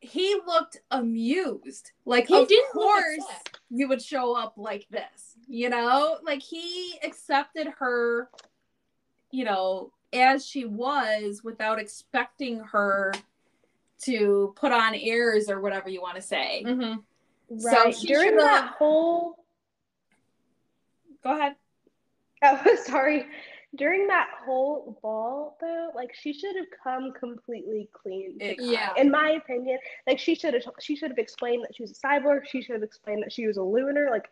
He 0.00 0.36
looked 0.46 0.80
amused. 0.90 1.92
Like, 2.04 2.26
He 2.28 2.36
of 2.36 2.48
didn't 2.48 2.72
course 2.72 3.24
you 3.70 3.88
would 3.88 4.02
show 4.02 4.36
up 4.36 4.54
like 4.56 4.86
this. 4.90 5.36
You 5.46 5.70
know, 5.70 6.18
like 6.22 6.42
he 6.42 6.98
accepted 7.02 7.68
her, 7.78 8.30
you 9.30 9.44
know, 9.44 9.92
as 10.12 10.46
she 10.46 10.64
was 10.64 11.42
without 11.44 11.78
expecting 11.78 12.60
her 12.60 13.12
to 14.02 14.52
put 14.56 14.72
on 14.72 14.94
airs 14.94 15.48
or 15.50 15.60
whatever 15.60 15.88
you 15.88 16.00
want 16.00 16.16
to 16.16 16.22
say. 16.22 16.62
Mhm. 16.66 17.02
Right. 17.50 17.94
she 17.94 18.06
During 18.06 18.30
should've- 18.30 18.42
that 18.42 18.74
whole 18.78 19.38
Go 21.22 21.36
ahead. 21.36 21.56
Oh, 22.42 22.76
sorry. 22.84 23.26
During 23.76 24.06
that 24.06 24.28
whole 24.44 24.98
ball, 25.02 25.58
though, 25.60 25.90
like 25.94 26.14
she 26.14 26.32
should 26.32 26.56
have 26.56 26.66
come 26.82 27.12
completely 27.12 27.88
clean. 27.92 28.38
to 28.38 28.54
Kai, 28.54 28.62
Yeah. 28.62 28.92
In 28.96 29.10
my 29.10 29.30
opinion, 29.32 29.78
like 30.06 30.18
she 30.18 30.34
should 30.34 30.54
have 30.54 30.62
she 30.80 30.96
should 30.96 31.10
have 31.10 31.18
explained 31.18 31.64
that 31.64 31.74
she 31.76 31.82
was 31.82 31.90
a 31.90 31.94
cyborg. 31.94 32.46
She 32.46 32.62
should 32.62 32.74
have 32.74 32.82
explained 32.82 33.22
that 33.24 33.32
she 33.32 33.46
was 33.46 33.58
a 33.58 33.62
lunar. 33.62 34.08
Like 34.10 34.30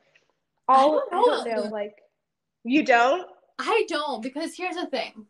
all 0.68 1.02
don't 1.10 1.12
I 1.12 1.44
don't 1.44 1.64
know. 1.64 1.70
Like 1.70 1.96
you 2.64 2.82
don't. 2.82 3.28
I 3.58 3.84
don't 3.88 4.22
because 4.22 4.54
here's 4.56 4.76
the 4.76 4.86
thing. 4.86 5.26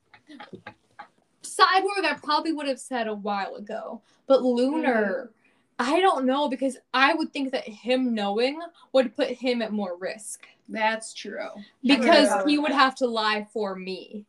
Cyborg, 1.42 2.04
I 2.04 2.16
probably 2.22 2.52
would 2.52 2.68
have 2.68 2.80
said 2.80 3.06
a 3.08 3.14
while 3.14 3.54
ago, 3.56 4.02
but 4.26 4.42
Lunar, 4.42 5.30
mm-hmm. 5.30 5.32
I 5.78 6.00
don't 6.00 6.24
know 6.24 6.48
because 6.48 6.78
I 6.94 7.14
would 7.14 7.32
think 7.32 7.52
that 7.52 7.68
him 7.68 8.14
knowing 8.14 8.58
would 8.92 9.14
put 9.16 9.28
him 9.28 9.60
at 9.62 9.72
more 9.72 9.96
risk 9.98 10.46
That's 10.68 11.12
true. 11.12 11.48
because 11.84 12.28
True. 12.32 12.46
he 12.46 12.58
would 12.58 12.72
have 12.72 12.94
to 12.96 13.06
lie 13.06 13.46
for 13.52 13.74
me. 13.76 14.24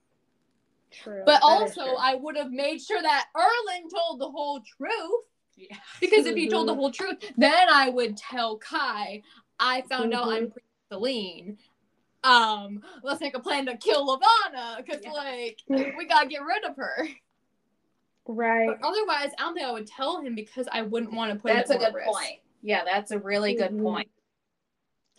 True. 0.91 1.23
But 1.25 1.39
that 1.41 1.61
is 1.69 1.77
also, 1.77 1.85
true. 1.85 1.95
I 1.99 2.15
would 2.15 2.35
have 2.37 2.51
made 2.51 2.81
sure 2.81 3.01
that 3.01 3.27
Erland 3.35 3.91
told 3.95 4.19
the 4.19 4.29
whole 4.29 4.59
truth 4.61 5.25
Yeah. 5.55 5.77
because 6.01 6.25
if 6.25 6.35
he 6.35 6.49
told 6.49 6.67
the 6.67 6.75
whole 6.75 6.91
truth, 6.91 7.17
then 7.37 7.67
I 7.73 7.89
would 7.89 8.17
tell 8.17 8.57
Kai, 8.57 9.21
I 9.59 9.81
found 9.89 10.13
out 10.13 10.27
I'm 10.29 10.51
pretty 10.51 10.65
Selene. 10.91 11.57
Um, 12.23 12.81
let's 13.03 13.19
make 13.21 13.35
a 13.35 13.39
plan 13.41 13.65
to 13.67 13.75
kill 13.77 14.05
Levana 14.05 14.77
because 14.83 15.01
Yeah. 15.03 15.11
like 15.11 15.59
we 15.69 16.05
gotta 16.07 16.27
get 16.27 16.41
rid 16.43 16.63
of 16.65 16.75
her. 16.77 17.07
Right. 18.27 18.67
But 18.67 18.79
otherwise, 18.87 19.31
I 19.37 19.43
don't 19.43 19.53
think 19.53 19.65
I 19.65 19.71
would 19.71 19.87
tell 19.87 20.19
him 20.21 20.35
because 20.35 20.67
I 20.71 20.81
wouldn't 20.81 21.13
want 21.13 21.31
to 21.33 21.39
put. 21.39 21.53
That's 21.53 21.69
a 21.69 21.75
him 21.75 21.81
at 21.81 21.85
good 21.85 21.91
more 21.93 21.99
risk. 21.99 22.11
point. 22.19 22.39
Yeah, 22.61 22.83
that's 22.83 23.11
a 23.11 23.19
really 23.19 23.55
good 23.55 23.71
Mhm. 23.71 23.83
point. 23.83 24.09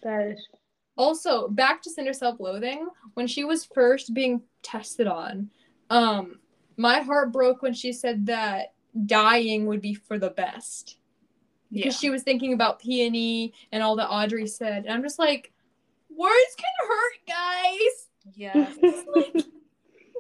That 0.03 0.29
is 0.29 0.49
Also, 0.97 1.47
back 1.49 1.81
to 1.83 1.91
Cinder 1.91 2.13
self-loathing. 2.13 2.89
When 3.15 3.27
she 3.29 3.45
was 3.45 3.65
first 3.65 4.13
being 4.15 4.43
tested 4.63 5.07
on, 5.07 5.51
um, 5.91 6.41
my 6.77 7.01
heart 7.01 7.33
broke 7.33 7.63
when 7.63 7.73
she 7.73 7.93
said 7.93 8.27
that 8.27 8.75
dying 9.07 9.67
would 9.67 9.81
be 9.81 9.95
for 9.95 10.19
the 10.19 10.31
best 10.31 10.99
Yeah. 11.71 11.85
because 11.85 11.99
she 12.01 12.11
was 12.11 12.25
thinking 12.25 12.53
about 12.53 12.81
Peony 12.81 13.53
and 13.71 13.81
all 13.83 13.95
that 13.97 14.11
Adri 14.11 14.49
said, 14.49 14.85
and 14.87 14.93
I'm 14.93 15.03
just 15.05 15.21
like, 15.21 15.53
words 16.11 16.57
can 16.57 16.89
hurt, 16.89 17.27
guys. 17.29 18.09
Yes. 18.35 19.45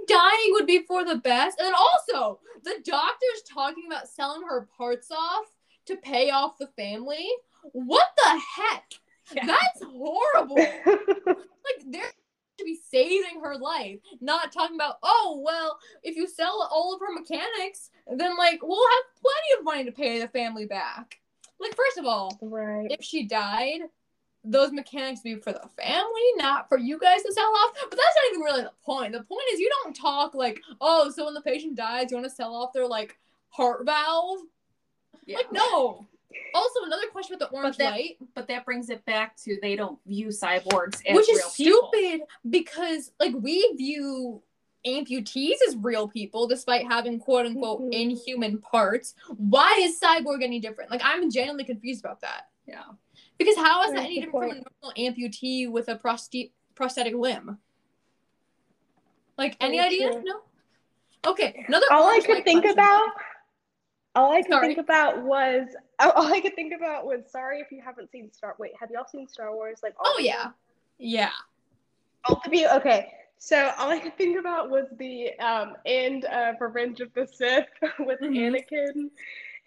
dying 0.09 0.51
would 0.53 0.67
be 0.67 0.81
for 0.81 1.05
the 1.05 1.17
best. 1.17 1.59
And 1.59 1.67
then 1.67 1.75
also, 1.75 2.41
the 2.65 2.77
doctor's 2.85 3.43
talking 3.49 3.85
about 3.87 4.09
selling 4.09 4.43
her 4.49 4.69
parts 4.77 5.11
off 5.11 5.47
to 5.87 5.97
pay 5.97 6.31
off 6.31 6.59
the 6.59 6.69
family. 6.69 7.29
What 7.73 8.07
the 8.17 8.41
heck? 8.57 8.93
Yeah. 9.35 9.47
That's 9.47 9.83
horrible. 9.85 10.57
like 11.27 11.85
they're 11.87 12.13
to 12.59 12.65
be 12.65 12.79
saving 12.91 13.41
her 13.43 13.57
life, 13.57 14.01
not 14.21 14.53
talking 14.53 14.77
about, 14.77 14.97
oh 15.03 15.41
well, 15.45 15.79
if 16.03 16.17
you 16.17 16.27
sell 16.27 16.69
all 16.73 16.93
of 16.93 17.01
her 17.01 17.13
mechanics, 17.13 17.91
then 18.17 18.37
like 18.37 18.61
we'll 18.63 18.89
have 18.91 19.23
plenty 19.23 19.59
of 19.59 19.65
money 19.65 19.85
to 19.85 19.93
pay 19.93 20.19
the 20.19 20.29
family 20.29 20.67
back. 20.67 21.21
Like, 21.61 21.75
first 21.75 21.99
of 21.99 22.05
all, 22.05 22.39
right. 22.41 22.87
if 22.91 23.05
she 23.05 23.25
died, 23.25 23.81
those 24.51 24.73
mechanics 24.73 25.21
be 25.21 25.35
for 25.37 25.53
the 25.53 25.69
family, 25.77 26.23
not 26.37 26.69
for 26.69 26.79
you 26.79 26.99
guys 26.99 27.23
to 27.23 27.33
sell 27.33 27.45
off. 27.47 27.73
But 27.89 27.91
that's 27.91 28.17
not 28.17 28.31
even 28.31 28.41
really 28.41 28.63
the 28.63 28.73
point. 28.85 29.13
The 29.13 29.23
point 29.23 29.43
is 29.53 29.61
you 29.61 29.71
don't 29.85 29.95
talk 29.95 30.35
like, 30.35 30.61
oh, 30.81 31.11
so 31.11 31.25
when 31.27 31.35
the 31.35 31.43
patient 31.43 31.77
dies, 31.77 32.11
you 32.11 32.17
want 32.17 32.29
to 32.29 32.35
sell 32.35 32.55
off 32.55 32.73
their 32.73 32.87
like 32.87 33.19
heart 33.51 33.85
valve. 33.85 34.41
Yeah. 35.27 35.37
Like, 35.39 35.53
no. 35.53 36.07
Also, 36.55 36.85
another 36.85 37.07
question 37.11 37.37
with 37.39 37.49
the 37.49 37.55
orange 37.57 37.77
that- 37.79 37.91
light, 37.93 38.17
But 38.35 38.49
that 38.49 38.65
brings 38.65 38.91
it 38.91 39.05
back 39.05 39.37
to 39.45 39.59
they 39.61 39.77
don't 39.77 39.99
view 40.07 40.29
cyborgs 40.29 41.03
as 41.07 41.17
which 41.17 41.29
is 41.31 41.39
real 41.59 41.81
people. 41.81 41.91
stupid 41.93 42.21
because 42.49 43.13
like 43.21 43.35
we 43.35 43.75
view 43.77 44.43
amputees 44.87 45.57
as 45.67 45.77
real 45.77 46.07
people 46.09 46.47
despite 46.47 46.87
having 46.87 47.19
quote 47.19 47.47
unquote 47.47 47.81
Mhm. 47.83 47.93
inhuman 47.93 48.59
parts. 48.59 49.15
Why 49.37 49.79
is 49.83 49.99
cyborg 49.99 50.43
any 50.43 50.61
different? 50.61 50.91
Like 50.91 51.01
I'm 51.05 51.31
genuinely 51.31 51.65
confused 51.65 52.05
about 52.05 52.21
that. 52.21 52.49
Yeah. 52.67 52.85
Because 53.39 53.57
how 53.57 53.85
is 53.85 53.93
that 53.93 54.05
any 54.05 54.21
different 54.21 54.33
from 54.33 54.43
a 54.51 54.55
normal 54.55 54.93
amputee 54.97 55.71
with 55.71 55.89
a 55.89 55.97
proste- 55.97 56.51
prosthetic 56.75 57.15
limb? 57.15 57.59
Like 59.37 59.57
any 59.61 59.79
Very 59.79 59.95
ideas? 60.05 60.17
No. 60.25 60.41
Okay, 61.27 61.65
another. 61.69 61.87
all 61.91 62.09
I 62.09 62.21
could 62.21 62.45
think 62.45 62.63
question. 62.63 62.79
about 62.79 63.09
all 64.15 64.33
I 64.33 64.43
could 64.43 64.51
Sorry. 64.53 64.67
think 64.69 64.79
about 64.79 65.23
was 65.23 65.69
all 66.01 66.33
I 66.33 66.41
could 66.41 66.55
think 66.57 66.73
about 66.75 67.07
was 67.07 67.21
sorry 67.31 67.61
if 67.61 67.71
you 67.71 67.81
haven't 67.85 68.11
seen 68.11 68.33
Star 68.33 68.57
wait, 68.59 68.73
have 68.81 68.91
y'all 68.91 69.07
seen 69.11 69.29
Star 69.29 69.55
Wars? 69.55 69.81
Like 69.83 69.95
all 70.01 70.15
Oh 70.17 70.19
yeah, 70.19 70.45
them? 70.45 70.55
yeah. 70.99 71.31
Both 72.27 72.47
of 72.47 72.53
you? 72.55 72.69
Okay. 72.75 73.13
So 73.39 73.71
all 73.79 73.91
I 73.91 74.01
could 74.01 74.17
think 74.19 74.37
about 74.39 74.71
was 74.71 74.87
the 74.99 75.33
um 75.39 75.77
end 75.87 76.25
of 76.25 76.57
Revenge 76.61 77.01
of 77.01 77.13
the 77.15 77.27
Sith 77.27 77.67
with 78.01 78.21
Mhm. 78.21 78.37
Anakin, 78.73 79.11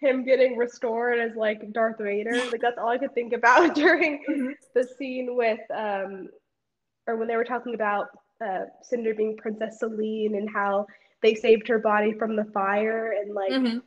him 0.02 0.24
getting 0.24 0.56
restored 0.58 1.18
as 1.18 1.34
like 1.36 1.72
Darth 1.72 1.96
Vader. 1.98 2.48
Like 2.50 2.60
that's 2.60 2.76
all 2.78 2.88
I 2.88 2.98
could 2.98 3.14
think 3.14 3.32
about 3.32 3.74
during 3.82 4.22
Mhm. 4.28 4.52
the 4.74 4.84
scene 4.98 5.36
with 5.36 5.60
um 5.74 6.28
or 7.06 7.16
when 7.16 7.28
they 7.28 7.36
were 7.36 7.44
talking 7.44 7.74
about 7.74 8.08
uh 8.44 8.64
Cinder 8.82 9.14
being 9.14 9.36
Princess 9.36 9.78
Selene 9.78 10.34
and 10.34 10.50
how 10.50 10.86
they 11.22 11.34
saved 11.34 11.68
her 11.68 11.78
body 11.78 12.12
from 12.12 12.36
the 12.36 12.44
fire 12.46 13.14
and 13.20 13.32
like 13.34 13.52
Mhm. 13.52 13.82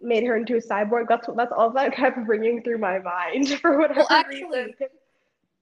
made 0.00 0.24
her 0.24 0.36
into 0.36 0.56
a 0.56 0.60
cyborg. 0.60 1.06
That's 1.08 1.26
what 1.26 1.36
that's 1.36 1.52
all 1.52 1.70
that 1.70 1.92
kept 2.00 2.18
ringing 2.28 2.62
through 2.62 2.78
my 2.78 2.98
mind 2.98 3.48
for 3.60 3.78
whatever 3.78 4.00
Well, 4.00 4.08
actually, 4.10 4.64
reason. 4.64 4.74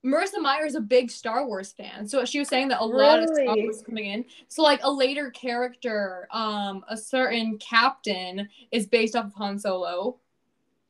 Marissa 0.04 0.40
Meyer 0.40 0.66
is 0.66 0.74
a 0.74 0.80
big 0.80 1.10
Star 1.10 1.46
Wars 1.46 1.72
fan, 1.72 2.08
so 2.08 2.24
she 2.24 2.40
was 2.40 2.48
saying 2.48 2.68
that 2.68 2.80
a 2.80 2.84
lot 2.84 3.22
of 3.22 3.28
Star 3.28 3.46
Really? 3.54 3.62
Wars 3.62 3.82
coming 3.86 4.06
in. 4.06 4.24
So 4.48 4.62
like 4.62 4.80
a 4.82 4.90
later 4.90 5.30
character, 5.30 6.26
um, 6.32 6.84
a 6.88 6.96
certain 6.96 7.56
captain 7.58 8.48
is 8.72 8.86
based 8.86 9.14
off 9.14 9.26
of 9.26 9.34
Han 9.34 9.58
Solo, 9.58 10.16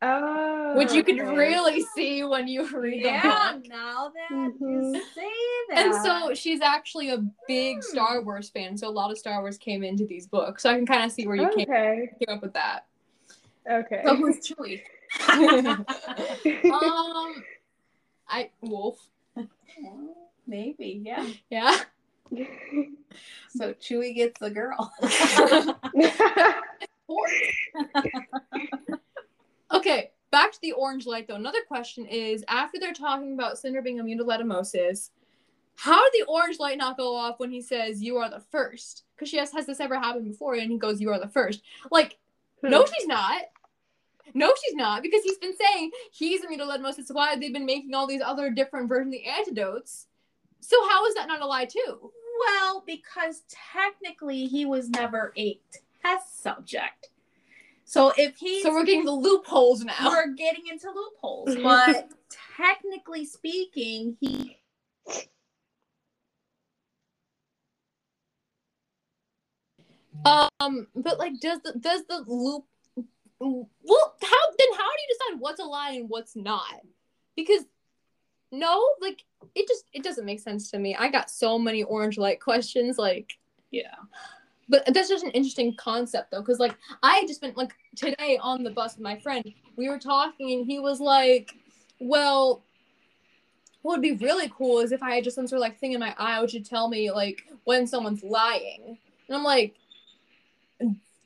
Oh, 0.05 0.73
which 0.77 0.93
you 0.95 1.05
can 1.05 1.21
okay. 1.21 1.37
really 1.37 1.83
see 1.95 2.25
when 2.25 2.49
you 2.49 2.67
read 2.77 3.03
Yeah, 3.03 3.53
the 3.53 3.59
book. 3.59 3.69
now 3.69 4.09
that 4.15 4.31
Mhm. 4.33 4.95
you 4.95 5.03
say 5.15 5.31
that. 5.69 5.79
And 5.87 5.95
so 6.03 6.35
she's 6.35 6.61
actually 6.63 7.11
a 7.11 7.19
big 7.47 7.77
Hmm. 7.77 7.81
Star 7.83 8.23
Wars 8.23 8.49
fan, 8.49 8.77
so 8.79 8.89
a 8.89 8.91
lot 8.91 9.11
of 9.11 9.19
Star 9.19 9.41
Wars 9.43 9.59
came 9.59 9.85
into 9.85 10.07
these 10.07 10.27
books. 10.27 10.63
So 10.63 10.71
I 10.71 10.75
can 10.75 10.87
kind 10.87 11.05
of 11.05 11.13
see 11.13 11.27
where 11.27 11.37
you 11.37 11.49
came, 11.51 11.67
came 11.67 12.09
up 12.37 12.41
with 12.43 12.55
that. 12.55 12.87
Okay. 13.71 14.01
So 14.05 14.17
who's 14.17 14.39
Chewie? 14.39 14.83
Um, 16.73 17.45
I 18.29 18.51
Wolf, 18.61 19.09
Maybe, 20.47 21.03
yeah. 21.05 21.27
yeah. 21.51 21.77
So 23.51 23.75
Chewie 23.75 24.15
gets 24.15 24.41
the 24.41 24.51
girl. 24.51 24.91
Okay, 29.73 30.11
back 30.31 30.53
to 30.53 30.59
the 30.61 30.73
orange 30.73 31.07
light 31.07 31.27
though. 31.27 31.35
Another 31.35 31.63
question 31.67 32.05
is 32.07 32.45
after 32.47 32.79
they're 32.79 32.93
talking 32.93 33.33
about 33.33 33.59
Cinder 33.59 33.81
being 33.81 33.99
immune 33.99 34.19
to 34.19 34.25
letumosis, 34.25 35.11
how 35.77 36.03
did 36.11 36.21
the 36.21 36.31
orange 36.31 36.59
light 36.59 36.77
not 36.77 36.99
go 36.99 37.17
off 37.17 37.41
when 37.41 37.51
he 37.51 37.63
says 37.63 38.03
you 38.03 38.19
are 38.19 38.29
the 38.29 38.43
first? 38.51 39.05
Because 39.15 39.31
she 39.31 39.39
has 39.39 39.51
has 39.53 39.67
this 39.67 39.81
ever 39.81 39.99
happened 39.99 40.27
before 40.27 40.55
and 40.55 40.71
he 40.71 40.79
goes, 40.79 41.01
You 41.01 41.11
are 41.11 41.19
the 41.19 41.29
first. 41.29 41.63
Like, 41.91 42.19
hmm. 42.61 42.71
no, 42.71 42.85
she's 42.85 43.07
not. 43.07 43.43
No, 44.35 44.53
she's 44.65 44.75
not, 44.75 45.03
because 45.03 45.23
he's 45.23 45.39
been 45.39 45.57
saying 45.57 45.91
he's 46.11 46.43
immune 46.45 46.61
to 46.61 46.67
letumosis. 46.67 47.13
Why 47.15 47.37
they've 47.37 47.53
been 47.53 47.67
making 47.67 47.95
all 47.95 48.07
these 48.07 48.23
other 48.23 48.51
different 48.51 48.89
versions 48.89 49.15
of 49.15 49.21
the 49.21 49.29
antidotes. 49.29 50.07
So 50.61 50.77
how 50.89 51.05
is 51.07 51.15
that 51.15 51.29
not 51.29 51.43
a 51.43 51.47
lie 51.47 51.67
too? 51.67 52.13
well, 52.43 52.83
because 52.87 53.43
technically 53.73 54.47
he 54.47 54.65
was 54.65 54.89
never 54.89 55.33
a 55.37 55.59
test 56.03 56.43
subject. 56.43 57.11
So 57.85 58.13
if 58.17 58.37
he 58.37 58.63
So 58.63 58.71
we're 58.71 58.85
getting 58.85 59.05
the 59.05 59.13
loopholes 59.13 59.85
now. 59.85 60.09
we're 60.09 60.33
getting 60.33 60.67
into 60.71 60.89
loopholes, 60.91 61.57
but 61.63 62.11
technically 62.57 63.27
speaking, 63.27 64.17
he 64.21 64.57
Um, 70.61 70.87
but 70.95 71.19
like, 71.19 71.41
does 71.41 71.59
the 71.65 71.73
does 71.81 72.05
the 72.09 72.23
loop? 72.29 72.65
Well, 73.45 74.15
how 74.23 74.37
then? 74.59 74.69
How 74.73 74.85
do 74.85 75.03
you 75.03 75.17
decide 75.19 75.41
what's 75.41 75.61
a 75.61 75.65
lie 75.65 75.93
and 75.93 76.09
what's 76.09 76.37
not? 76.37 76.81
Because 77.35 77.65
no, 78.53 78.87
like 79.01 79.25
it 79.55 79.67
just 79.67 79.85
it 79.93 80.05
doesn't 80.05 80.25
make 80.25 80.41
sense 80.41 80.71
to 80.71 80.79
me. 80.79 80.95
I 80.95 81.09
got 81.09 81.31
so 81.31 81.59
many 81.59 81.83
orange 81.83 82.19
light 82.19 82.41
questions, 82.41 82.99
like, 82.99 83.33
yeah. 83.71 83.97
but 84.69 84.85
that's 84.95 85.09
just 85.09 85.25
an 85.25 85.33
interesting 85.33 85.75
concept 85.77 86.31
though, 86.31 86.41
because 86.41 86.61
like 86.61 86.77
I 87.03 87.17
had 87.17 87.27
just 87.27 87.41
been 87.41 87.55
like 87.57 87.75
today 87.97 88.39
on 88.41 88.63
the 88.63 88.71
bus 88.71 88.95
with 88.95 89.03
my 89.03 89.19
friend, 89.19 89.53
we 89.77 89.89
were 89.89 89.99
talking 89.99 90.53
and 90.53 90.67
he 90.67 90.79
was 90.79 91.01
like, 91.01 91.53
well. 92.01 92.63
What 93.85 93.95
would 93.95 94.03
be 94.03 94.25
really 94.25 94.49
cool 94.57 94.79
is 94.79 94.93
if 94.93 95.03
I 95.03 95.17
had 95.17 95.25
just 95.25 95.35
some 95.35 95.49
sort 95.49 95.59
of 95.59 95.63
like 95.63 95.81
thing 95.81 95.91
in 95.91 95.99
my 95.99 96.15
eye 96.17 96.41
which 96.41 96.53
would 96.53 96.65
tell 96.65 96.89
me 96.89 97.11
like 97.11 97.43
when 97.65 97.85
someone's 97.85 98.23
lying. 98.23 98.97
And 99.27 99.37
I'm 99.37 99.43
like, 99.43 99.75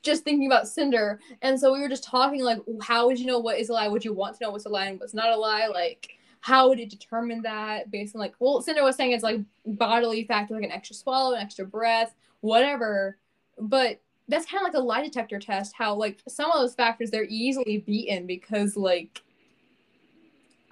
just 0.07 0.23
thinking 0.23 0.47
about 0.47 0.67
Cinder, 0.67 1.19
and 1.41 1.59
so 1.59 1.71
we 1.71 1.79
were 1.79 1.89
just 1.89 2.03
talking 2.03 2.43
like, 2.43 2.59
how 2.81 3.05
would 3.07 3.19
you 3.19 3.25
know 3.27 3.39
what 3.39 3.59
is 3.59 3.69
a 3.69 3.73
lie? 3.73 3.87
Would 3.87 4.03
you 4.03 4.13
want 4.13 4.37
to 4.37 4.43
know 4.43 4.51
what's 4.51 4.65
a 4.65 4.69
lie 4.69 4.85
and 4.85 4.99
what's 4.99 5.13
not 5.13 5.29
a 5.29 5.35
lie? 5.35 5.67
Like, 5.67 6.17
how 6.41 6.69
would 6.69 6.79
it 6.79 6.89
determine 6.89 7.41
that 7.41 7.91
based 7.91 8.15
on 8.15 8.21
like 8.21 8.33
well 8.39 8.61
Cinder 8.61 8.83
was 8.83 8.95
saying 8.95 9.11
it's 9.11 9.23
like 9.23 9.41
bodily 9.65 10.23
factor 10.23 10.53
like 10.53 10.63
an 10.63 10.71
extra 10.71 10.95
swallow, 10.95 11.35
an 11.35 11.41
extra 11.41 11.65
breath, 11.65 12.15
whatever. 12.41 13.17
But 13.59 14.01
that's 14.27 14.45
kind 14.45 14.61
of 14.61 14.73
like 14.73 14.79
a 14.79 14.83
lie 14.83 15.03
detector 15.03 15.39
test. 15.39 15.73
How 15.75 15.93
like 15.95 16.19
some 16.27 16.51
of 16.51 16.59
those 16.59 16.75
factors 16.75 17.11
they're 17.11 17.25
easily 17.29 17.79
beaten 17.85 18.25
because 18.25 18.77
like 18.77 19.21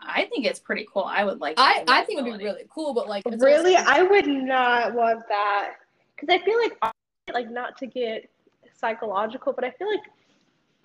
I 0.07 0.25
think 0.25 0.45
it's 0.45 0.59
pretty 0.59 0.87
cool. 0.91 1.03
I 1.03 1.23
would 1.23 1.41
like. 1.41 1.55
I 1.57 1.83
I 1.87 2.03
think 2.03 2.19
it 2.19 2.23
would 2.23 2.37
be 2.37 2.45
really 2.45 2.65
cool, 2.69 2.93
but 2.93 3.09
like 3.09 3.23
really, 3.39 3.75
I 3.75 4.03
would 4.03 4.27
not 4.27 4.93
want 4.93 5.27
that 5.29 5.73
because 6.15 6.29
I 6.33 6.43
feel 6.45 6.59
like 6.59 6.93
like 7.33 7.49
not 7.49 7.77
to 7.79 7.87
get 7.87 8.29
psychological, 8.85 9.53
but 9.53 9.63
I 9.63 9.71
feel 9.71 9.87
like 9.89 10.03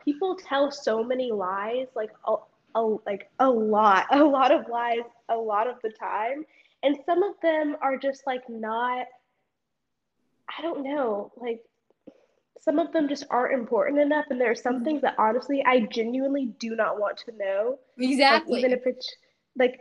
people 0.05 0.36
tell 0.36 0.70
so 0.70 1.03
many 1.05 1.30
lies, 1.32 1.86
like 1.94 2.11
a, 2.26 2.36
a 2.74 2.82
like 3.07 3.30
a 3.38 3.48
lot, 3.48 4.07
a 4.12 4.24
lot 4.24 4.53
of 4.53 4.68
lies, 4.68 5.05
a 5.28 5.36
lot 5.36 5.68
of 5.68 5.76
the 5.82 5.90
time, 5.90 6.44
and 6.82 6.96
some 7.05 7.22
of 7.22 7.34
them 7.42 7.76
are 7.82 7.96
just 7.96 8.26
like 8.26 8.42
not. 8.48 9.07
I 10.59 10.62
don't 10.62 10.82
know, 10.82 11.32
like 11.36 11.61
some 12.61 12.78
of 12.78 12.92
them 12.92 13.09
just 13.09 13.24
aren't 13.30 13.55
important 13.55 14.01
enough, 14.01 14.26
and 14.30 14.40
there 14.40 14.51
are 14.51 14.55
some 14.57 14.80
Mhm. 14.80 14.84
things 14.84 15.03
that 15.03 15.14
honestly 15.18 15.62
I 15.64 15.80
genuinely 15.80 16.46
do 16.59 16.74
not 16.76 16.98
want 16.98 17.18
to 17.18 17.32
know. 17.36 17.78
Like, 17.98 18.11
exactly. 18.11 18.59
even 18.61 18.72
if 18.72 18.86
it's 18.86 19.16
like 19.57 19.80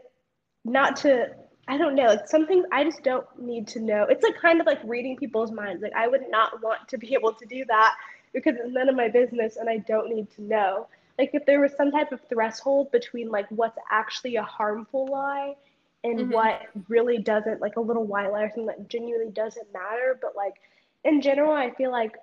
not 0.66 0.96
to 0.98 1.30
I 1.70 1.78
don't 1.78 1.96
know, 1.96 2.08
like 2.08 2.28
some 2.28 2.48
things 2.48 2.66
I 2.74 2.84
just 2.84 3.04
don't 3.04 3.26
need 3.40 3.68
to 3.70 3.80
know. 3.82 4.06
It's 4.10 4.24
like 4.24 4.36
kind 4.42 4.62
of 4.62 4.68
like 4.68 4.80
reading 4.84 5.18
people's 5.18 5.52
minds. 5.52 5.84
Like 5.84 5.94
I 5.96 6.08
would 6.08 6.30
not 6.30 6.62
want 6.64 6.88
to 6.90 6.98
be 6.98 7.14
able 7.16 7.34
to 7.34 7.46
do 7.46 7.66
that 7.68 7.96
because 8.34 8.56
it's 8.58 8.74
none 8.74 8.90
of 8.90 8.96
my 8.96 9.10
business 9.10 9.58
and 9.58 9.70
I 9.70 9.78
don't 9.80 10.10
need 10.14 10.30
to 10.32 10.44
know. 10.44 10.88
Like 11.20 11.32
if 11.34 11.46
there 11.46 11.62
was 11.62 11.74
some 11.78 11.92
type 11.92 12.12
of 12.12 12.22
threshold 12.30 12.92
between 12.92 13.30
like 13.32 13.48
what's 13.52 13.78
actually 13.92 14.38
a 14.38 14.44
harmful 14.44 15.08
lie 15.12 15.56
and 16.04 16.30
Mhm. 16.30 16.32
what 16.32 16.62
really 16.90 17.20
doesn't 17.20 17.62
like 17.62 17.78
a 17.78 17.82
little 17.82 18.06
white 18.06 18.32
lie 18.32 18.44
or 18.44 18.50
something 18.50 18.68
that 18.68 18.90
genuinely 18.90 19.32
doesn't 19.32 19.72
matter, 19.74 20.18
but 20.22 20.36
like 20.36 20.56
in 21.04 21.22
general 21.22 21.52
I 21.54 21.72
feel 21.72 21.92
like 21.92 22.18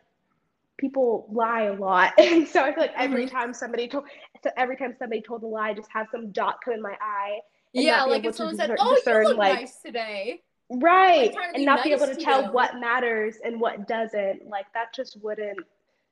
people 0.78 1.26
lie 1.32 1.62
a 1.64 1.74
lot 1.74 2.12
and 2.18 2.46
so 2.48 2.62
i 2.62 2.72
feel 2.72 2.82
like 2.82 2.92
every 2.96 3.26
time 3.26 3.52
somebody 3.54 3.88
told 3.88 4.04
so 4.42 4.50
every 4.56 4.76
time 4.76 4.94
somebody 4.98 5.20
told 5.22 5.42
a 5.42 5.46
lie 5.46 5.70
I 5.70 5.74
just 5.74 5.90
have 5.92 6.08
some 6.10 6.30
dot 6.32 6.58
come 6.64 6.74
in 6.74 6.82
my 6.82 6.96
eye 7.00 7.40
yeah, 7.82 8.04
like 8.04 8.24
if 8.24 8.34
someone 8.34 8.56
said, 8.56 8.74
"Oh, 8.78 8.94
discern, 8.96 9.22
you 9.24 9.28
look 9.30 9.38
like- 9.38 9.60
nice 9.60 9.76
today," 9.80 10.42
right 10.70 11.32
and 11.54 11.64
not 11.64 11.84
be 11.84 11.92
able 11.92 12.06
to 12.06 12.14
to 12.14 12.20
tell 12.20 12.42
you. 12.44 12.50
what 12.52 12.76
matters 12.80 13.36
and 13.44 13.60
what 13.60 13.86
doesn't 13.86 14.48
like 14.48 14.66
that 14.74 14.92
just 14.92 15.16
wouldn't 15.22 15.60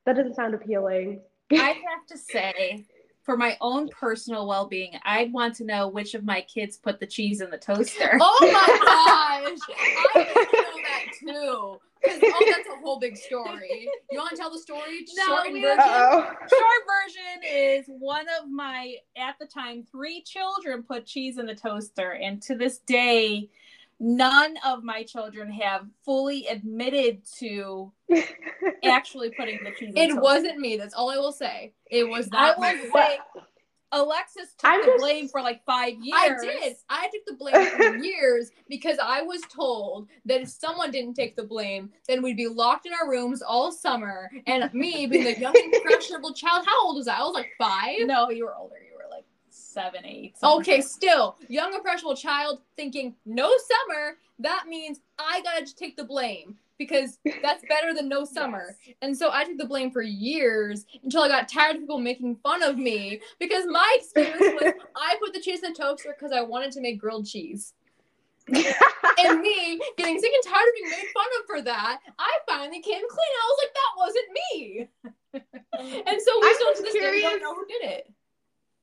that 0.04 0.14
doesn't 0.14 0.34
sound 0.36 0.54
appealing 0.54 1.20
I 1.52 1.56
have 1.56 2.06
to 2.08 2.16
say, 2.16 2.84
for 3.22 3.36
my 3.36 3.56
own 3.60 3.88
personal 3.88 4.46
well 4.46 4.66
being, 4.66 4.92
I'd 5.04 5.32
want 5.32 5.56
to 5.56 5.64
know 5.64 5.88
which 5.88 6.14
of 6.14 6.24
my 6.24 6.40
kids 6.42 6.76
put 6.76 7.00
the 7.00 7.06
cheese 7.06 7.40
in 7.40 7.50
the 7.50 7.58
toaster. 7.58 8.16
Oh 8.20 8.38
my 8.40 9.56
gosh, 9.58 9.76
I 10.14 10.63
need 11.26 11.32
to 11.32 11.38
know 11.38 11.80
that 12.02 12.20
too. 12.20 12.20
'Cause, 12.20 12.20
oh, 12.34 12.44
that's 12.54 12.68
a 12.68 12.76
whole 12.82 12.98
big 12.98 13.16
story. 13.16 13.88
You 14.10 14.18
want 14.18 14.30
to 14.32 14.36
tell 14.36 14.50
the 14.52 14.58
story? 14.58 15.06
No, 15.16 15.24
shortened 15.26 15.54
we 15.54 15.62
version? 15.62 15.78
uh-oh 15.80 16.20
Short 16.22 16.82
version 16.86 17.42
is 17.50 17.86
one 17.88 18.26
of 18.40 18.50
my, 18.50 18.96
at 19.16 19.36
the 19.40 19.46
time, 19.46 19.86
three 19.90 20.20
children 20.22 20.82
put 20.82 21.06
cheese 21.06 21.38
in 21.38 21.46
the 21.46 21.54
toaster. 21.54 22.12
And 22.12 22.42
to 22.42 22.56
this 22.56 22.78
day, 22.80 23.48
none 24.00 24.56
of 24.66 24.84
my 24.84 25.02
children 25.02 25.50
have 25.52 25.86
fully 26.04 26.46
admitted 26.48 27.22
to 27.38 27.90
actually 28.84 29.30
putting 29.30 29.58
the 29.64 29.70
cheese 29.70 29.94
in 29.94 29.96
It 29.96 30.06
toaster. 30.08 30.20
wasn't 30.20 30.58
me. 30.58 30.76
That's 30.76 30.94
all 30.94 31.10
I 31.10 31.16
will 31.16 31.32
say. 31.32 31.72
It 31.90 32.06
was 32.06 32.28
I 32.32 32.48
not 32.48 32.58
will 32.58 32.74
me. 32.74 32.90
say, 32.92 33.18
Alexis 33.94 34.54
took 34.58 34.70
I'm 34.70 34.80
the 34.80 34.86
just- 34.86 34.98
blame 35.00 35.28
for 35.28 35.40
like 35.40 35.64
five 35.64 35.94
years. 36.02 36.14
I 36.18 36.36
did. 36.40 36.76
I 36.88 37.08
took 37.12 37.24
the 37.26 37.34
blame 37.34 37.66
for 37.76 37.96
years 38.04 38.50
because 38.68 38.98
I 39.02 39.22
was 39.22 39.40
told 39.42 40.08
that 40.26 40.40
if 40.42 40.48
someone 40.48 40.90
didn't 40.90 41.14
take 41.14 41.36
the 41.36 41.44
blame, 41.44 41.90
then 42.08 42.22
we'd 42.22 42.36
be 42.36 42.48
locked 42.48 42.86
in 42.86 42.92
our 42.92 43.08
rooms 43.08 43.42
all 43.42 43.70
summer. 43.72 44.30
And 44.46 44.72
me, 44.74 45.06
being 45.06 45.24
the 45.24 45.38
young 45.38 45.54
impressionable 45.72 46.34
child, 46.34 46.66
how 46.66 46.86
old 46.86 46.96
was 46.96 47.08
I? 47.08 47.16
I 47.16 47.22
was 47.22 47.34
like 47.34 47.50
five. 47.58 47.96
No, 48.00 48.30
you 48.30 48.44
were 48.44 48.54
older. 48.56 48.76
You 48.76 48.96
were 48.96 49.10
like 49.10 49.24
seven, 49.50 50.04
eight. 50.04 50.34
Okay, 50.42 50.76
like 50.76 50.84
still 50.84 51.36
young 51.48 51.72
impressionable 51.74 52.16
child 52.16 52.60
thinking 52.76 53.14
no 53.24 53.50
summer. 53.88 54.18
That 54.40 54.64
means 54.68 55.00
I 55.18 55.40
gotta 55.42 55.72
take 55.74 55.96
the 55.96 56.04
blame 56.04 56.56
because 56.86 57.18
that's 57.42 57.64
better 57.68 57.94
than 57.94 58.08
no 58.08 58.24
summer. 58.24 58.76
And 59.02 59.16
so 59.16 59.30
I 59.32 59.44
took 59.44 59.58
the 59.58 59.66
blame 59.66 59.90
for 59.90 60.02
years 60.02 60.84
until 61.02 61.22
I 61.22 61.28
got 61.28 61.48
tired 61.48 61.76
of 61.76 61.82
people 61.82 61.98
making 61.98 62.36
fun 62.42 62.62
of 62.62 62.76
me 62.78 63.20
because 63.38 63.64
my 63.68 63.96
experience 63.98 64.40
was 64.60 64.72
I 64.96 65.16
put 65.22 65.32
the 65.34 65.40
cheese 65.40 65.62
in 65.62 65.72
the 65.72 65.78
toaster 65.78 66.14
because 66.18 66.32
I 66.32 66.42
wanted 66.42 66.72
to 66.72 66.80
make 66.80 66.98
grilled 67.00 67.26
cheese. 67.26 67.72
and 68.48 69.40
me 69.40 69.80
getting 69.96 70.18
sick 70.20 70.32
and 70.34 70.44
tired 70.54 70.68
of 70.68 70.74
being 70.76 70.90
made 70.90 71.08
fun 71.14 71.26
of 71.40 71.46
for 71.46 71.62
that, 71.62 71.98
I 72.18 72.30
finally 72.46 72.82
came 72.82 73.02
clean. 73.08 73.34
I 73.42 73.48
was 73.48 73.58
like, 73.62 73.74
that 73.74 73.92
wasn't 73.96 74.28
me. 74.52 74.88
and 76.10 76.20
so 76.20 76.40
we 76.40 76.48
I'm 76.48 76.54
still 76.54 76.74
to 76.74 76.82
this 76.82 76.92
day 76.94 77.20
don't 77.22 77.40
know 77.42 77.54
who 77.54 77.66
did 77.66 77.90
it. 77.90 78.12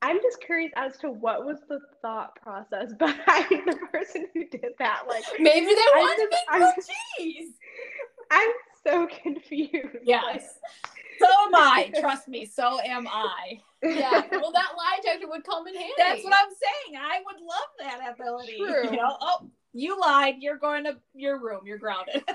i'm 0.01 0.17
just 0.21 0.41
curious 0.41 0.71
as 0.75 0.97
to 0.97 1.09
what 1.11 1.45
was 1.45 1.59
the 1.69 1.79
thought 2.01 2.35
process 2.41 2.91
behind 2.99 3.47
the 3.67 3.77
person 3.91 4.27
who 4.33 4.45
did 4.49 4.73
that 4.79 5.03
like 5.07 5.23
Maybe 5.39 5.67
they 5.67 5.89
wanted 5.95 6.23
to 6.23 6.29
make 6.31 6.47
grilled 6.59 6.73
cheese. 7.17 7.53
i'm 8.31 8.49
so 8.85 9.07
confused 9.21 9.97
Yes. 10.03 10.55
So 11.19 11.27
am 11.27 11.53
I. 11.55 11.91
Trust 11.99 12.27
me. 12.27 12.45
So 12.61 12.79
am 12.85 13.07
I. 13.07 13.59
Yeah, 13.83 14.21
well, 14.31 14.51
that 14.51 14.73
lie 14.77 14.99
detector 15.01 15.27
would 15.27 15.43
come 15.43 15.65
in 15.67 15.73
handy. 15.73 15.93
That's 15.97 16.23
what 16.23 16.33
I'm 16.35 16.49
saying. 16.51 17.01
I 17.01 17.17
would 17.25 17.41
love 17.41 17.67
that 17.79 18.13
ability. 18.13 18.57
True. 18.59 18.83
You 18.91 18.97
know, 18.97 19.17
oh, 19.19 19.49
you 19.73 19.99
lied. 19.99 20.35
You're 20.39 20.59
going 20.59 20.83
to 20.83 20.97
your 21.15 21.39
room. 21.39 21.61
You're 21.65 21.79
grounded. 21.79 22.23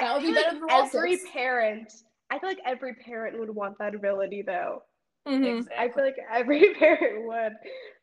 That 0.00 0.12
would 0.14 0.22
be 0.26 0.34
better 0.34 0.50
like 0.50 0.60
than 0.60 0.70
every 0.70 1.10
Walters. 1.10 1.20
parent 1.32 1.92
i 2.30 2.38
feel 2.38 2.50
like 2.50 2.58
every 2.66 2.94
parent 2.94 3.38
would 3.38 3.48
want 3.48 3.78
that 3.78 3.94
ability 3.94 4.42
though 4.42 4.82
Mhm. 5.26 5.66
I 5.78 5.88
feel 5.88 6.04
like 6.04 6.16
every 6.30 6.74
parent 6.78 7.26
would. 7.28 7.52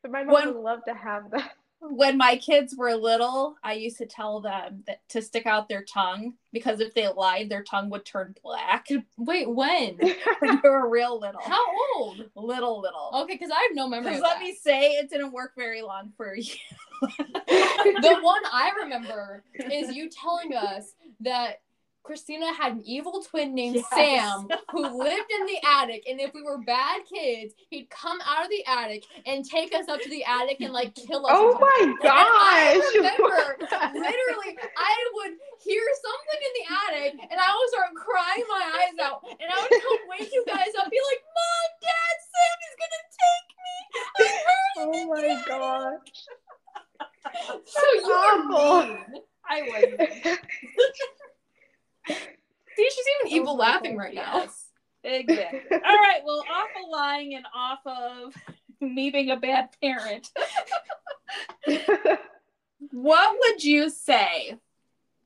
But 0.02 0.12
my 0.12 0.24
mom 0.24 0.34
When- 0.34 0.48
would 0.56 0.64
love 0.64 0.80
to 0.88 0.94
have 0.96 1.30
that. 1.32 1.52
When 1.82 2.18
my 2.18 2.38
kids 2.38 2.76
were 2.78 2.94
little, 2.94 3.56
I 3.64 3.74
used 3.74 3.98
to 3.98 4.06
tell 4.06 4.40
them 4.40 4.84
that 4.86 5.02
to 5.10 5.22
stick 5.22 5.48
out 5.48 5.68
their 5.68 5.84
tongue 5.84 6.36
because 6.54 6.80
if 6.80 6.94
they 6.94 7.08
lied, 7.08 7.50
their 7.50 7.64
tongue 7.64 7.90
would 7.90 8.06
turn 8.06 8.36
black. 8.44 8.88
Wait, 9.18 9.50
when? 9.50 9.98
when 10.40 10.62
you 10.64 10.70
were 10.70 10.90
real 10.90 11.20
little. 11.20 11.42
How 11.42 11.64
old? 11.96 12.30
Little, 12.36 12.82
little. 12.82 13.12
Okay, 13.14 13.34
because 13.34 13.50
I 13.52 13.68
have 13.68 13.76
no 13.76 13.88
memory. 13.88 14.12
Because 14.12 14.22
let 14.22 14.36
that. 14.36 14.44
me 14.44 14.54
say, 14.54 14.92
it 14.92 15.10
didn't 15.10 15.32
work 15.32 15.54
very 15.58 15.82
long 15.82 16.12
for 16.16 16.36
you. 16.36 16.54
the 17.02 18.20
one 18.22 18.42
I 18.54 18.72
remember 18.84 19.44
is 19.56 19.96
you 19.96 20.08
telling 20.10 20.54
us 20.54 20.94
that 21.22 21.62
Christina 22.04 22.54
had 22.54 22.74
an 22.74 22.84
evil 22.86 23.24
twin 23.24 23.56
named 23.56 23.78
Yes. 23.78 23.86
Sam 23.94 24.50
who 24.72 25.00
lived 25.04 25.32
in 25.32 25.46
the 25.46 25.60
attic, 25.68 26.04
and 26.10 26.20
if 26.22 26.34
we 26.34 26.44
were 26.44 26.60
bad 26.60 27.02
kids, 27.06 27.54
he'd 27.70 27.90
come 27.90 28.20
out 28.26 28.46
of 28.46 28.52
the 28.52 28.66
attic 28.68 29.06
and 29.26 29.46
take 29.46 29.74
us 29.76 29.90
up 29.90 30.02
to 30.04 30.10
the 30.10 30.24
attic 30.26 30.62
and 30.62 30.74
like 30.74 30.96
kill 30.96 31.28
us. 31.28 31.38
Oh 31.38 31.58
my 31.62 31.96
And 32.02 32.28
I 32.40 32.74
remember 32.98 33.60
literally, 33.94 34.58
I 34.78 34.96
would 35.16 35.34
hear 35.64 35.84
something 36.02 36.42
in 36.42 36.54
the 36.60 36.68
attic, 36.88 37.14
and 37.32 37.40
I 37.40 37.52
would 37.54 37.70
start 37.70 37.92
crying 37.96 38.46
my 38.50 38.64
eyes 38.82 38.98
out, 39.04 39.22
and 39.40 39.50
I 39.52 39.60
would 39.64 39.76
come 39.78 40.00
wake 40.10 40.30
you 40.34 40.44
guys 40.48 40.74
up, 40.80 40.90
be 40.92 41.00
like, 41.00 41.24
"Mom, 41.24 41.70
Dad, 41.82 42.16
Sam 42.32 42.58
is 42.70 42.76
gonna 42.80 43.06
take 43.12 43.50
me. 43.60 43.78
I 44.18 44.28
heard 44.48 44.76
him 44.84 44.90
Oh 44.90 45.06
in 45.06 45.10
my 45.10 45.22
the 45.28 45.28
attic." 45.36 45.48
gosh. 45.48 46.00
So 47.66 47.88
you 48.06 48.12
awful. 48.12 48.14
are 48.14 48.44
mean. 48.48 49.24
I 49.50 49.64
was. 49.64 50.00
See, 52.08 52.90
she's 52.90 53.06
even 53.22 53.38
evil 53.38 53.54
Oh 53.54 53.58
my 53.58 53.66
laughing 53.66 53.96
God, 53.96 54.02
right 54.02 54.14
now. 54.14 54.38
Yes. 54.38 54.68
Exactly. 55.04 55.60
All 55.72 55.80
right. 55.80 56.22
Well, 56.24 56.44
off 56.52 56.70
of 56.84 56.90
lying 56.92 57.36
and 57.36 57.46
off 57.56 57.80
of 57.86 58.36
me 58.82 59.10
being 59.10 59.32
a 59.32 59.38
bad 59.38 59.70
parent, 59.82 60.30
what 62.92 63.38
would 63.40 63.64
you 63.64 63.90
say 63.90 64.58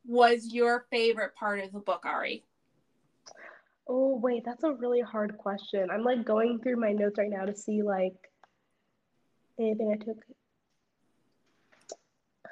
was 0.05 0.53
your 0.53 0.86
favorite 0.91 1.36
part 1.36 1.63
of 1.63 1.71
the 1.71 1.80
book, 1.80 2.05
Ari? 2.05 2.43
oh 3.88 4.17
wait, 4.17 4.43
that's 4.45 4.63
a 4.63 4.71
really 4.71 5.01
hard 5.01 5.38
question. 5.38 5.89
I'm 5.91 6.03
like 6.03 6.26
going 6.26 6.59
through 6.59 6.78
my 6.78 6.91
notes 6.91 7.17
right 7.17 7.30
now 7.30 7.45
to 7.45 7.55
see 7.55 7.82
like 7.82 8.15
anything 9.59 9.91
I 9.91 10.03
took. 10.03 10.17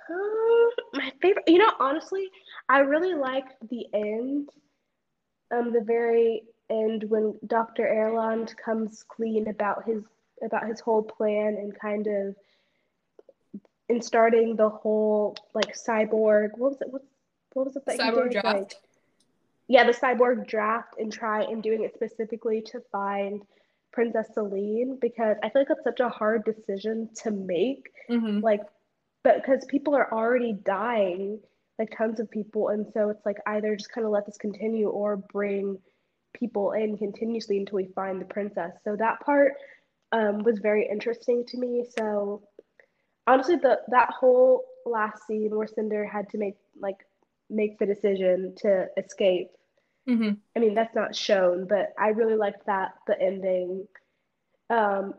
Um, 0.09 0.69
my 0.93 1.11
favorite, 1.21 1.45
you 1.47 1.57
know, 1.57 1.71
honestly, 1.79 2.29
I 2.73 2.79
really 2.79 3.13
liked 3.13 3.53
the 3.69 3.85
end. 3.93 4.49
Um, 5.51 5.71
the 5.71 5.81
very 5.81 6.43
end 6.69 7.03
when 7.07 7.37
Dr. 7.45 7.85
Erland 7.87 8.55
comes 8.57 9.03
clean 9.07 9.47
about 9.47 9.85
his 9.85 10.03
about 10.43 10.65
his 10.67 10.79
whole 10.79 11.03
plan 11.03 11.55
and 11.61 11.79
kind 11.79 12.07
of 12.07 12.35
in 13.89 14.01
starting 14.01 14.55
the 14.55 14.69
whole 14.69 15.37
like 15.53 15.75
cyborg. 15.75 16.49
What 16.57 16.71
was 16.71 16.81
it? 16.81 16.87
What, 16.89 17.03
what 17.53 17.65
was 17.67 17.75
it 17.75 17.85
that 17.85 17.99
Cyborg 17.99 18.29
he 18.29 18.29
did? 18.29 18.41
draft. 18.41 18.45
Like, 18.45 18.73
yeah, 19.67 19.85
the 19.85 19.93
cyborg 19.93 20.47
draft 20.47 20.95
and 20.97 21.13
try 21.13 21.43
and 21.43 21.61
doing 21.61 21.83
it 21.83 21.93
specifically 21.93 22.61
to 22.71 22.81
find 22.91 23.43
Princess 23.91 24.29
Selene 24.33 24.97
because 24.99 25.37
I 25.43 25.49
feel 25.49 25.61
like 25.61 25.67
that's 25.69 25.83
such 25.83 25.99
a 25.99 26.09
hard 26.09 26.43
decision 26.43 27.09
to 27.23 27.31
make 27.31 27.89
Mm-hmm. 28.09 28.39
like 28.41 28.61
but 29.23 29.35
because 29.35 29.63
people 29.65 29.95
are 29.95 30.11
already 30.11 30.51
dying, 30.51 31.39
like 31.79 31.95
tons 31.97 32.19
of 32.19 32.29
people, 32.29 32.69
and 32.69 32.85
so 32.93 33.09
it's 33.09 33.25
like 33.25 33.37
either 33.47 33.75
just 33.75 33.91
kind 33.91 34.05
of 34.05 34.11
let 34.11 34.25
this 34.25 34.37
continue 34.37 34.89
or 34.89 35.17
bring 35.17 35.77
people 36.33 36.71
in 36.71 36.97
continuously 36.97 37.57
until 37.57 37.77
we 37.77 37.87
find 37.95 38.19
the 38.19 38.25
princess. 38.25 38.71
So 38.83 38.95
that 38.95 39.19
part 39.21 39.53
um, 40.11 40.43
was 40.43 40.59
very 40.59 40.87
interesting 40.89 41.43
to 41.47 41.57
me. 41.57 41.85
So 41.97 42.43
honestly, 43.27 43.55
the 43.55 43.79
that 43.89 44.09
whole 44.09 44.63
last 44.85 45.25
scene 45.27 45.55
where 45.55 45.67
Cinder 45.67 46.05
had 46.05 46.29
to 46.29 46.37
make 46.37 46.55
like 46.79 46.97
make 47.49 47.79
the 47.79 47.85
decision 47.85 48.53
to 48.57 48.87
escape. 48.97 49.49
Mm-hmm. 50.09 50.31
I 50.55 50.59
mean, 50.59 50.73
that's 50.73 50.95
not 50.95 51.15
shown, 51.15 51.65
but 51.67 51.93
I 51.97 52.09
really 52.09 52.35
liked 52.35 52.65
that 52.65 52.93
the 53.07 53.19
ending. 53.19 53.87
Um, 54.69 55.13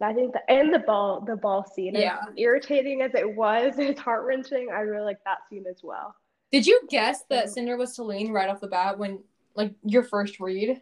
I 0.00 0.12
think 0.12 0.32
the 0.32 0.48
and 0.50 0.72
the 0.72 0.78
ball 0.80 1.20
the 1.20 1.36
ball 1.36 1.64
scene. 1.64 1.94
Yeah. 1.94 2.18
As 2.28 2.34
irritating 2.36 3.02
as 3.02 3.14
it 3.14 3.36
was, 3.36 3.74
it's 3.78 4.00
heart 4.00 4.24
wrenching. 4.24 4.68
I 4.72 4.80
really 4.80 5.04
like 5.04 5.22
that 5.24 5.48
scene 5.48 5.64
as 5.68 5.80
well. 5.82 6.14
Did 6.52 6.66
you 6.66 6.80
guess 6.88 7.24
that 7.30 7.50
Cinder 7.50 7.76
was 7.76 7.94
Selene 7.94 8.32
right 8.32 8.48
off 8.48 8.60
the 8.60 8.68
bat 8.68 8.98
when 8.98 9.20
like 9.54 9.74
your 9.84 10.02
first 10.02 10.40
read? 10.40 10.80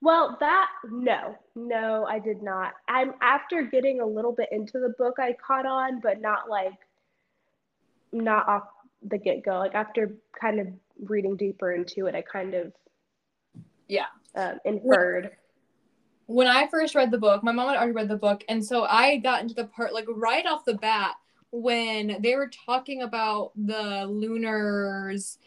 Well, 0.00 0.36
that 0.40 0.68
no, 0.90 1.36
no, 1.56 2.04
I 2.06 2.18
did 2.18 2.42
not. 2.42 2.72
I'm 2.88 3.14
after 3.20 3.62
getting 3.62 4.00
a 4.00 4.06
little 4.06 4.32
bit 4.32 4.48
into 4.52 4.78
the 4.78 4.94
book, 4.96 5.16
I 5.18 5.34
caught 5.44 5.66
on, 5.66 6.00
but 6.00 6.20
not 6.20 6.48
like 6.48 6.78
not 8.12 8.48
off 8.48 8.68
the 9.02 9.18
get 9.18 9.44
go. 9.44 9.58
Like 9.58 9.74
after 9.74 10.14
kind 10.40 10.60
of 10.60 10.68
reading 11.04 11.36
deeper 11.36 11.72
into 11.72 12.06
it, 12.06 12.14
I 12.14 12.22
kind 12.22 12.54
of 12.54 12.72
Yeah. 13.88 14.06
um, 14.34 14.58
inferred. 14.64 15.32
When 16.28 16.46
I 16.46 16.66
first 16.68 16.94
read 16.94 17.10
the 17.10 17.16
book, 17.18 17.42
my 17.42 17.52
mom 17.52 17.68
had 17.68 17.78
already 17.78 17.92
read 17.92 18.08
the 18.08 18.16
book, 18.16 18.44
and 18.50 18.62
so 18.62 18.84
I 18.84 19.16
got 19.16 19.40
into 19.40 19.54
the 19.54 19.64
part 19.64 19.94
like 19.94 20.04
right 20.08 20.44
off 20.44 20.66
the 20.66 20.74
bat 20.74 21.14
when 21.52 22.18
they 22.20 22.36
were 22.36 22.50
talking 22.66 23.00
about 23.00 23.52
the 23.56 24.04
lunars 24.06 25.38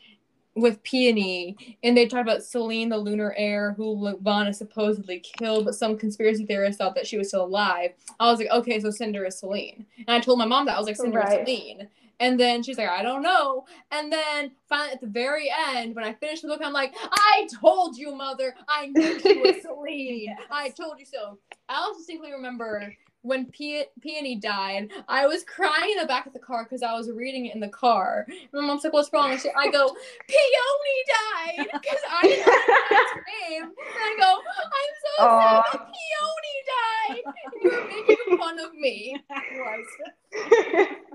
with 0.56 0.82
Peony, 0.82 1.56
and 1.84 1.96
they 1.96 2.08
talked 2.08 2.28
about 2.28 2.44
Selene, 2.44 2.90
the 2.90 2.98
lunar 2.98 3.34
heir, 3.38 3.74
who 3.74 3.86
Levana 3.92 4.54
supposedly 4.54 5.20
killed, 5.20 5.66
but 5.66 5.76
some 5.76 5.98
conspiracy 5.98 6.46
theorists 6.48 6.80
thought 6.80 6.96
that 6.96 7.06
she 7.06 7.18
was 7.18 7.28
still 7.28 7.46
alive. 7.46 7.92
I 8.20 8.32
was 8.32 8.40
like, 8.40 8.50
okay, 8.50 8.80
so 8.80 8.90
Cinder 8.90 9.24
is 9.24 9.38
Selene, 9.38 9.86
and 10.00 10.10
I 10.10 10.20
told 10.20 10.40
my 10.40 10.46
mom 10.46 10.66
that 10.66 10.76
I 10.76 10.80
was 10.80 10.88
like, 10.88 10.98
Cinder 10.98 11.20
Right. 11.20 11.42
is 11.42 11.48
Selene. 11.48 11.88
And 12.22 12.40
then 12.40 12.62
she's 12.64 12.78
like, 12.78 12.88
I 12.88 13.02
don't 13.02 13.24
know. 13.24 13.66
And 13.92 14.14
then 14.14 14.52
finally, 14.70 14.92
at 14.94 15.02
the 15.02 15.08
very 15.08 15.52
end, 15.76 15.96
when 15.96 16.06
I 16.06 16.14
finished 16.14 16.44
the 16.44 16.48
book, 16.50 16.62
I'm 16.64 16.72
like, 16.72 16.94
I 17.12 17.48
told 17.60 17.98
you, 17.98 18.16
mother. 18.16 18.56
I 18.70 18.88
knew 18.88 19.20
she 19.20 19.40
was 19.40 19.62
Selene. 19.64 20.26
Yes. 20.26 20.40
I 20.52 20.70
told 20.70 21.00
you 21.00 21.06
so. 21.06 21.40
I 21.68 21.76
also 21.76 21.98
distinctly 21.98 22.32
remember 22.32 22.94
when 23.24 23.46
Pe- 23.48 23.86
Peony 24.02 24.36
died, 24.36 24.92
I 25.08 25.28
was 25.28 25.44
crying 25.44 25.92
in 25.92 25.98
the 26.02 26.08
back 26.08 26.26
of 26.26 26.34
the 26.34 26.40
car 26.40 26.64
because 26.64 26.84
I 26.84 26.94
was 26.94 27.10
reading 27.12 27.48
it 27.48 27.54
in 27.56 27.60
the 27.62 27.70
car. 27.70 28.26
And 28.30 28.38
my 28.54 28.62
mom's 28.62 28.84
like, 28.84 28.94
What's 28.94 29.12
wrong? 29.14 29.32
And 29.32 29.40
she, 29.42 29.50
I 29.58 29.70
go, 29.70 29.96
Peony 30.28 31.58
died 31.58 31.68
because 31.74 32.00
I 32.10 32.22
didn't 32.24 32.46
know 32.46 32.54
his 32.90 33.24
name. 33.50 33.64
And 33.64 33.74
I 34.00 34.16
go, 34.20 34.42
I'm 34.64 34.94
so 35.18 35.26
Aw. 35.26 35.40
sad 35.40 35.64
that 35.74 35.88
Peony 35.92 37.24
died. 37.26 37.34
And 37.44 37.62
you 37.62 37.70
were 37.72 37.88
making 37.88 38.38
fun 38.38 38.60
of 38.60 38.74
me. 38.76 39.18
That 39.30 39.44
was. 39.54 40.98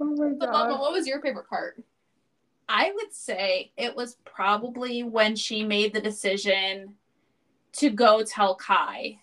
oh 0.00 0.04
my 0.04 0.32
So, 0.40 0.50
Mama, 0.50 0.78
what 0.78 0.92
was 0.92 1.06
your 1.06 1.20
favorite 1.20 1.48
part? 1.48 1.82
I 2.68 2.92
would 2.94 3.12
say 3.12 3.72
it 3.76 3.94
was 3.94 4.16
probably 4.24 5.02
when 5.02 5.36
she 5.36 5.64
made 5.64 5.92
the 5.92 6.00
decision 6.00 6.94
to 7.74 7.90
go 7.90 8.22
tell 8.22 8.54
Kai 8.54 9.18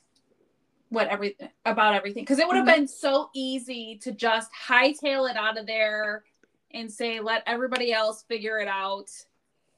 what 0.90 1.08
every 1.08 1.38
about 1.66 1.94
everything 1.94 2.24
because 2.24 2.40
it 2.40 2.48
would 2.48 2.56
have 2.58 2.66
Mhm. 2.66 2.76
been 2.76 2.88
so 2.88 3.30
easy 3.34 3.98
to 4.02 4.12
just 4.12 4.50
hightail 4.54 5.30
it 5.30 5.38
out 5.38 5.58
of 5.58 5.68
there 5.68 6.24
and 6.72 6.92
say 6.92 7.20
let 7.20 7.44
everybody 7.46 7.94
else 7.94 8.24
figure 8.24 8.60
it 8.60 8.68
out. 8.68 9.10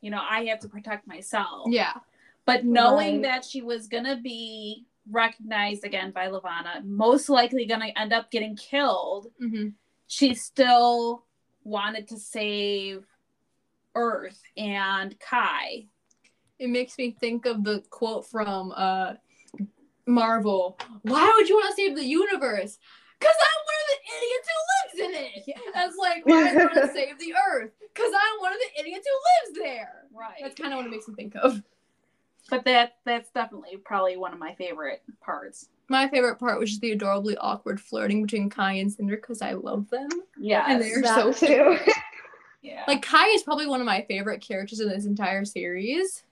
You 0.01 0.09
know, 0.11 0.21
I 0.27 0.45
have 0.45 0.59
to 0.61 0.69
protect 0.69 1.05
myself. 1.07 1.67
Yeah. 1.69 1.93
But 2.45 2.65
knowing 2.65 3.15
Right. 3.15 3.23
that 3.23 3.45
she 3.45 3.61
was 3.61 3.87
gonna 3.87 4.15
be 4.17 4.85
recognized 5.09 5.83
again 5.83 6.11
by 6.11 6.27
Levana, 6.27 6.81
most 6.83 7.29
likely 7.29 7.65
gonna 7.65 7.91
end 7.95 8.13
up 8.13 8.31
getting 8.31 8.55
killed, 8.55 9.27
Mm-hmm. 9.41 9.69
She 10.11 10.35
still 10.35 11.23
wanted 11.63 12.09
to 12.09 12.19
save 12.19 13.05
Earth 13.95 14.41
and 14.57 15.17
Kai. 15.21 15.87
It 16.59 16.67
makes 16.67 16.97
me 16.97 17.15
think 17.17 17.45
of 17.45 17.63
the 17.63 17.81
quote 17.89 18.27
from 18.27 18.73
uh 18.75 19.13
Marvel. 20.05 20.77
Why 21.03 21.31
would 21.37 21.47
you 21.47 21.55
want 21.55 21.69
to 21.69 21.81
save 21.81 21.95
the 21.95 22.03
universe? 22.03 22.77
Because 23.19 23.35
I'm 23.39 23.61
one 23.71 23.79
of 23.81 23.87
the 23.93 23.99
idiots 24.17 24.49
who 24.51 24.59
lives 24.73 25.15
in 25.15 25.53
it. 25.55 25.73
That's 25.73 25.95
like, 25.95 26.25
why 26.25 26.43
do 26.43 26.59
you 26.59 26.59
want 26.59 26.73
to 26.73 26.87
save 26.93 27.17
the 27.17 27.33
earth? 27.49 27.71
Because 27.93 28.11
I'm 28.13 28.41
one 28.41 28.51
of 28.51 28.59
the 28.59 28.81
idiots 28.81 29.07
who 29.07 29.49
lives 29.49 29.59
there. 29.63 30.07
Right. 30.13 30.39
That's 30.41 30.55
kind 30.55 30.73
of 30.73 30.77
what 30.77 30.87
it 30.87 30.91
makes 30.91 31.07
me 31.07 31.15
think 31.15 31.35
of. 31.35 31.63
But 32.51 32.65
that 32.65 32.97
that's 33.05 33.31
definitely 33.31 33.77
probably 33.77 34.17
one 34.17 34.33
of 34.33 34.37
my 34.37 34.53
favorite 34.53 35.01
parts. 35.21 35.69
My 35.87 36.07
favorite 36.09 36.35
part 36.35 36.59
was 36.59 36.69
just 36.69 36.81
the 36.81 36.91
adorably 36.91 37.35
awkward 37.37 37.81
flirting 37.81 38.21
between 38.21 38.49
Kai 38.49 38.73
and 38.73 38.91
Cinder 38.91 39.15
because 39.15 39.41
I 39.41 39.53
love 39.53 39.89
them. 39.89 40.09
Yeah. 40.39 40.65
And 40.67 40.81
they're 40.81 41.03
so 41.03 41.33
cute. 41.33 41.79
yeah. 42.61 42.83
Like 42.87 43.01
Kai 43.01 43.27
is 43.29 43.41
probably 43.43 43.67
one 43.67 43.79
of 43.79 43.85
my 43.85 44.05
favorite 44.07 44.41
characters 44.41 44.81
in 44.81 44.89
this 44.89 45.05
entire 45.05 45.45
series, 45.45 46.23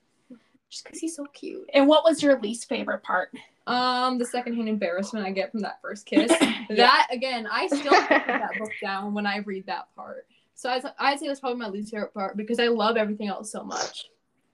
just 0.68 0.84
because 0.84 1.00
he's 1.00 1.16
so 1.16 1.24
cute. 1.32 1.68
and 1.74 1.88
what 1.88 2.04
was 2.04 2.22
your 2.22 2.38
least 2.38 2.68
favorite 2.68 3.02
part? 3.02 3.30
Um, 3.66 4.18
the 4.18 4.26
secondhand 4.26 4.68
embarrassment 4.68 5.26
I 5.26 5.30
get 5.30 5.50
from 5.50 5.60
that 5.60 5.80
first 5.82 6.06
kiss. 6.06 6.30
Yeah. 6.70 6.86
That 6.86 7.08
again, 7.10 7.48
I 7.50 7.66
still 7.66 7.90
put 7.90 8.08
that 8.28 8.52
book 8.56 8.70
down 8.80 9.12
when 9.12 9.26
I 9.26 9.38
read 9.38 9.66
that 9.66 9.88
part. 9.96 10.26
So 10.54 10.70
I, 10.70 10.80
I'd 11.00 11.18
say 11.18 11.26
that's 11.26 11.40
probably 11.40 11.58
my 11.58 11.68
least 11.68 11.90
favorite 11.90 12.14
part 12.14 12.36
because 12.36 12.60
I 12.60 12.68
love 12.68 12.96
everything 12.96 13.26
else 13.26 13.50
so 13.50 13.64
much. 13.64 14.06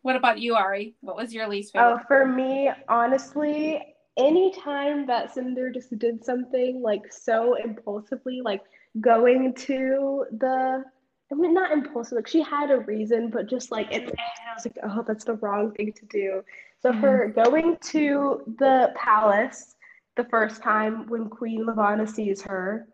What 0.07 0.15
about 0.15 0.39
you, 0.39 0.55
Ari? 0.55 0.95
What 1.01 1.17
was 1.17 1.35
your 1.35 1.49
least 1.49 1.73
oh, 1.75 1.99
favorite? 1.99 2.01
Oh, 2.01 2.07
for 2.07 2.27
me, 2.27 2.71
honestly, 2.89 3.83
anytime 4.17 5.05
that 5.09 5.35
Cinder 5.35 5.69
just 5.69 5.99
did 5.99 6.25
something 6.25 6.81
like 6.81 7.13
so 7.13 7.55
impulsively, 7.55 8.41
like 8.41 8.63
going 9.01 9.53
to 9.55 10.27
the, 10.31 10.85
I 11.33 11.35
mean, 11.35 11.53
not 11.53 11.73
impulsive, 11.73 12.15
like 12.15 12.29
she 12.29 12.41
had 12.41 12.71
a 12.71 12.79
reason, 12.79 13.31
but 13.31 13.51
just 13.51 13.73
like 13.73 13.91
in 13.91 14.05
my 14.05 14.11
head, 14.11 14.49
I 14.49 14.55
was 14.55 14.65
like, 14.65 14.77
oh, 14.85 15.05
that's 15.05 15.25
the 15.25 15.35
wrong 15.35 15.73
thing 15.73 15.93
to 15.95 16.07
do. 16.07 16.45
So 16.79 16.93
mm-hmm. 16.93 17.01
her 17.01 17.33
going 17.35 17.77
to 17.87 18.43
the 18.59 18.93
palace 18.95 19.75
the 20.17 20.23
first 20.27 20.63
time 20.63 21.09
when 21.09 21.29
Queen 21.29 21.67
Levana 21.67 22.07
sees 22.07 22.43
her, 22.43 22.87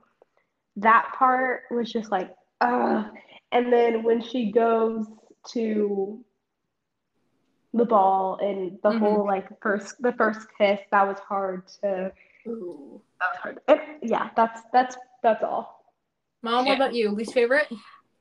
that 0.76 1.12
part 1.18 1.64
was 1.70 1.92
just 1.92 2.10
like, 2.10 2.34
ugh. 2.62 3.04
And 3.52 3.70
then 3.70 4.02
when 4.02 4.22
she 4.22 4.50
goes 4.50 5.04
to 5.50 6.24
the 7.74 7.84
ball 7.84 8.38
and 8.42 8.78
the 8.82 8.90
Mhm. 8.90 8.98
whole 8.98 9.24
like 9.26 9.48
first 9.60 10.00
the 10.02 10.12
first 10.12 10.46
kiss 10.58 10.78
that 10.90 11.06
was 11.06 11.18
hard 11.20 11.66
to 11.82 12.12
Ooh. 12.46 13.00
that 13.20 13.28
was 13.32 13.38
hard 13.40 13.60
and, 13.68 13.80
yeah 14.02 14.30
that's 14.36 14.60
that's 14.72 14.96
that's 15.22 15.42
all 15.42 15.78
Mom, 16.44 16.64
what 16.64 16.72
Yeah. 16.72 16.74
about 16.74 16.94
you? 16.94 17.10
Least 17.10 17.34
favorite? 17.34 17.68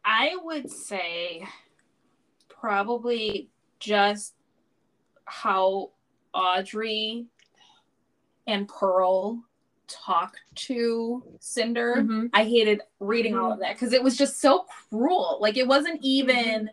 I 0.06 0.36
would 0.44 0.70
say 0.70 1.44
probably 2.50 3.50
just 3.80 4.36
how 5.26 5.92
Adri 6.36 7.26
and 8.46 8.68
Pearl 8.68 9.44
talk 9.88 10.36
to 10.56 11.24
Cinder. 11.40 11.96
Mhm. 12.04 12.30
I 12.34 12.44
hated 12.44 12.82
reading 13.00 13.36
all 13.36 13.52
of 13.52 13.60
that 13.60 13.74
because 13.74 13.92
it 13.92 14.04
was 14.04 14.16
just 14.18 14.40
so 14.40 14.66
cruel. 14.90 15.40
Like 15.42 15.58
it 15.58 15.68
wasn't 15.68 16.00
even 16.04 16.70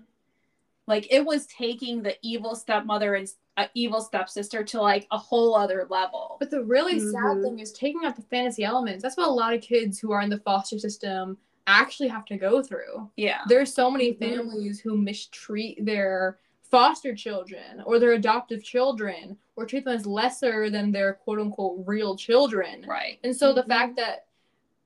like 0.89 1.07
it 1.13 1.25
was 1.25 1.47
taking 1.47 2.03
the 2.03 2.17
evil 2.23 2.55
stepmother 2.57 3.15
and 3.15 3.29
uh, 3.59 3.67
evil 3.75 4.01
stepsister 4.01 4.65
to 4.65 4.81
like 4.81 5.07
a 5.11 5.19
whole 5.19 5.55
other 5.55 5.87
level. 5.91 6.37
But 6.41 6.51
the 6.51 6.65
really 6.65 6.99
sad 6.99 7.37
Mhm. 7.37 7.43
thing 7.43 7.59
is 7.61 7.73
taking 7.73 8.05
out 8.05 8.17
the 8.17 8.23
fantasy 8.23 8.65
elements. 8.65 9.03
That's 9.03 9.17
what 9.17 9.29
a 9.29 9.31
lot 9.31 9.53
of 9.53 9.61
kids 9.61 9.99
who 9.99 10.13
are 10.13 10.23
in 10.23 10.31
the 10.31 10.39
foster 10.39 10.79
system 10.79 11.37
actually 11.67 12.09
have 12.09 12.25
to 12.25 12.37
go 12.39 12.63
through. 12.63 13.11
Yeah. 13.17 13.43
There's 13.49 13.73
so 13.75 13.91
many 13.91 14.15
Mhm. 14.15 14.19
families 14.19 14.81
who 14.81 14.97
mistreat 14.97 15.85
their 15.85 16.39
foster 16.63 17.15
children 17.15 17.83
or 17.85 17.99
their 17.99 18.13
adoptive 18.13 18.63
children 18.63 19.37
or 19.57 19.67
treat 19.67 19.85
them 19.85 19.95
as 19.95 20.07
lesser 20.07 20.71
than 20.71 20.93
their 20.93 21.15
quote 21.15 21.41
unquote 21.41 21.83
real 21.87 22.17
children. 22.17 22.85
Right. 22.87 23.19
And 23.25 23.35
so 23.37 23.53
the 23.53 23.63
Mhm. 23.65 23.69
fact 23.69 23.97
that 23.97 24.27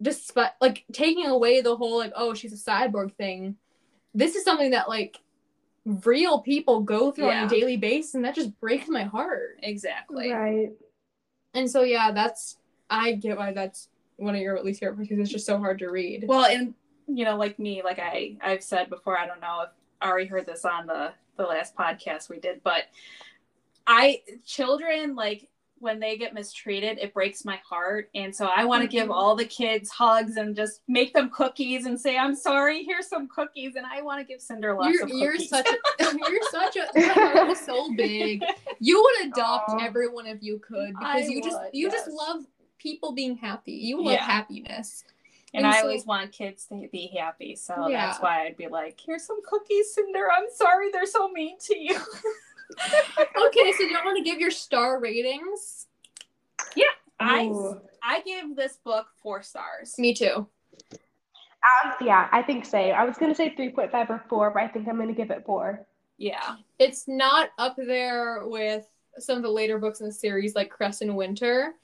despite 0.01 0.53
like 0.61 0.85
taking 0.93 1.27
away 1.27 1.61
the 1.61 1.77
whole 1.77 1.99
like, 1.99 2.13
oh, 2.17 2.35
she's 2.35 2.53
a 2.53 2.71
cyborg 2.71 3.13
thing, 3.15 3.57
this 4.15 4.35
is 4.35 4.45
something 4.45 4.71
that 4.73 4.89
like 4.89 5.19
real 5.85 6.41
people 6.41 6.81
go 6.81 7.11
through 7.11 7.31
on 7.31 7.45
a 7.45 7.49
daily 7.49 7.77
basis 7.77 8.15
and 8.15 8.25
that 8.25 8.35
just 8.35 8.59
breaks 8.61 8.89
my 8.89 9.03
heart. 9.03 9.59
Exactly. 9.63 10.31
right 10.31 10.71
And 11.55 11.71
so 11.71 11.83
yeah, 11.83 12.13
that's 12.13 12.59
I 12.89 13.13
get 13.13 13.37
why 13.37 13.53
that's 13.53 13.89
one 14.17 14.35
of 14.35 14.41
your 14.41 14.63
least 14.63 14.81
favorite 14.81 14.99
because 14.99 15.19
it's 15.19 15.31
just 15.31 15.47
so 15.47 15.59
hard 15.59 15.79
to 15.81 15.89
read. 15.89 16.25
Well, 16.27 16.45
and 16.45 16.75
you 17.09 17.25
know, 17.25 17.37
like 17.37 17.59
me, 17.59 17.83
like 17.83 17.99
I 17.99 18.37
I've 18.41 18.63
said 18.63 18.91
before, 18.91 19.19
I 19.19 19.27
don't 19.27 19.41
know 19.41 19.65
if 19.65 19.71
Ari 20.01 20.27
heard 20.27 20.47
this 20.47 20.65
on 20.65 20.87
the 20.87 21.13
the 21.37 21.45
last 21.45 21.75
podcast 21.75 22.29
we 22.29 22.39
did, 22.39 22.63
but 22.63 22.85
I 23.87 24.23
children 24.45 25.15
like 25.15 25.49
when 25.83 25.99
they 25.99 26.17
get 26.17 26.33
mistreated, 26.33 26.99
it 26.99 27.13
breaks 27.13 27.45
my 27.45 27.57
heart. 27.69 28.09
And 28.15 28.35
so 28.35 28.47
I 28.47 28.65
want 28.65 28.83
to 28.83 28.89
give 28.89 29.09
Mhm. 29.09 29.15
all 29.15 29.35
the 29.35 29.45
kids 29.45 29.91
hugs 29.91 30.37
and 30.37 30.55
just 30.55 30.81
make 30.87 31.13
them 31.13 31.29
cookies 31.31 31.87
and 31.87 32.01
say, 32.01 32.17
I'm 32.17 32.37
sorry, 32.37 32.85
here's 32.85 33.09
some 33.09 33.27
cookies. 33.29 33.75
And 33.75 33.85
I 33.85 34.01
want 34.01 34.21
to 34.21 34.25
give 34.25 34.41
Cinder 34.41 34.75
lots 34.75 34.95
You're, 34.95 35.03
of 35.05 35.11
you're 35.11 35.39
such 35.39 35.67
a 35.69 35.77
you're 36.31 36.51
such 36.51 36.77
a 36.77 36.87
your 37.01 37.13
heart 37.13 37.49
is 37.51 37.61
so 37.61 37.93
big. 37.97 38.43
You 38.79 39.03
would 39.03 39.27
adopt 39.33 39.71
Aw. 39.71 39.85
everyone 39.85 40.27
if 40.27 40.41
you 40.43 40.61
could 40.61 40.95
I 41.01 41.17
because 41.19 41.31
you 41.31 41.43
just 41.43 41.59
would, 41.61 41.71
you 41.73 41.91
just 41.91 42.09
love 42.09 42.45
people 42.79 43.13
being 43.13 43.37
happy. 43.37 43.73
You 43.73 44.03
love 44.03 44.15
Yeah. 44.15 44.25
happiness. 44.25 45.05
and 45.55 45.67
and 45.67 45.75
I 45.75 45.81
so- 45.81 45.87
always 45.89 46.07
want 46.07 46.33
kids 46.33 46.65
to 46.69 46.89
be 46.93 47.09
happy. 47.19 47.57
So 47.57 47.89
Yeah. 47.89 48.07
that's 48.07 48.23
why 48.23 48.45
I'd 48.47 48.57
be 48.57 48.69
like, 48.69 48.99
here's 49.05 49.25
some 49.27 49.41
cookies, 49.45 49.93
Cinder. 49.95 50.31
I'm 50.33 50.47
sorry 50.55 50.91
they're 50.91 51.05
so 51.07 51.29
mean 51.29 51.59
to 51.67 51.77
you. 51.79 51.99
Okay, 53.47 53.73
so 53.73 53.79
do 53.79 53.85
you 53.85 53.99
want 54.05 54.17
to 54.19 54.25
give 54.25 54.41
your 54.41 54.51
star 54.51 55.01
ratings? 55.01 55.87
Yeah. 56.75 56.85
I, 57.21 57.47
Ooh. 57.47 57.81
I 58.03 58.21
give 58.23 58.57
this 58.57 58.79
book 58.85 59.07
four 59.23 59.43
stars. 59.43 59.95
Me 59.99 60.15
too. 60.15 60.47
Um, 61.63 61.93
yeah, 62.01 62.29
I 62.33 62.43
think 62.43 62.65
same. 62.65 62.95
I 62.95 63.05
was 63.05 63.17
gonna 63.17 63.35
say 63.35 63.55
three 63.55 63.71
point 63.71 63.93
five 63.93 64.11
or 64.11 64.25
four, 64.29 64.51
but 64.51 64.63
I 64.63 64.69
think 64.69 64.89
I'm 64.89 64.99
gonna 64.99 65.13
give 65.13 65.31
it 65.31 65.45
four. 65.47 65.87
Yeah. 66.19 66.57
It's 66.79 67.07
not 67.07 67.51
up 67.59 67.77
there 67.77 68.47
with 68.47 68.87
some 69.19 69.37
of 69.37 69.43
the 69.43 69.51
later 69.51 69.79
books 69.79 70.01
in 70.01 70.07
the 70.07 70.13
series 70.13 70.55
like 70.57 70.71
Cress 70.71 71.03
and 71.03 71.17
Winter, 71.17 71.75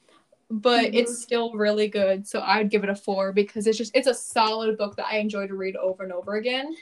but 0.51 0.87
Mhm. 0.87 0.95
it's 0.95 1.23
still 1.23 1.53
really 1.53 1.87
good. 1.89 2.27
So 2.27 2.41
I'd 2.41 2.71
give 2.71 2.83
it 2.83 2.91
a 2.91 2.97
four 2.97 3.33
because 3.33 3.67
it's 3.67 3.79
just 3.79 3.95
it's 3.95 4.09
a 4.09 4.15
solid 4.15 4.77
book 4.77 4.97
that 4.97 5.07
I 5.07 5.19
enjoy 5.19 5.47
to 5.47 5.55
read 5.55 5.77
over 5.77 6.03
and 6.03 6.13
over 6.13 6.35
again. 6.37 6.75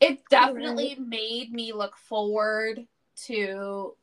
It 0.00 0.20
definitely 0.28 0.96
made 0.96 1.52
me 1.52 1.72
look 1.72 1.96
forward 1.96 2.86
to 3.16 3.94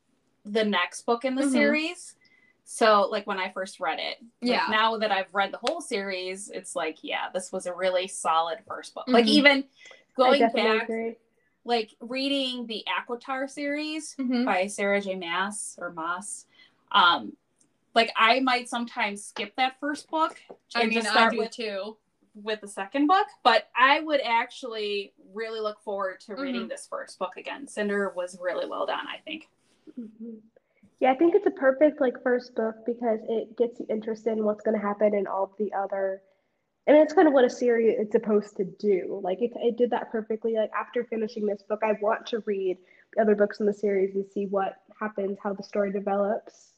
the 0.44 0.64
next 0.64 1.02
book 1.06 1.24
in 1.24 1.34
the 1.34 1.42
Mhm. 1.44 1.52
series. 1.52 2.16
So, 2.64 3.08
like 3.10 3.26
when 3.26 3.38
I 3.38 3.50
first 3.50 3.80
read 3.80 3.98
it, 3.98 4.18
Like, 4.40 4.50
Yeah. 4.50 4.66
now 4.70 4.96
that 4.98 5.12
I've 5.12 5.32
read 5.34 5.52
the 5.52 5.58
whole 5.58 5.80
series, 5.80 6.48
it's 6.50 6.74
like, 6.74 6.98
yeah, 7.02 7.28
this 7.30 7.52
was 7.52 7.66
a 7.66 7.74
really 7.74 8.08
solid 8.08 8.58
first 8.66 8.94
book. 8.94 9.04
Like 9.08 9.26
Mhm. 9.26 9.28
even 9.28 9.68
going 10.16 10.40
back, 10.40 10.84
agree. 10.84 11.16
like 11.64 11.94
reading 12.00 12.66
the 12.66 12.84
ACOTAR 12.88 13.48
series 13.48 14.14
Mhm. 14.16 14.44
by 14.44 14.66
Sarah 14.66 15.00
J. 15.00 15.14
Maas 15.16 15.76
or 15.80 15.92
Moss. 15.92 16.46
Um, 16.90 17.36
like 17.94 18.10
I 18.16 18.40
might 18.40 18.68
sometimes 18.68 19.24
skip 19.24 19.54
that 19.56 19.78
first 19.78 20.08
book 20.10 20.40
I 20.74 20.82
and 20.82 20.90
mean, 20.90 20.98
just 20.98 21.08
I 21.08 21.12
start 21.12 21.32
do 21.32 21.38
with 21.38 21.50
too. 21.50 21.96
With 22.34 22.60
the 22.60 22.68
second 22.68 23.06
book, 23.06 23.26
but 23.42 23.68
I 23.76 24.00
would 24.00 24.20
actually 24.24 25.12
really 25.34 25.60
look 25.60 25.80
forward 25.82 26.20
to 26.20 26.34
reading 26.34 26.62
Mhm. 26.62 26.68
this 26.70 26.86
first 26.86 27.18
book 27.18 27.36
again. 27.36 27.66
Cinder 27.66 28.10
was 28.16 28.38
really 28.40 28.66
well 28.66 28.86
done, 28.86 29.06
I 29.06 29.18
think. 29.18 29.50
Mhm. 29.98 30.40
Yeah, 31.00 31.12
I 31.12 31.14
think 31.16 31.34
it's 31.34 31.46
a 31.46 31.50
perfect 31.50 32.00
like 32.00 32.22
first 32.22 32.54
book 32.54 32.76
because 32.86 33.20
it 33.28 33.56
gets 33.56 33.80
you 33.80 33.86
interested 33.88 34.32
in 34.32 34.44
what's 34.44 34.62
going 34.62 34.76
to 34.78 34.80
happen 34.86 35.14
in 35.14 35.26
all 35.26 35.52
the 35.58 35.72
other. 35.74 36.22
And 36.86 36.96
it's 36.96 37.12
kind 37.12 37.28
of 37.28 37.34
what 37.34 37.44
a 37.44 37.50
series 37.50 37.98
is 37.98 38.10
supposed 38.10 38.56
to 38.56 38.64
do. 38.64 39.20
Like 39.22 39.42
it, 39.42 39.52
it 39.56 39.76
did 39.76 39.90
that 39.90 40.10
perfectly. 40.10 40.54
Like 40.54 40.70
after 40.72 41.04
finishing 41.04 41.44
this 41.46 41.62
book, 41.62 41.80
I 41.84 41.92
want 42.00 42.26
to 42.28 42.40
read 42.40 42.78
the 43.14 43.20
other 43.22 43.34
books 43.34 43.60
in 43.60 43.66
the 43.66 43.74
series 43.74 44.14
and 44.14 44.26
see 44.26 44.46
what 44.46 44.80
happens, 44.98 45.38
how 45.42 45.52
the 45.52 45.62
story 45.62 45.92
develops, 45.92 46.72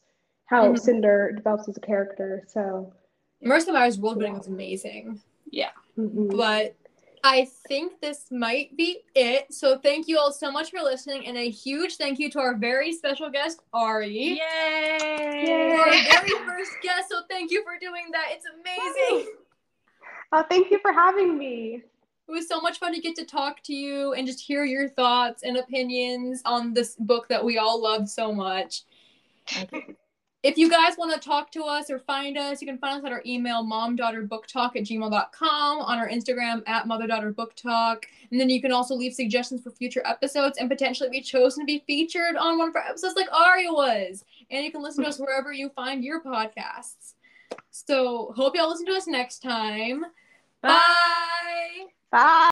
how 0.46 0.72
Mhm. 0.72 0.78
Cinder 0.78 1.32
develops 1.32 1.68
as 1.68 1.76
a 1.76 1.80
character. 1.80 2.42
So, 2.48 2.92
Marissa 3.42 3.72
Meyer's 3.72 3.98
world 4.00 4.18
building 4.18 4.36
was 4.36 4.46
amazing. 4.48 5.20
Mhm. 5.98 6.36
But 6.36 6.76
I 7.24 7.48
think 7.68 8.00
this 8.02 8.26
might 8.30 8.76
be 8.76 9.00
it. 9.14 9.52
So 9.52 9.78
thank 9.78 10.08
you 10.08 10.18
all 10.18 10.30
so 10.30 10.52
much 10.52 10.70
for 10.70 10.80
listening, 10.80 11.26
and 11.26 11.38
a 11.38 11.48
huge 11.48 11.96
thank 11.96 12.18
you 12.18 12.30
to 12.32 12.38
our 12.38 12.54
very 12.54 12.92
special 12.92 13.30
guest, 13.30 13.62
Ari. 13.72 14.38
Yay! 14.38 15.44
You're 15.46 15.80
our 15.80 15.90
very 15.90 16.46
first 16.46 16.72
guest, 16.82 17.08
so 17.10 17.22
thank 17.30 17.50
you 17.50 17.62
for 17.64 17.78
doing 17.80 18.10
that. 18.12 18.26
It's 18.30 18.44
amazing. 18.46 19.32
oh, 20.32 20.44
thank 20.50 20.70
you 20.70 20.78
for 20.80 20.92
having 20.92 21.38
me. 21.38 21.82
It 22.28 22.30
was 22.30 22.46
so 22.46 22.60
much 22.60 22.78
fun 22.78 22.94
to 22.94 23.00
get 23.00 23.16
to 23.16 23.24
talk 23.24 23.62
to 23.64 23.74
you 23.74 24.12
and 24.12 24.26
just 24.26 24.40
hear 24.40 24.64
your 24.64 24.88
thoughts 24.90 25.42
and 25.42 25.56
opinions 25.56 26.42
on 26.44 26.74
this 26.74 26.94
book 26.98 27.28
that 27.28 27.44
we 27.44 27.56
all 27.56 27.82
love 27.82 28.08
so 28.08 28.32
much. 28.32 28.82
If 30.44 30.58
you 30.58 30.68
guys 30.68 30.98
want 30.98 31.10
to 31.14 31.18
talk 31.26 31.50
to 31.52 31.62
us 31.62 31.88
or 31.88 31.98
find 32.00 32.36
us, 32.36 32.60
you 32.60 32.68
can 32.68 32.76
find 32.76 32.98
us 32.98 33.06
at 33.06 33.12
our 33.12 33.22
email, 33.24 33.64
momdaugghterbooktalk 33.64 34.76
at 34.76 34.82
gmail.com, 34.82 35.78
on 35.78 35.98
our 35.98 36.06
Instagram 36.06 36.62
at 36.68 36.84
motherdaughterbooktalk. 36.84 38.02
And 38.30 38.38
then 38.38 38.50
you 38.50 38.60
can 38.60 38.70
also 38.70 38.94
leave 38.94 39.14
suggestions 39.14 39.62
for 39.62 39.70
future 39.70 40.02
episodes 40.04 40.58
and 40.58 40.68
potentially 40.68 41.08
be 41.08 41.22
chosen 41.22 41.62
to 41.62 41.66
be 41.66 41.82
featured 41.86 42.36
on 42.36 42.58
one 42.58 42.68
of 42.68 42.76
our 42.76 42.82
episodes 42.82 43.16
like 43.16 43.32
Aria 43.32 43.72
was. 43.72 44.22
And 44.50 44.62
you 44.62 44.70
can 44.70 44.82
listen 44.82 45.02
to 45.04 45.08
us 45.08 45.18
wherever 45.18 45.50
you 45.50 45.70
find 45.70 46.04
your 46.04 46.22
podcasts. 46.22 47.14
So 47.70 48.34
hope 48.36 48.54
y'all 48.54 48.68
listen 48.68 48.84
to 48.84 48.92
us 48.92 49.06
next 49.06 49.38
time. 49.38 50.04
Bye. 50.60 50.78
Bye. 52.10 52.34